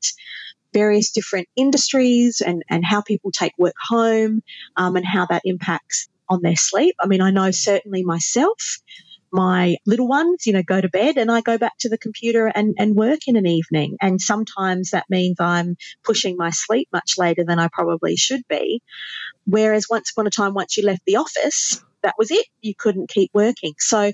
various 0.72 1.10
different 1.10 1.48
industries 1.56 2.40
and, 2.40 2.62
and 2.68 2.84
how 2.84 3.00
people 3.00 3.32
take 3.32 3.52
work 3.58 3.74
home 3.88 4.42
um, 4.76 4.96
and 4.96 5.06
how 5.06 5.26
that 5.26 5.42
impacts 5.44 6.08
on 6.28 6.42
their 6.42 6.56
sleep. 6.56 6.94
I 7.00 7.06
mean, 7.06 7.20
I 7.20 7.30
know 7.30 7.50
certainly 7.50 8.02
myself, 8.04 8.78
my 9.36 9.76
little 9.86 10.08
ones, 10.08 10.46
you 10.46 10.52
know, 10.54 10.62
go 10.62 10.80
to 10.80 10.88
bed 10.88 11.18
and 11.18 11.30
I 11.30 11.42
go 11.42 11.58
back 11.58 11.76
to 11.80 11.88
the 11.88 11.98
computer 11.98 12.46
and, 12.46 12.74
and 12.78 12.96
work 12.96 13.20
in 13.26 13.36
an 13.36 13.46
evening. 13.46 13.96
And 14.00 14.20
sometimes 14.20 14.90
that 14.90 15.04
means 15.10 15.36
I'm 15.38 15.76
pushing 16.02 16.36
my 16.36 16.50
sleep 16.50 16.88
much 16.92 17.14
later 17.18 17.44
than 17.44 17.58
I 17.58 17.68
probably 17.70 18.16
should 18.16 18.42
be. 18.48 18.82
Whereas 19.44 19.86
once 19.88 20.10
upon 20.10 20.26
a 20.26 20.30
time, 20.30 20.54
once 20.54 20.76
you 20.76 20.84
left 20.84 21.02
the 21.06 21.16
office, 21.16 21.82
that 22.02 22.14
was 22.18 22.30
it. 22.30 22.46
You 22.62 22.74
couldn't 22.76 23.10
keep 23.10 23.30
working. 23.34 23.74
So 23.78 24.12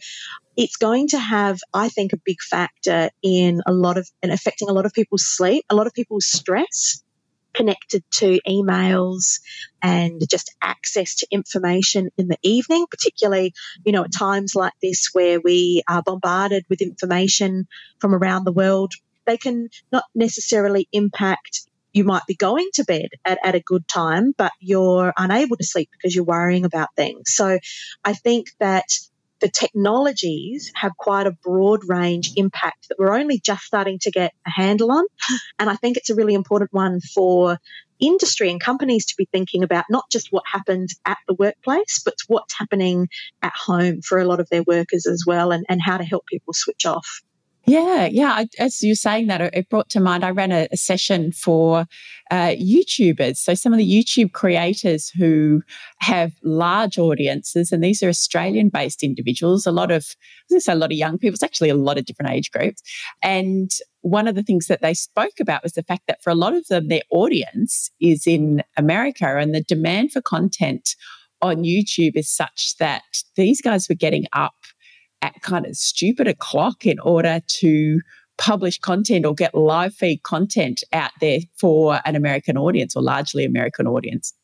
it's 0.56 0.76
going 0.76 1.08
to 1.08 1.18
have, 1.18 1.60
I 1.72 1.88
think, 1.88 2.12
a 2.12 2.20
big 2.24 2.40
factor 2.40 3.10
in 3.22 3.62
a 3.66 3.72
lot 3.72 3.96
of 3.96 4.08
and 4.22 4.32
affecting 4.32 4.68
a 4.68 4.72
lot 4.72 4.86
of 4.86 4.92
people's 4.92 5.24
sleep, 5.24 5.64
a 5.70 5.74
lot 5.74 5.86
of 5.86 5.94
people's 5.94 6.26
stress 6.26 7.01
connected 7.54 8.02
to 8.12 8.40
emails 8.48 9.40
and 9.82 10.22
just 10.28 10.54
access 10.62 11.16
to 11.16 11.26
information 11.30 12.10
in 12.16 12.28
the 12.28 12.38
evening, 12.42 12.86
particularly, 12.90 13.52
you 13.84 13.92
know, 13.92 14.04
at 14.04 14.12
times 14.12 14.54
like 14.54 14.72
this 14.82 15.10
where 15.12 15.40
we 15.40 15.82
are 15.88 16.02
bombarded 16.02 16.64
with 16.68 16.80
information 16.80 17.66
from 17.98 18.14
around 18.14 18.44
the 18.44 18.52
world. 18.52 18.92
They 19.26 19.36
can 19.36 19.68
not 19.90 20.04
necessarily 20.14 20.88
impact 20.92 21.62
you 21.92 22.04
might 22.04 22.22
be 22.26 22.34
going 22.34 22.68
to 22.74 22.84
bed 22.84 23.08
at, 23.24 23.38
at 23.44 23.54
a 23.54 23.60
good 23.60 23.86
time, 23.86 24.32
but 24.36 24.52
you're 24.60 25.12
unable 25.16 25.56
to 25.56 25.64
sleep 25.64 25.90
because 25.92 26.14
you're 26.14 26.24
worrying 26.24 26.64
about 26.64 26.88
things. 26.96 27.34
So 27.34 27.58
I 28.04 28.14
think 28.14 28.48
that 28.60 28.86
the 29.42 29.50
technologies 29.50 30.70
have 30.76 30.96
quite 30.96 31.26
a 31.26 31.32
broad 31.32 31.80
range 31.86 32.30
impact 32.36 32.88
that 32.88 32.98
we're 32.98 33.12
only 33.12 33.40
just 33.40 33.64
starting 33.64 33.98
to 33.98 34.10
get 34.10 34.32
a 34.46 34.50
handle 34.50 34.90
on. 34.92 35.04
And 35.58 35.68
I 35.68 35.74
think 35.74 35.96
it's 35.96 36.10
a 36.10 36.14
really 36.14 36.34
important 36.34 36.72
one 36.72 37.00
for 37.00 37.58
industry 37.98 38.50
and 38.50 38.60
companies 38.60 39.04
to 39.06 39.14
be 39.18 39.28
thinking 39.32 39.64
about 39.64 39.84
not 39.90 40.04
just 40.10 40.28
what 40.30 40.44
happens 40.50 40.94
at 41.04 41.18
the 41.26 41.34
workplace, 41.34 42.00
but 42.04 42.14
what's 42.28 42.56
happening 42.56 43.08
at 43.42 43.52
home 43.52 44.00
for 44.00 44.18
a 44.18 44.24
lot 44.24 44.40
of 44.40 44.48
their 44.48 44.62
workers 44.62 45.06
as 45.06 45.24
well 45.26 45.50
and, 45.50 45.66
and 45.68 45.80
how 45.82 45.98
to 45.98 46.04
help 46.04 46.24
people 46.26 46.52
switch 46.52 46.86
off. 46.86 47.20
Yeah, 47.64 48.06
yeah. 48.06 48.32
I, 48.32 48.48
as 48.58 48.82
you're 48.82 48.96
saying 48.96 49.28
that, 49.28 49.40
it 49.40 49.68
brought 49.68 49.88
to 49.90 50.00
mind. 50.00 50.24
I 50.24 50.30
ran 50.30 50.50
a, 50.50 50.66
a 50.72 50.76
session 50.76 51.30
for 51.30 51.86
uh, 52.30 52.54
YouTubers, 52.58 53.36
so 53.36 53.54
some 53.54 53.72
of 53.72 53.78
the 53.78 53.88
YouTube 53.88 54.32
creators 54.32 55.10
who 55.10 55.62
have 56.00 56.32
large 56.42 56.98
audiences, 56.98 57.70
and 57.70 57.84
these 57.84 58.02
are 58.02 58.08
Australian-based 58.08 59.04
individuals. 59.04 59.64
A 59.64 59.70
lot 59.70 59.92
of, 59.92 60.04
a 60.68 60.74
lot 60.74 60.90
of 60.90 60.98
young 60.98 61.18
people. 61.18 61.34
It's 61.34 61.42
actually 61.42 61.68
a 61.68 61.76
lot 61.76 61.98
of 61.98 62.04
different 62.04 62.32
age 62.32 62.50
groups. 62.50 62.82
And 63.22 63.70
one 64.00 64.26
of 64.26 64.34
the 64.34 64.42
things 64.42 64.66
that 64.66 64.82
they 64.82 64.94
spoke 64.94 65.38
about 65.40 65.62
was 65.62 65.74
the 65.74 65.84
fact 65.84 66.02
that 66.08 66.20
for 66.20 66.30
a 66.30 66.34
lot 66.34 66.54
of 66.54 66.66
them, 66.66 66.88
their 66.88 67.02
audience 67.10 67.90
is 68.00 68.26
in 68.26 68.64
America, 68.76 69.38
and 69.38 69.54
the 69.54 69.62
demand 69.62 70.10
for 70.10 70.20
content 70.20 70.96
on 71.40 71.64
YouTube 71.64 72.16
is 72.16 72.30
such 72.30 72.74
that 72.78 73.02
these 73.36 73.60
guys 73.60 73.88
were 73.88 73.94
getting 73.96 74.26
up 74.32 74.54
at 75.22 75.40
kind 75.42 75.66
of 75.66 75.76
stupid 75.76 76.26
o'clock 76.28 76.84
in 76.84 76.98
order 77.00 77.40
to 77.46 78.00
publish 78.38 78.78
content 78.78 79.24
or 79.24 79.34
get 79.34 79.54
live 79.54 79.94
feed 79.94 80.22
content 80.22 80.82
out 80.92 81.12
there 81.20 81.38
for 81.58 82.00
an 82.04 82.16
American 82.16 82.56
audience 82.58 82.96
or 82.96 83.02
largely 83.02 83.44
American 83.44 83.86
audience. 83.86 84.34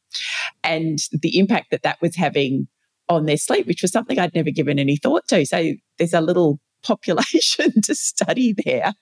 And 0.63 1.01
the 1.13 1.39
impact 1.39 1.71
that 1.71 1.83
that 1.83 2.01
was 2.01 2.17
having 2.17 2.69
on 3.09 3.27
their 3.27 3.37
sleep, 3.37 3.67
which 3.67 3.83
was 3.83 3.91
something 3.91 4.19
I'd 4.19 4.35
never 4.35 4.51
given 4.51 4.79
any 4.79 4.97
thought 4.97 5.27
to. 5.29 5.45
So 5.47 5.73
there's 5.99 6.15
a 6.15 6.21
little 6.21 6.61
population 6.83 7.83
to 7.83 7.95
study 7.95 8.55
there. 8.65 8.93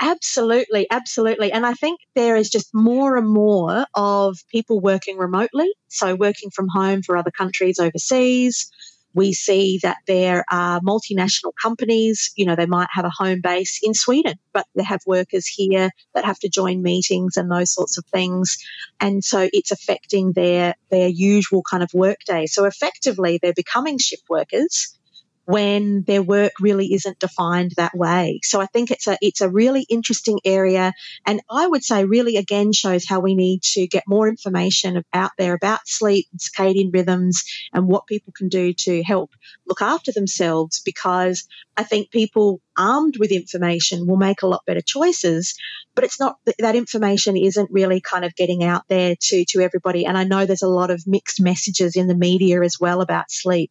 Absolutely, 0.00 0.88
absolutely. 0.90 1.52
And 1.52 1.64
I 1.64 1.72
think 1.74 2.00
there 2.16 2.36
is 2.36 2.50
just 2.50 2.68
more 2.74 3.16
and 3.16 3.28
more 3.28 3.86
of 3.94 4.36
people 4.50 4.80
working 4.80 5.16
remotely. 5.16 5.72
So, 5.88 6.16
working 6.16 6.50
from 6.50 6.66
home 6.68 7.02
for 7.02 7.16
other 7.16 7.30
countries 7.30 7.78
overseas, 7.78 8.68
we 9.14 9.32
see 9.32 9.78
that 9.82 9.98
there 10.06 10.44
are 10.50 10.80
multinational 10.80 11.52
companies, 11.60 12.32
you 12.36 12.44
know, 12.44 12.56
they 12.56 12.66
might 12.66 12.88
have 12.92 13.04
a 13.04 13.10
home 13.10 13.40
base 13.42 13.80
in 13.82 13.94
Sweden, 13.94 14.34
but 14.52 14.66
they 14.74 14.82
have 14.82 15.00
workers 15.06 15.46
here 15.46 15.90
that 16.14 16.24
have 16.24 16.38
to 16.40 16.48
join 16.48 16.82
meetings 16.82 17.36
and 17.36 17.50
those 17.50 17.72
sorts 17.72 17.96
of 17.96 18.04
things. 18.06 18.58
And 19.00 19.24
so 19.24 19.48
it's 19.52 19.70
affecting 19.70 20.32
their, 20.32 20.74
their 20.90 21.08
usual 21.08 21.62
kind 21.68 21.82
of 21.82 21.90
work 21.94 22.18
day. 22.26 22.46
So 22.46 22.64
effectively, 22.64 23.38
they're 23.40 23.52
becoming 23.54 23.98
shift 23.98 24.24
workers 24.28 24.98
when 25.44 26.02
their 26.02 26.22
work 26.22 26.52
really 26.60 26.92
isn't 26.94 27.18
defined 27.18 27.72
that 27.76 27.96
way. 27.96 28.40
So 28.42 28.60
I 28.60 28.66
think 28.66 28.90
it's 28.90 29.06
a 29.06 29.18
it's 29.20 29.40
a 29.40 29.50
really 29.50 29.86
interesting 29.88 30.38
area. 30.44 30.92
And 31.26 31.40
I 31.50 31.66
would 31.66 31.84
say 31.84 32.04
really 32.04 32.36
again 32.36 32.72
shows 32.72 33.04
how 33.06 33.20
we 33.20 33.34
need 33.34 33.62
to 33.74 33.86
get 33.86 34.04
more 34.06 34.28
information 34.28 35.02
out 35.12 35.32
there 35.38 35.54
about 35.54 35.86
sleep 35.86 36.26
circadian 36.38 36.92
rhythms 36.92 37.44
and 37.72 37.86
what 37.86 38.06
people 38.06 38.32
can 38.36 38.48
do 38.48 38.72
to 38.72 39.02
help 39.02 39.30
look 39.66 39.82
after 39.82 40.12
themselves 40.12 40.80
because 40.84 41.46
I 41.76 41.82
think 41.84 42.10
people 42.10 42.60
armed 42.76 43.16
with 43.18 43.32
information 43.32 44.06
will 44.06 44.16
make 44.16 44.42
a 44.42 44.46
lot 44.46 44.64
better 44.66 44.80
choices 44.80 45.54
but 45.94 46.04
it's 46.04 46.18
not 46.18 46.38
that 46.58 46.74
information 46.74 47.36
isn't 47.36 47.70
really 47.70 48.00
kind 48.00 48.24
of 48.24 48.34
getting 48.34 48.64
out 48.64 48.82
there 48.88 49.14
to 49.20 49.44
to 49.46 49.60
everybody. 49.60 50.04
And 50.06 50.18
I 50.18 50.24
know 50.24 50.44
there's 50.44 50.62
a 50.62 50.68
lot 50.68 50.90
of 50.90 51.06
mixed 51.06 51.40
messages 51.40 51.96
in 51.96 52.08
the 52.08 52.16
media 52.16 52.62
as 52.62 52.78
well 52.80 53.00
about 53.00 53.30
sleep 53.30 53.70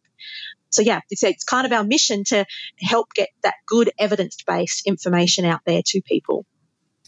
so 0.74 0.82
yeah, 0.82 1.00
it's, 1.10 1.22
it's 1.22 1.44
kind 1.44 1.66
of 1.66 1.72
our 1.72 1.84
mission 1.84 2.24
to 2.24 2.44
help 2.80 3.14
get 3.14 3.28
that 3.42 3.54
good 3.66 3.90
evidence 3.98 4.36
based 4.46 4.86
information 4.86 5.44
out 5.44 5.60
there 5.64 5.82
to 5.86 6.02
people. 6.02 6.44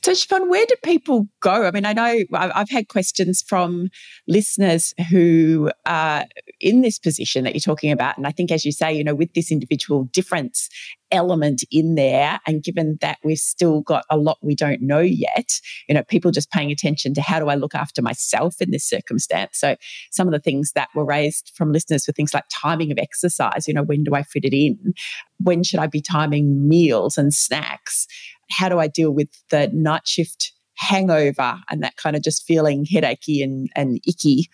So, 0.06 0.12
Siobhan, 0.12 0.48
where 0.48 0.64
do 0.66 0.76
people 0.84 1.26
go? 1.40 1.64
I 1.64 1.72
mean, 1.72 1.84
I 1.84 1.92
know 1.92 2.22
I've 2.32 2.70
had 2.70 2.86
questions 2.86 3.42
from 3.42 3.88
listeners 4.28 4.94
who 5.10 5.72
are 5.84 6.26
in 6.60 6.82
this 6.82 6.96
position 6.96 7.42
that 7.42 7.54
you're 7.54 7.60
talking 7.60 7.90
about. 7.90 8.16
And 8.16 8.24
I 8.24 8.30
think, 8.30 8.52
as 8.52 8.64
you 8.64 8.70
say, 8.70 8.92
you 8.92 9.02
know, 9.02 9.16
with 9.16 9.34
this 9.34 9.50
individual 9.50 10.04
difference 10.12 10.68
element 11.10 11.64
in 11.72 11.96
there, 11.96 12.38
and 12.46 12.62
given 12.62 12.98
that 13.00 13.18
we've 13.24 13.36
still 13.36 13.80
got 13.80 14.04
a 14.08 14.16
lot 14.16 14.38
we 14.42 14.54
don't 14.54 14.80
know 14.80 15.00
yet, 15.00 15.60
you 15.88 15.94
know, 15.96 16.04
people 16.04 16.30
just 16.30 16.52
paying 16.52 16.70
attention 16.70 17.12
to 17.14 17.20
how 17.20 17.40
do 17.40 17.48
I 17.48 17.56
look 17.56 17.74
after 17.74 18.00
myself 18.00 18.60
in 18.60 18.70
this 18.70 18.88
circumstance. 18.88 19.58
So, 19.58 19.74
some 20.12 20.28
of 20.28 20.32
the 20.32 20.38
things 20.38 20.70
that 20.76 20.88
were 20.94 21.04
raised 21.04 21.50
from 21.56 21.72
listeners 21.72 22.06
were 22.06 22.12
things 22.12 22.32
like 22.32 22.44
timing 22.48 22.92
of 22.92 22.98
exercise, 22.98 23.66
you 23.66 23.74
know, 23.74 23.82
when 23.82 24.04
do 24.04 24.14
I 24.14 24.22
fit 24.22 24.44
it 24.44 24.54
in? 24.54 24.94
When 25.42 25.64
should 25.64 25.80
I 25.80 25.88
be 25.88 26.00
timing 26.00 26.68
meals 26.68 27.18
and 27.18 27.34
snacks? 27.34 28.06
How 28.50 28.68
do 28.68 28.78
I 28.78 28.88
deal 28.88 29.10
with 29.10 29.28
the 29.50 29.70
night 29.72 30.06
shift 30.06 30.52
hangover 30.76 31.58
and 31.70 31.82
that 31.82 31.96
kind 31.96 32.16
of 32.16 32.22
just 32.22 32.44
feeling 32.44 32.84
headachy 32.84 33.42
and, 33.42 33.68
and 33.74 34.00
icky 34.06 34.48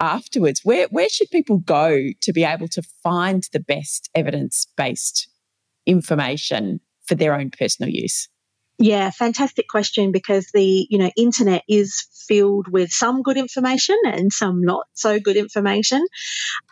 afterwards? 0.00 0.60
Where, 0.64 0.86
where 0.90 1.08
should 1.08 1.30
people 1.30 1.58
go 1.58 2.08
to 2.20 2.32
be 2.32 2.44
able 2.44 2.68
to 2.68 2.82
find 3.02 3.44
the 3.52 3.60
best 3.60 4.10
evidence 4.14 4.66
based 4.76 5.28
information 5.86 6.80
for 7.06 7.14
their 7.14 7.34
own 7.34 7.50
personal 7.50 7.90
use? 7.90 8.28
Yeah, 8.78 9.10
fantastic 9.10 9.68
question 9.68 10.10
because 10.10 10.48
the, 10.52 10.86
you 10.90 10.98
know, 10.98 11.10
internet 11.16 11.62
is 11.68 12.04
filled 12.26 12.66
with 12.68 12.90
some 12.90 13.22
good 13.22 13.36
information 13.36 13.96
and 14.04 14.32
some 14.32 14.60
not 14.60 14.86
so 14.94 15.20
good 15.20 15.36
information. 15.36 16.04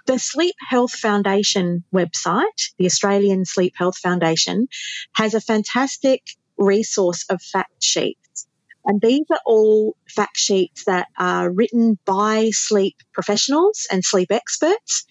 The 0.07 0.19
Sleep 0.19 0.55
Health 0.69 0.93
Foundation 0.93 1.85
website, 1.95 2.73
the 2.79 2.87
Australian 2.87 3.45
Sleep 3.45 3.75
Health 3.77 3.99
Foundation, 3.99 4.67
has 5.15 5.35
a 5.35 5.41
fantastic 5.41 6.23
resource 6.61 7.25
of 7.31 7.43
fact 7.43 7.83
sheets. 7.83 8.47
And 8.85 9.01
these 9.01 9.27
are 9.31 9.41
all 9.45 9.97
fact 10.09 10.39
sheets 10.39 10.85
that 10.85 11.09
are 11.19 11.51
written 11.51 11.99
by 12.07 12.51
sleep 12.51 12.97
professionals 13.13 13.87
and 13.91 14.05
sleep 14.05 14.33
experts. 14.33 15.05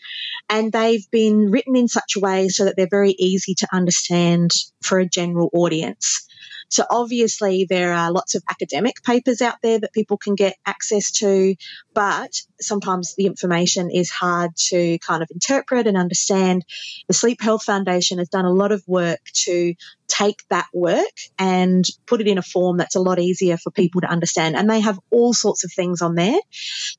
And 0.50 0.72
they've 0.72 1.10
been 1.12 1.52
written 1.52 1.76
in 1.76 1.88
such 1.88 2.16
a 2.16 2.20
way 2.20 2.47
so 2.50 2.66
that 2.66 2.76
they're 2.76 2.88
very 2.89 3.12
easy 3.20 3.54
to 3.56 3.68
understand 3.72 4.52
for 4.82 5.00
a 5.00 5.08
general 5.08 5.50
audience. 5.54 6.28
So 6.70 6.86
obviously 6.89 7.66
there 7.68 7.93
are 7.93 8.12
lots 8.12 8.36
of 8.36 8.43
academic 8.50 9.04
papers 9.04 9.41
out 9.41 9.56
there 9.64 9.80
that 9.80 9.93
people 9.93 10.18
can 10.18 10.36
get 10.36 10.56
access 10.66 11.12
to, 11.14 11.56
but 11.93 12.41
sometimes 12.62 13.16
the 13.16 13.26
information 13.26 13.89
is 13.89 14.12
hard 14.12 14.52
to 14.68 15.00
kind 15.00 15.24
of 15.24 15.30
interpret 15.32 15.88
and 15.88 15.97
understand. 15.97 16.64
The 17.08 17.16
Sleep 17.16 17.41
Health 17.41 17.64
Foundation 17.64 18.20
has 18.20 18.30
done 18.30 18.45
a 18.45 18.54
lot 18.54 18.72
of 18.72 18.84
work 18.88 19.20
to 19.45 19.74
take 20.10 20.41
that 20.49 20.68
work 20.74 21.05
and 21.38 21.86
put 22.05 22.20
it 22.20 22.28
in 22.28 22.38
a 22.38 22.41
form 22.41 22.78
that's 22.78 22.95
a 22.95 22.99
lot 22.99 23.20
easier 23.20 23.57
for 23.57 23.72
people 23.72 24.01
to 24.01 24.07
understand. 24.07 24.55
And 24.55 24.70
they 24.70 24.82
have 24.82 24.99
all 25.12 25.34
sorts 25.34 25.64
of 25.64 25.72
things 25.72 26.01
on 26.01 26.16
there. 26.16 26.39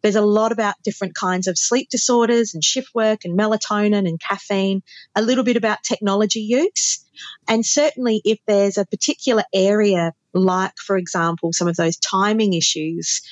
There's 0.03 0.17
a 0.17 0.23
lot 0.23 0.53
about 0.53 0.75
different 0.85 1.15
kinds 1.15 1.47
of 1.47 1.59
sleep 1.59 1.89
disorders 1.91 2.55
and 2.55 2.65
shift 2.65 2.95
work 2.95 3.25
and 3.25 3.39
melatonin 3.39 4.09
and 4.09 4.21
caffeine, 4.21 4.83
a 5.15 5.23
little 5.23 5.45
bit 5.45 5.57
about 5.57 5.83
technology 5.83 6.41
use. 6.41 7.05
And 7.49 7.67
certainly, 7.67 8.23
if 8.25 8.39
there's 8.47 8.79
a 8.79 8.87
particular 8.87 9.43
area, 9.53 10.13
like, 10.33 10.76
for 10.76 10.97
example, 10.97 11.53
some 11.53 11.68
of 11.68 11.76
those 11.76 11.97
timing 11.97 12.53
issues, 12.53 13.22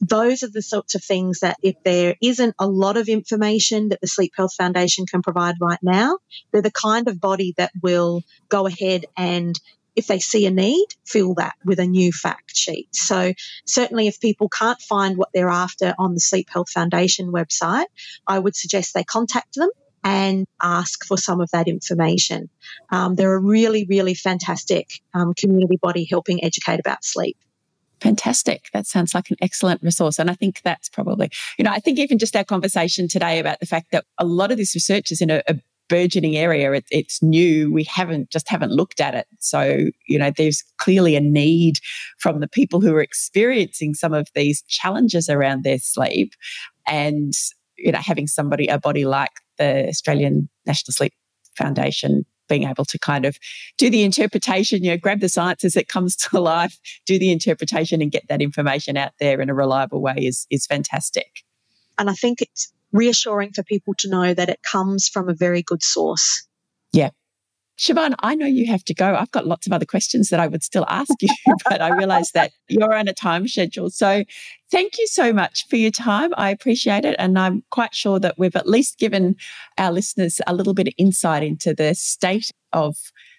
those 0.00 0.42
are 0.42 0.50
the 0.50 0.62
sorts 0.62 0.94
of 0.94 1.02
things 1.02 1.40
that 1.40 1.56
if 1.62 1.76
there 1.84 2.16
isn't 2.22 2.54
a 2.58 2.66
lot 2.66 2.96
of 2.96 3.08
information 3.08 3.88
that 3.88 4.00
the 4.00 4.06
Sleep 4.06 4.32
Health 4.36 4.54
Foundation 4.54 5.06
can 5.06 5.22
provide 5.22 5.56
right 5.60 5.78
now, 5.82 6.18
they're 6.52 6.62
the 6.62 6.70
kind 6.70 7.08
of 7.08 7.20
body 7.20 7.54
that 7.56 7.72
will 7.82 8.22
go 8.48 8.66
ahead 8.66 9.06
and 9.16 9.58
if 9.96 10.08
they 10.08 10.18
see 10.18 10.44
a 10.46 10.50
need, 10.50 10.86
fill 11.06 11.34
that 11.34 11.54
with 11.64 11.78
a 11.78 11.86
new 11.86 12.10
fact 12.10 12.56
sheet. 12.56 12.88
So, 12.92 13.32
certainly, 13.64 14.08
if 14.08 14.20
people 14.20 14.48
can't 14.48 14.80
find 14.80 15.16
what 15.16 15.28
they're 15.32 15.48
after 15.48 15.94
on 16.00 16.14
the 16.14 16.20
Sleep 16.20 16.48
Health 16.50 16.68
Foundation 16.70 17.32
website, 17.32 17.86
I 18.26 18.40
would 18.40 18.56
suggest 18.56 18.92
they 18.92 19.04
contact 19.04 19.54
them 19.54 19.70
and 20.04 20.46
ask 20.62 21.04
for 21.06 21.16
some 21.16 21.40
of 21.40 21.50
that 21.50 21.66
information. 21.66 22.48
Um, 22.90 23.14
they're 23.16 23.34
a 23.34 23.40
really, 23.40 23.86
really 23.88 24.14
fantastic 24.14 25.00
um, 25.14 25.34
community 25.34 25.78
body 25.80 26.06
helping 26.08 26.44
educate 26.44 26.78
about 26.78 27.04
sleep. 27.04 27.36
Fantastic. 28.00 28.66
That 28.74 28.86
sounds 28.86 29.14
like 29.14 29.30
an 29.30 29.36
excellent 29.40 29.82
resource. 29.82 30.18
And 30.18 30.30
I 30.30 30.34
think 30.34 30.60
that's 30.62 30.90
probably, 30.90 31.30
you 31.58 31.64
know, 31.64 31.70
I 31.70 31.80
think 31.80 31.98
even 31.98 32.18
just 32.18 32.36
our 32.36 32.44
conversation 32.44 33.08
today 33.08 33.38
about 33.38 33.60
the 33.60 33.66
fact 33.66 33.92
that 33.92 34.04
a 34.18 34.26
lot 34.26 34.52
of 34.52 34.58
this 34.58 34.74
research 34.74 35.10
is 35.10 35.22
in 35.22 35.30
a, 35.30 35.42
a 35.48 35.56
burgeoning 35.88 36.36
area. 36.36 36.72
It, 36.72 36.84
it's 36.90 37.22
new. 37.22 37.72
We 37.72 37.84
haven't 37.84 38.30
just 38.30 38.48
haven't 38.48 38.72
looked 38.72 39.00
at 39.00 39.14
it. 39.14 39.26
So, 39.38 39.86
you 40.06 40.18
know, 40.18 40.30
there's 40.36 40.62
clearly 40.78 41.16
a 41.16 41.20
need 41.20 41.76
from 42.18 42.40
the 42.40 42.48
people 42.48 42.80
who 42.80 42.94
are 42.94 43.00
experiencing 43.00 43.94
some 43.94 44.12
of 44.12 44.28
these 44.34 44.62
challenges 44.62 45.30
around 45.30 45.64
their 45.64 45.78
sleep 45.78 46.32
and, 46.86 47.32
you 47.78 47.92
know, 47.92 48.00
having 48.00 48.26
somebody, 48.26 48.66
a 48.66 48.78
body 48.78 49.06
like 49.06 49.30
the 49.58 49.88
Australian 49.88 50.48
National 50.66 50.92
Sleep 50.92 51.12
Foundation 51.56 52.24
being 52.48 52.64
able 52.64 52.84
to 52.84 52.98
kind 52.98 53.24
of 53.24 53.38
do 53.78 53.88
the 53.88 54.02
interpretation, 54.02 54.84
you 54.84 54.90
know, 54.90 54.96
grab 54.98 55.20
the 55.20 55.28
science 55.28 55.64
as 55.64 55.76
it 55.76 55.88
comes 55.88 56.14
to 56.16 56.40
life, 56.40 56.78
do 57.06 57.18
the 57.18 57.32
interpretation 57.32 58.02
and 58.02 58.12
get 58.12 58.26
that 58.28 58.42
information 58.42 58.96
out 58.96 59.12
there 59.18 59.40
in 59.40 59.48
a 59.48 59.54
reliable 59.54 60.02
way 60.02 60.14
is, 60.18 60.46
is 60.50 60.66
fantastic. 60.66 61.42
And 61.98 62.10
I 62.10 62.14
think 62.14 62.42
it's 62.42 62.72
reassuring 62.92 63.52
for 63.52 63.62
people 63.62 63.94
to 63.98 64.08
know 64.08 64.34
that 64.34 64.48
it 64.48 64.60
comes 64.62 65.08
from 65.08 65.28
a 65.28 65.34
very 65.34 65.62
good 65.62 65.82
source. 65.82 66.46
Yeah. 66.92 67.10
Siobhan, 67.78 68.14
I 68.20 68.36
know 68.36 68.46
you 68.46 68.66
have 68.70 68.84
to 68.84 68.94
go. 68.94 69.16
I've 69.16 69.30
got 69.32 69.46
lots 69.46 69.66
of 69.66 69.72
other 69.72 69.84
questions 69.84 70.28
that 70.28 70.38
I 70.38 70.46
would 70.46 70.62
still 70.62 70.86
ask 70.88 71.10
you, 71.20 71.28
but 71.68 71.80
I 71.80 71.96
realize 71.96 72.30
that 72.32 72.52
you're 72.68 72.94
on 72.94 73.08
a 73.08 73.12
time 73.12 73.48
schedule. 73.48 73.90
So 73.90 74.22
thank 74.70 74.98
you 74.98 75.06
so 75.08 75.32
much 75.32 75.66
for 75.68 75.76
your 75.76 75.90
time. 75.90 76.32
I 76.36 76.50
appreciate 76.50 77.04
it. 77.04 77.16
And 77.18 77.38
I'm 77.38 77.64
quite 77.70 77.94
sure 77.94 78.20
that 78.20 78.38
we've 78.38 78.54
at 78.54 78.68
least 78.68 78.98
given 78.98 79.36
our 79.76 79.90
listeners 79.90 80.40
a 80.46 80.54
little 80.54 80.74
bit 80.74 80.86
of 80.86 80.94
insight 80.98 81.42
into 81.42 81.74
the 81.74 81.94
state 81.94 82.50
of 82.72 82.96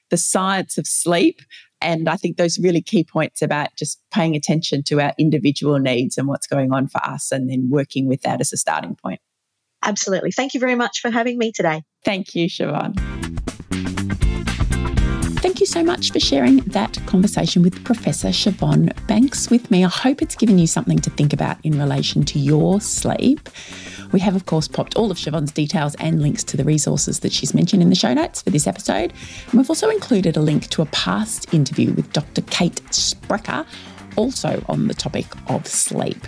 the 0.09 0.17
science 0.17 0.77
of 0.77 0.85
sleep. 0.85 1.39
And 1.81 2.09
I 2.09 2.17
think 2.17 2.37
those 2.37 2.59
really 2.59 2.81
key 2.81 3.03
points 3.03 3.41
about 3.41 3.69
just 3.77 4.01
paying 4.13 4.35
attention 4.35 4.83
to 4.83 5.01
our 5.01 5.13
individual 5.17 5.79
needs 5.79 6.17
and 6.17 6.27
what's 6.27 6.47
going 6.47 6.73
on 6.73 6.87
for 6.87 7.03
us, 7.05 7.31
and 7.31 7.49
then 7.49 7.69
working 7.69 8.07
with 8.07 8.21
that 8.21 8.41
as 8.41 8.51
a 8.53 8.57
starting 8.57 8.95
point. 8.95 9.19
Absolutely. 9.83 10.31
Thank 10.31 10.53
you 10.53 10.59
very 10.59 10.75
much 10.75 10.99
for 10.99 11.11
having 11.11 11.37
me 11.37 11.51
today. 11.51 11.83
Thank 12.03 12.33
you, 12.33 12.47
Siobhan. 12.47 13.24
Thank 15.55 15.61
you 15.61 15.67
so 15.67 15.83
much 15.85 16.11
for 16.11 16.19
sharing 16.19 16.57
that 16.57 16.99
conversation 17.05 17.61
with 17.61 17.81
Professor 17.85 18.27
Siobhan 18.27 18.91
Banks 19.07 19.49
with 19.49 19.71
me. 19.71 19.85
I 19.85 19.87
hope 19.87 20.21
it's 20.21 20.35
given 20.35 20.59
you 20.59 20.67
something 20.67 20.99
to 20.99 21.09
think 21.09 21.31
about 21.31 21.55
in 21.63 21.79
relation 21.79 22.25
to 22.25 22.37
your 22.37 22.81
sleep. 22.81 23.47
We 24.11 24.19
have, 24.19 24.35
of 24.35 24.47
course, 24.47 24.67
popped 24.67 24.95
all 24.95 25.11
of 25.11 25.17
Siobhan's 25.17 25.53
details 25.53 25.95
and 25.95 26.21
links 26.21 26.43
to 26.43 26.57
the 26.57 26.65
resources 26.65 27.21
that 27.21 27.31
she's 27.31 27.53
mentioned 27.53 27.81
in 27.81 27.87
the 27.87 27.95
show 27.95 28.13
notes 28.13 28.41
for 28.41 28.49
this 28.49 28.67
episode. 28.67 29.13
And 29.45 29.53
we've 29.53 29.69
also 29.69 29.89
included 29.89 30.35
a 30.35 30.41
link 30.41 30.67
to 30.71 30.81
a 30.81 30.87
past 30.87 31.53
interview 31.53 31.93
with 31.93 32.11
Dr. 32.11 32.41
Kate 32.41 32.81
Sprecher 32.93 33.65
also 34.15 34.63
on 34.67 34.87
the 34.87 34.93
topic 34.93 35.25
of 35.49 35.67
sleep. 35.67 36.27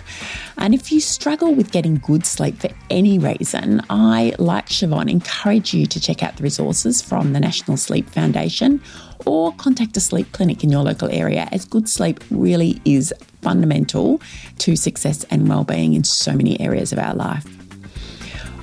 And 0.56 0.74
if 0.74 0.90
you 0.90 1.00
struggle 1.00 1.54
with 1.54 1.70
getting 1.70 1.96
good 1.96 2.26
sleep 2.26 2.58
for 2.58 2.70
any 2.90 3.18
reason, 3.18 3.82
I, 3.90 4.34
like 4.38 4.66
Siobhan, 4.66 5.10
encourage 5.10 5.74
you 5.74 5.86
to 5.86 6.00
check 6.00 6.22
out 6.22 6.36
the 6.36 6.42
resources 6.42 7.02
from 7.02 7.32
the 7.32 7.40
National 7.40 7.76
Sleep 7.76 8.08
Foundation 8.10 8.82
or 9.26 9.52
contact 9.54 9.96
a 9.96 10.00
sleep 10.00 10.32
clinic 10.32 10.62
in 10.62 10.70
your 10.70 10.82
local 10.82 11.08
area, 11.10 11.48
as 11.52 11.64
good 11.64 11.88
sleep 11.88 12.22
really 12.30 12.80
is 12.84 13.12
fundamental 13.42 14.20
to 14.58 14.76
success 14.76 15.24
and 15.30 15.48
well-being 15.48 15.94
in 15.94 16.04
so 16.04 16.32
many 16.32 16.60
areas 16.60 16.92
of 16.92 16.98
our 16.98 17.14
life. 17.14 17.46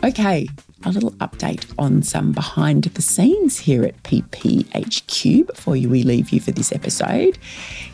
Okay, 0.04 0.48
a 0.86 0.92
little 0.92 1.12
update 1.14 1.66
on 1.78 2.04
some 2.04 2.32
behind 2.32 2.84
the 2.84 3.02
scenes 3.02 3.60
here 3.60 3.84
at 3.84 4.02
PPHQ 4.04 5.48
before 5.48 5.74
we 5.74 6.04
leave 6.04 6.30
you 6.30 6.40
for 6.40 6.52
this 6.52 6.72
episode. 6.72 7.38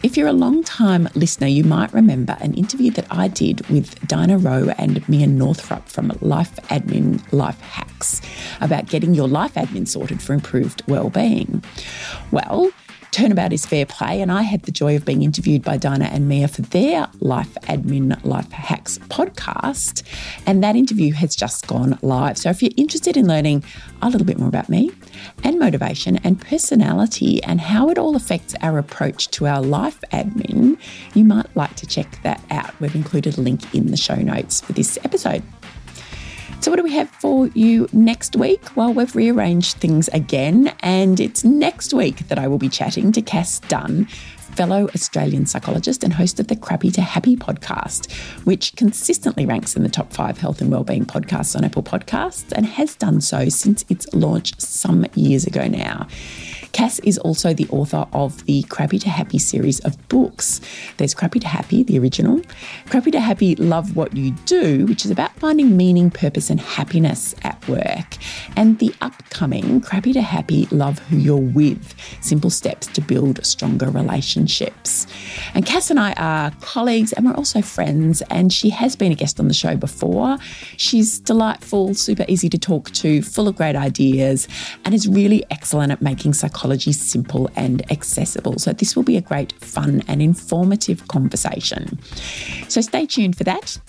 If 0.04 0.18
you're 0.18 0.28
a 0.28 0.34
long 0.34 0.64
time 0.64 1.08
listener, 1.16 1.48
you 1.48 1.64
might 1.64 1.94
remember 1.94 2.38
an 2.42 2.54
interview 2.54 2.92
that 2.92 3.08
I 3.10 3.28
did 3.28 3.66
with 3.68 4.08
Dinah 4.08 4.40
Rowe 4.40 4.74
and 4.78 5.08
Mia 5.08 5.28
Northrop 5.28 5.88
from 5.88 6.12
Life 6.22 6.56
Admin 6.68 7.22
Life 7.32 7.60
Hacks 7.62 8.22
about 8.60 8.88
getting 8.88 9.14
your 9.14 9.28
life 9.28 9.54
admin 9.54 9.88
sorted 9.88 10.22
for 10.22 10.34
improved 10.34 10.84
well-being. 10.88 11.64
Well, 12.32 12.72
Turnabout 13.12 13.52
is 13.52 13.66
fair 13.66 13.86
play, 13.86 14.22
and 14.22 14.32
I 14.32 14.44
had 14.44 14.64
the 14.64 14.72
joy 14.72 14.96
of 14.96 15.04
being 15.04 15.22
interviewed 15.22 15.64
by 15.64 15.76
Dinah 15.76 16.06
and 16.06 16.30
Mia 16.30 16.48
for 16.48 16.62
their 16.62 17.08
Life 17.20 17.54
Admin 17.64 18.24
Life 18.24 18.50
Hacks 18.54 19.00
podcast. 19.00 20.04
And 20.46 20.64
that 20.64 20.78
interview 20.78 21.12
has 21.12 21.36
just 21.36 21.68
gone 21.68 22.00
live. 22.02 22.38
So 22.38 22.50
if 22.50 22.64
you're 22.64 22.72
interested 22.78 23.18
in 23.18 23.28
learning 23.28 23.66
a 24.02 24.10
little 24.10 24.26
bit 24.26 24.40
more 24.40 24.48
about 24.48 24.70
me 24.70 24.92
and 25.44 25.60
motivation 25.60 26.18
and 26.24 26.40
personality 26.40 27.44
and 27.44 27.60
how 27.60 27.90
it 27.90 27.98
all 27.98 28.16
affects 28.16 28.56
our 28.62 28.78
approach 28.78 29.28
to 29.32 29.46
our 29.46 29.62
life 29.62 30.00
admin, 30.14 30.78
you 31.14 31.26
might 31.26 31.54
like 31.54 31.76
to 31.76 31.86
check 31.86 32.18
that 32.24 32.42
out. 32.50 32.80
We've 32.80 32.96
included 32.96 33.38
a 33.38 33.42
link 33.42 33.76
in 33.76 33.92
the 33.92 33.98
show 33.98 34.16
notes 34.16 34.62
for 34.62 34.72
this 34.72 34.98
episode. 35.04 35.44
So, 36.62 36.70
what 36.70 36.78
do 36.78 36.84
we 36.84 36.94
have 36.94 37.10
for 37.10 37.48
you 37.48 37.90
next 37.92 38.36
week? 38.36 38.62
Well, 38.76 38.94
we've 38.94 39.16
rearranged 39.16 39.78
things 39.78 40.10
again, 40.10 40.72
and 40.82 41.20
it's 41.20 41.44
next 41.44 41.92
week 41.92 42.28
that 42.28 42.38
I 42.38 42.48
will 42.48 42.60
be 42.60 42.70
chatting 42.70 43.12
to 43.14 43.22
Cass 43.24 43.62
Dunn, 43.62 44.06
fellow 44.06 44.88
Australian 44.94 45.48
psychologist 45.48 46.04
and 46.04 46.14
host 46.14 46.40
of 46.40 46.50
the 46.50 46.56
Crappy 46.56 46.92
to 46.92 47.02
Happy 47.02 47.36
podcast, 47.36 48.12
which 48.46 48.76
consistently 48.76 49.44
ranks 49.44 49.76
in 49.76 49.82
the 49.82 49.90
top 49.90 50.14
five 50.14 50.38
health 50.38 50.62
and 50.62 50.72
wellbeing 50.72 51.06
podcasts 51.06 51.56
on 51.56 51.64
Apple 51.64 51.82
Podcasts 51.82 52.52
and 52.52 52.68
has 52.68 52.94
done 52.94 53.22
so 53.22 53.50
since 53.50 53.84
its 53.90 54.06
launch 54.14 54.60
some 54.60 55.08
years 55.16 55.48
ago 55.48 55.68
now. 55.68 56.08
Cass 56.74 57.00
is 57.00 57.18
also 57.18 57.54
the 57.54 57.68
author 57.70 58.08
of 58.14 58.46
the 58.46 58.64
Crappy 58.64 58.98
to 59.00 59.10
Happy 59.10 59.38
series 59.38 59.80
of 59.82 60.08
books. 60.08 60.62
There's 60.98 61.14
Crappy 61.14 61.40
to 61.40 61.48
Happy, 61.48 61.84
the 61.84 62.00
original, 62.00 62.42
Crappy 62.88 63.12
to 63.12 63.20
Happy 63.20 63.56
Love 63.56 63.96
What 63.96 64.16
You 64.16 64.32
Do, 64.46 64.86
which 64.86 65.04
is 65.04 65.12
about 65.12 65.36
finding 65.36 65.76
meaning, 65.76 66.10
purpose, 66.10 66.50
and 66.50 66.60
happiness 66.60 67.36
at 67.44 67.68
work, 67.68 68.18
and 68.56 68.80
the 68.80 68.94
upcoming 69.02 69.82
Crappy 69.82 70.14
to 70.14 70.22
Happy 70.22 70.68
Love 70.72 71.00
Who 71.00 71.18
You're 71.18 71.38
With 71.38 71.94
Simple 72.22 72.50
Steps 72.50 72.88
to 72.88 73.02
Build 73.02 73.46
Stronger 73.46 73.90
Relationships. 73.90 75.08
And 75.54 75.66
Cass 75.66 75.90
and 75.90 76.00
I 76.00 76.14
are 76.14 76.52
colleagues 76.62 77.12
and 77.14 77.26
we're 77.26 77.34
also 77.34 77.62
friends, 77.62 78.22
and 78.30 78.54
she 78.54 78.70
has 78.70 78.96
been 78.96 79.12
a 79.12 79.16
guest 79.16 79.40
on 79.40 79.50
the 79.50 79.54
show 79.54 79.76
before. 79.76 80.38
She's 80.78 81.20
delightful, 81.20 81.96
super 81.96 82.26
easy 82.30 82.50
to 82.50 82.58
talk 82.58 82.92
to, 82.92 83.22
full 83.22 83.48
of 83.50 83.56
great 83.58 83.76
ideas, 83.76 84.48
and 84.86 84.94
is 84.94 85.08
really 85.08 85.44
excellent 85.52 85.92
at 85.92 86.02
making 86.02 86.34
psychology 86.34 86.61
psychology 86.62 86.92
simple 86.92 87.50
and 87.56 87.82
accessible. 87.92 88.60
So, 88.60 88.72
this 88.72 88.96
will 88.96 89.04
be 89.04 89.18
a 89.18 89.22
great, 89.22 89.52
fun, 89.54 90.04
and 90.08 90.22
informative 90.22 91.08
conversation. 91.08 91.98
So, 92.68 92.82
stay 92.82 93.08
tuned 93.08 93.36
for 93.36 93.44
that. 93.46 93.80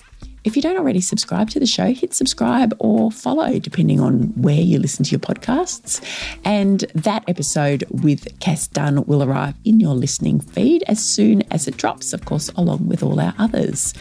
If 0.45 0.57
you 0.57 0.63
don't 0.63 0.79
already 0.79 1.03
subscribe 1.03 1.51
to 1.51 1.61
the 1.61 1.67
show, 1.67 1.93
hit 1.93 2.15
subscribe 2.15 2.75
or 2.79 3.13
follow, 3.13 3.59
depending 3.59 4.01
on 4.01 4.33
where 4.41 4.61
you 4.61 4.79
listen 4.79 5.05
to 5.05 5.11
your 5.11 5.21
podcasts. 5.21 6.01
And 6.45 6.81
that 6.95 7.25
episode 7.29 7.85
with 7.91 8.27
Cass 8.41 8.69
Dunn 8.69 9.05
will 9.05 9.23
arrive 9.23 9.55
in 9.65 9.79
your 9.79 9.95
listening 9.95 10.41
feed 10.41 10.83
as 10.89 11.05
soon 11.05 11.43
as 11.53 11.69
it 11.69 11.77
drops, 11.77 12.15
of 12.15 12.25
course, 12.25 12.49
along 12.57 12.89
with 12.89 13.03
all 13.03 13.21
our 13.21 13.35
others. 13.39 13.93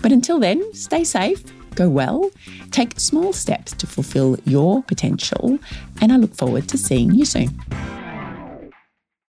But 0.00 0.12
until 0.12 0.38
then, 0.38 0.62
stay 0.74 1.02
safe, 1.04 1.42
go 1.74 1.90
well, 1.90 2.30
take 2.70 2.98
small 3.00 3.32
steps 3.32 3.72
to 3.72 3.86
fulfill 3.86 4.38
your 4.44 4.84
potential, 4.84 5.58
and 6.00 6.12
I 6.12 6.16
look 6.16 6.34
forward 6.34 6.68
to 6.68 6.78
seeing 6.78 7.12
you 7.12 7.24
soon. 7.24 7.50